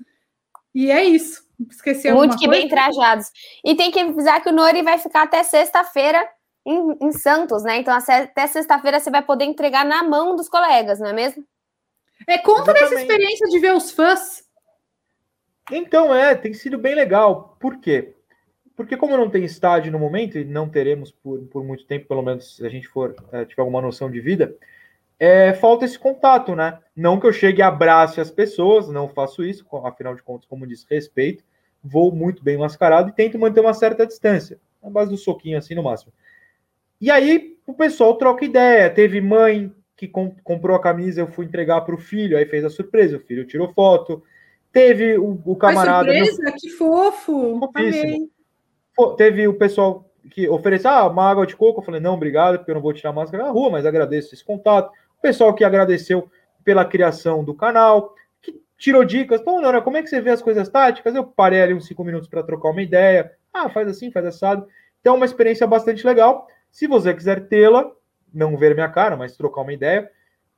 E 0.76 0.90
é 0.90 1.02
isso. 1.02 1.42
Esqueci 1.70 2.12
Muito 2.12 2.36
que 2.36 2.44
coisa? 2.44 2.60
bem 2.60 2.68
trajados. 2.68 3.32
E 3.64 3.74
tem 3.74 3.90
que 3.90 3.98
avisar 3.98 4.42
que 4.42 4.50
o 4.50 4.52
Nori 4.52 4.82
vai 4.82 4.98
ficar 4.98 5.22
até 5.22 5.42
sexta-feira 5.42 6.28
em, 6.66 6.98
em, 7.00 7.12
Santos, 7.12 7.62
né? 7.62 7.78
Então 7.78 7.94
até 7.94 8.46
sexta-feira 8.46 9.00
você 9.00 9.10
vai 9.10 9.22
poder 9.22 9.46
entregar 9.46 9.86
na 9.86 10.02
mão 10.02 10.36
dos 10.36 10.50
colegas, 10.50 11.00
não 11.00 11.08
é 11.08 11.14
mesmo? 11.14 11.42
É, 12.28 12.36
conta 12.36 12.72
Exatamente. 12.72 12.90
dessa 12.90 13.00
experiência 13.00 13.48
de 13.48 13.58
ver 13.58 13.72
os 13.72 13.90
fãs. 13.90 14.44
Então, 15.72 16.14
é, 16.14 16.34
tem 16.34 16.52
sido 16.52 16.76
bem 16.76 16.94
legal. 16.94 17.56
Por 17.58 17.78
quê? 17.80 18.14
Porque 18.76 18.98
como 18.98 19.16
não 19.16 19.30
tem 19.30 19.44
estádio 19.44 19.90
no 19.90 19.98
momento, 19.98 20.36
e 20.36 20.44
não 20.44 20.68
teremos 20.68 21.10
por, 21.10 21.40
por 21.46 21.64
muito 21.64 21.86
tempo, 21.86 22.06
pelo 22.06 22.22
menos 22.22 22.56
se 22.56 22.66
a 22.66 22.68
gente 22.68 22.86
for 22.86 23.16
é, 23.32 23.46
tiver 23.46 23.62
alguma 23.62 23.80
noção 23.80 24.10
de 24.10 24.20
vida, 24.20 24.54
é, 25.18 25.52
falta 25.54 25.84
esse 25.84 25.98
contato, 25.98 26.54
né? 26.54 26.78
Não 26.94 27.18
que 27.18 27.26
eu 27.26 27.32
chegue 27.32 27.60
e 27.60 27.62
abrace 27.62 28.20
as 28.20 28.30
pessoas, 28.30 28.88
não 28.88 29.08
faço 29.08 29.44
isso, 29.44 29.66
afinal 29.84 30.14
de 30.14 30.22
contas, 30.22 30.46
como 30.46 30.66
diz, 30.66 30.84
respeito, 30.88 31.42
vou 31.82 32.12
muito 32.12 32.42
bem 32.42 32.56
mascarado 32.56 33.08
e 33.08 33.12
tento 33.12 33.38
manter 33.38 33.60
uma 33.60 33.74
certa 33.74 34.06
distância, 34.06 34.58
na 34.82 34.90
base 34.90 35.10
do 35.10 35.16
soquinho 35.16 35.58
assim 35.58 35.74
no 35.74 35.82
máximo. 35.82 36.12
E 37.00 37.10
aí 37.10 37.56
o 37.66 37.74
pessoal 37.74 38.16
troca 38.16 38.44
ideia. 38.44 38.90
Teve 38.90 39.20
mãe 39.20 39.72
que 39.96 40.06
comp 40.06 40.38
comprou 40.42 40.76
a 40.76 40.80
camisa, 40.80 41.20
eu 41.20 41.26
fui 41.26 41.46
entregar 41.46 41.80
para 41.82 41.94
o 41.94 41.98
filho, 41.98 42.36
aí 42.36 42.46
fez 42.46 42.64
a 42.64 42.70
surpresa, 42.70 43.16
o 43.16 43.20
filho 43.20 43.46
tirou 43.46 43.72
foto. 43.72 44.22
Teve 44.72 45.16
o, 45.16 45.40
o 45.44 45.56
camarada. 45.56 46.06
Foi 46.06 46.24
surpresa, 46.26 46.42
meu... 46.42 46.54
que 46.54 46.70
fofo! 46.70 47.70
Teve 49.16 49.48
o 49.48 49.54
pessoal 49.54 50.10
que 50.30 50.48
ofereceu 50.48 50.90
ah, 50.90 51.06
uma 51.06 51.28
água 51.28 51.46
de 51.46 51.56
coco. 51.56 51.80
Eu 51.80 51.84
falei, 51.84 52.00
não, 52.00 52.14
obrigado, 52.14 52.58
porque 52.58 52.70
eu 52.70 52.74
não 52.74 52.82
vou 52.82 52.92
tirar 52.92 53.12
máscara 53.12 53.44
na 53.44 53.50
rua, 53.50 53.70
mas 53.70 53.86
agradeço 53.86 54.34
esse 54.34 54.44
contato 54.44 54.90
pessoal 55.20 55.54
que 55.54 55.64
agradeceu 55.64 56.30
pela 56.64 56.84
criação 56.84 57.44
do 57.44 57.54
canal, 57.54 58.14
que 58.42 58.60
tirou 58.76 59.04
dicas. 59.04 59.40
Então, 59.40 59.60
Nora, 59.60 59.80
como 59.80 59.96
é 59.96 60.02
que 60.02 60.08
você 60.08 60.20
vê 60.20 60.30
as 60.30 60.42
coisas 60.42 60.68
táticas? 60.68 61.14
Eu 61.14 61.24
parei 61.24 61.62
ali 61.62 61.74
uns 61.74 61.86
cinco 61.86 62.04
minutos 62.04 62.28
para 62.28 62.42
trocar 62.42 62.70
uma 62.70 62.82
ideia. 62.82 63.32
Ah, 63.52 63.68
faz 63.68 63.88
assim, 63.88 64.10
faz 64.10 64.26
assado. 64.26 64.66
Então, 65.00 65.14
é 65.14 65.16
uma 65.16 65.26
experiência 65.26 65.66
bastante 65.66 66.04
legal. 66.06 66.46
Se 66.70 66.86
você 66.86 67.14
quiser 67.14 67.48
tê-la, 67.48 67.90
não 68.34 68.56
ver 68.56 68.74
minha 68.74 68.88
cara, 68.88 69.16
mas 69.16 69.36
trocar 69.36 69.62
uma 69.62 69.72
ideia, 69.72 70.10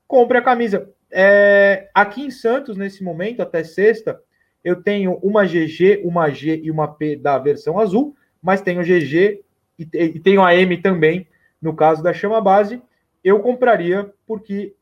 compre 0.06 0.38
a 0.38 0.42
camisa. 0.42 0.90
É, 1.10 1.88
aqui 1.94 2.22
em 2.22 2.30
Santos, 2.30 2.76
nesse 2.76 3.04
momento, 3.04 3.42
até 3.42 3.62
sexta, 3.62 4.20
eu 4.64 4.82
tenho 4.82 5.14
uma 5.22 5.44
GG, 5.44 6.02
uma 6.04 6.30
G 6.30 6.60
e 6.62 6.70
uma 6.70 6.88
P 6.88 7.16
da 7.16 7.38
versão 7.38 7.78
azul, 7.78 8.16
mas 8.42 8.60
tenho 8.60 8.82
GG 8.82 9.42
e, 9.78 9.88
e 9.92 10.20
tenho 10.20 10.42
a 10.42 10.54
M 10.54 10.76
também, 10.78 11.28
no 11.60 11.74
caso 11.74 12.02
da 12.02 12.12
chama 12.12 12.40
base 12.40 12.82
eu 13.28 13.40
compraria, 13.40 14.12
porque 14.26 14.74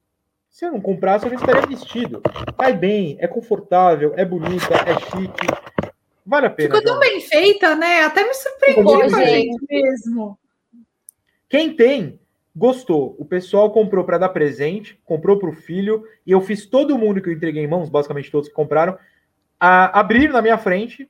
se 0.48 0.64
eu 0.64 0.72
não 0.72 0.80
comprasse, 0.80 1.26
eu 1.26 1.30
não 1.30 1.38
estaria 1.38 1.66
vestido. 1.66 2.22
Cai 2.56 2.72
bem, 2.72 3.16
é 3.20 3.26
confortável, 3.26 4.14
é 4.16 4.24
bonita, 4.24 4.74
é 4.74 4.98
chique. 5.00 5.46
Vale 6.24 6.46
a 6.46 6.50
pena. 6.50 6.74
Ficou 6.74 6.92
tão 6.92 7.00
bem 7.00 7.20
feita, 7.20 7.74
né? 7.74 8.02
Até 8.02 8.24
me 8.24 8.34
surpreendeu 8.34 8.84
com 8.84 9.16
a 9.16 9.24
gente 9.24 9.66
mesmo. 9.68 10.38
Quem 11.48 11.74
tem, 11.74 12.18
gostou. 12.54 13.14
O 13.18 13.24
pessoal 13.24 13.70
comprou 13.70 14.04
para 14.04 14.18
dar 14.18 14.30
presente, 14.30 14.98
comprou 15.04 15.38
para 15.38 15.50
o 15.50 15.54
filho, 15.54 16.04
e 16.26 16.32
eu 16.32 16.40
fiz 16.40 16.66
todo 16.66 16.98
mundo 16.98 17.20
que 17.20 17.28
eu 17.28 17.32
entreguei 17.32 17.62
em 17.62 17.68
mãos, 17.68 17.88
basicamente 17.88 18.30
todos 18.30 18.48
que 18.48 18.54
compraram, 18.54 18.98
a 19.58 19.98
abrir 19.98 20.30
na 20.30 20.42
minha 20.42 20.58
frente, 20.58 21.08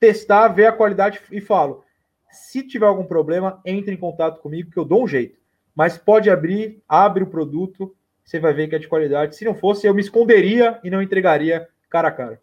testar, 0.00 0.48
ver 0.48 0.66
a 0.66 0.72
qualidade 0.72 1.20
e 1.30 1.40
falo: 1.40 1.84
se 2.30 2.62
tiver 2.62 2.86
algum 2.86 3.04
problema, 3.04 3.60
entre 3.64 3.94
em 3.94 3.98
contato 3.98 4.40
comigo 4.40 4.70
que 4.70 4.78
eu 4.78 4.84
dou 4.84 5.04
um 5.04 5.08
jeito 5.08 5.38
mas 5.78 5.96
pode 5.96 6.28
abrir, 6.28 6.82
abre 6.88 7.22
o 7.22 7.28
produto, 7.28 7.94
você 8.24 8.40
vai 8.40 8.52
ver 8.52 8.66
que 8.66 8.74
é 8.74 8.80
de 8.80 8.88
qualidade. 8.88 9.36
Se 9.36 9.44
não 9.44 9.54
fosse, 9.54 9.86
eu 9.86 9.94
me 9.94 10.00
esconderia 10.00 10.80
e 10.82 10.90
não 10.90 11.00
entregaria 11.00 11.68
cara 11.88 12.08
a 12.08 12.10
cara. 12.10 12.42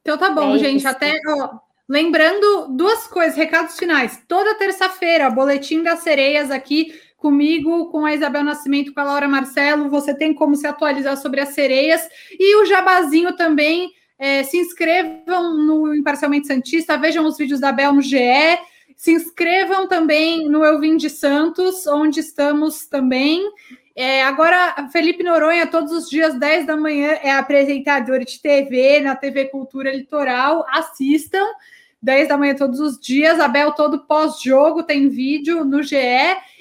Então 0.00 0.16
tá 0.16 0.30
bom, 0.30 0.54
é 0.54 0.58
gente. 0.58 0.86
Até 0.86 1.20
ó, 1.28 1.58
lembrando 1.86 2.68
duas 2.74 3.06
coisas, 3.06 3.36
recados 3.36 3.78
finais. 3.78 4.24
Toda 4.26 4.54
terça-feira, 4.54 5.28
boletim 5.28 5.82
das 5.82 5.98
sereias 5.98 6.50
aqui 6.50 6.98
comigo, 7.18 7.90
com 7.90 8.06
a 8.06 8.14
Isabel 8.14 8.42
Nascimento, 8.42 8.94
com 8.94 9.00
a 9.00 9.04
Laura 9.04 9.28
Marcelo. 9.28 9.90
Você 9.90 10.14
tem 10.14 10.32
como 10.32 10.56
se 10.56 10.66
atualizar 10.66 11.18
sobre 11.18 11.42
as 11.42 11.50
sereias 11.50 12.00
e 12.32 12.56
o 12.56 12.64
jabazinho 12.64 13.36
também. 13.36 13.92
É, 14.18 14.42
se 14.44 14.56
inscrevam 14.56 15.58
no 15.58 15.94
Imparcialmente 15.94 16.46
Santista, 16.46 16.96
vejam 16.96 17.26
os 17.26 17.36
vídeos 17.36 17.60
da 17.60 17.70
Bel 17.70 17.92
no 17.92 18.00
GE. 18.00 18.16
Se 18.98 19.12
inscrevam 19.12 19.86
também 19.86 20.48
no 20.48 20.64
Eu 20.64 20.80
Vim 20.80 20.96
de 20.96 21.08
Santos, 21.08 21.86
onde 21.86 22.18
estamos 22.18 22.84
também. 22.84 23.48
É, 23.94 24.24
agora, 24.24 24.88
Felipe 24.92 25.22
Noronha, 25.22 25.68
todos 25.68 25.92
os 25.92 26.10
dias, 26.10 26.36
10 26.36 26.66
da 26.66 26.76
manhã, 26.76 27.16
é 27.22 27.30
apresentador 27.30 28.24
de 28.24 28.42
TV 28.42 28.98
na 28.98 29.14
TV 29.14 29.44
Cultura 29.44 29.94
Litoral. 29.94 30.66
Assistam, 30.68 31.46
10 32.02 32.26
da 32.26 32.36
manhã 32.36 32.56
todos 32.56 32.80
os 32.80 32.98
dias. 32.98 33.38
Abel, 33.38 33.70
todo 33.70 34.04
pós-jogo, 34.04 34.82
tem 34.82 35.08
vídeo 35.08 35.64
no 35.64 35.80
GE. 35.80 35.96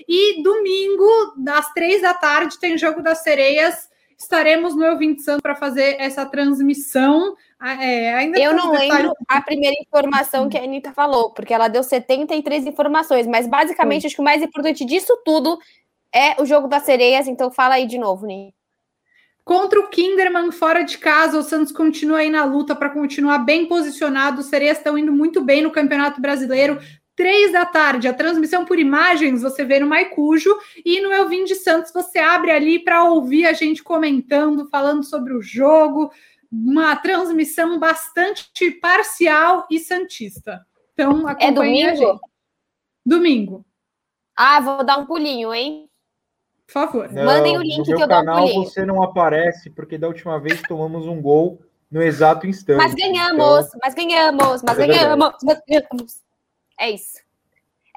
E 0.07 0.43
domingo, 0.43 1.09
às 1.49 1.73
três 1.73 2.03
da 2.03 2.13
tarde, 2.13 2.59
tem 2.59 2.77
Jogo 2.77 3.01
das 3.01 3.23
Sereias. 3.23 3.89
Estaremos 4.17 4.75
no 4.75 4.83
Eu 4.83 4.97
Vim 4.97 5.13
de 5.13 5.21
Santos 5.21 5.41
para 5.41 5.55
fazer 5.55 5.95
essa 5.99 6.25
transmissão. 6.25 7.35
Ah, 7.59 7.83
é, 7.83 8.25
eu 8.39 8.55
não 8.55 8.71
lembro 8.71 9.13
a 9.27 9.41
primeira 9.41 9.75
informação 9.79 10.49
que 10.49 10.57
a 10.57 10.63
Anitta 10.63 10.91
falou, 10.91 11.31
porque 11.31 11.53
ela 11.53 11.67
deu 11.67 11.83
73 11.83 12.65
informações, 12.65 13.27
mas 13.27 13.47
basicamente 13.47 14.01
Sim. 14.01 14.07
acho 14.07 14.15
que 14.15 14.21
o 14.21 14.25
mais 14.25 14.41
importante 14.41 14.83
disso 14.85 15.15
tudo 15.23 15.59
é 16.13 16.41
o 16.41 16.45
jogo 16.45 16.67
das 16.67 16.83
sereias, 16.83 17.27
então 17.27 17.51
fala 17.51 17.75
aí 17.75 17.85
de 17.85 17.97
novo, 17.99 18.25
Ni. 18.25 18.55
Contra 19.47 19.79
o 19.79 19.87
Kinderman 19.87 20.51
fora 20.51 20.83
de 20.83 20.97
casa, 20.97 21.39
o 21.39 21.43
Santos 21.43 21.71
continua 21.71 22.17
aí 22.17 22.29
na 22.29 22.43
luta 22.43 22.75
para 22.75 22.89
continuar 22.89 23.37
bem 23.39 23.65
posicionado. 23.65 24.41
Os 24.41 24.47
sereias 24.47 24.77
estão 24.77 24.97
indo 24.97 25.13
muito 25.13 25.41
bem 25.41 25.61
no 25.61 25.71
Campeonato 25.71 26.19
Brasileiro. 26.19 26.77
Três 27.17 27.51
da 27.51 27.65
tarde, 27.65 28.07
a 28.07 28.13
transmissão 28.13 28.63
por 28.63 28.77
imagens 28.77 29.41
você 29.41 29.65
vê 29.65 29.79
no 29.79 29.87
Maicujo 29.87 30.55
e 30.85 31.01
no 31.01 31.11
Eu 31.11 31.27
Vim 31.27 31.45
de 31.45 31.55
Santos 31.55 31.91
você 31.91 32.19
abre 32.19 32.51
ali 32.51 32.77
para 32.77 33.05
ouvir 33.05 33.47
a 33.47 33.53
gente 33.53 33.81
comentando, 33.81 34.69
falando 34.69 35.03
sobre 35.03 35.33
o 35.33 35.41
jogo, 35.41 36.11
uma 36.51 36.95
transmissão 36.95 37.79
bastante 37.79 38.69
parcial 38.69 39.65
e 39.71 39.79
santista. 39.79 40.63
Então, 40.93 41.27
é 41.39 41.51
domingo? 41.51 42.19
Domingo. 43.03 43.65
Ah, 44.37 44.61
vou 44.61 44.85
dar 44.85 44.99
um 44.99 45.07
pulinho, 45.07 45.51
hein? 45.51 45.89
Por 46.67 46.73
favor. 46.73 47.11
Não, 47.11 47.25
Mandem 47.25 47.57
o 47.57 47.63
link 47.63 47.83
que 47.83 47.93
eu 47.93 48.07
dou 48.07 48.19
um 48.19 48.25
pulinho. 48.25 48.63
você 48.63 48.85
não 48.85 49.01
aparece, 49.01 49.71
porque 49.71 49.97
da 49.97 50.05
última 50.07 50.39
vez 50.39 50.61
tomamos 50.61 51.07
um 51.07 51.19
gol 51.19 51.59
no 51.89 51.99
exato 51.99 52.45
instante. 52.45 52.77
Mas 52.77 52.93
ganhamos, 52.93 53.65
então... 53.65 53.79
mas 53.81 53.95
ganhamos, 53.95 54.61
mas 54.61 54.77
é 54.77 54.85
ganhamos, 54.85 55.35
mas 55.43 55.61
ganhamos. 55.67 56.26
É 56.79 56.91
isso. 56.91 57.19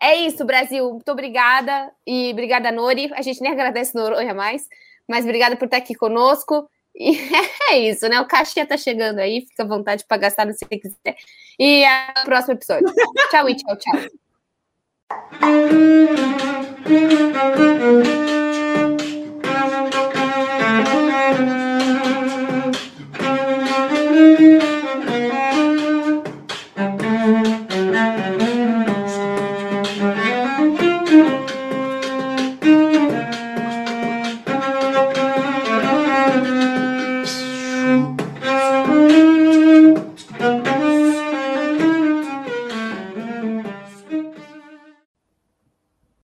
É 0.01 0.17
isso, 0.17 0.45
Brasil. 0.45 0.91
Muito 0.91 1.13
obrigada. 1.13 1.93
E 2.07 2.31
obrigada, 2.33 2.73
Nori. 2.73 3.11
A 3.15 3.23
gente 3.23 3.43
nem 3.43 3.53
agradece 3.53 3.95
Noronha 3.95 4.33
mais, 4.33 4.67
mas 5.07 5.25
obrigada 5.25 5.57
por 5.57 5.67
estar 5.67 5.77
aqui 5.77 5.95
conosco. 5.95 6.69
E 6.95 7.11
é 7.71 7.79
isso, 7.79 8.09
né? 8.09 8.21
O 8.21 8.27
caixinha 8.27 8.67
tá 8.67 8.77
chegando 8.77 9.19
aí, 9.19 9.43
fica 9.43 9.63
à 9.63 9.67
vontade 9.67 10.05
para 10.07 10.17
gastar 10.17 10.47
no 10.47 10.53
que 10.53 10.59
você 10.59 10.67
quiser. 10.67 11.17
E 11.59 11.85
até 11.85 12.23
o 12.23 12.25
próximo 12.25 12.55
episódio. 12.55 12.93
tchau 13.31 13.49
e 13.49 13.57
tchau, 13.57 13.77
tchau. 13.77 14.01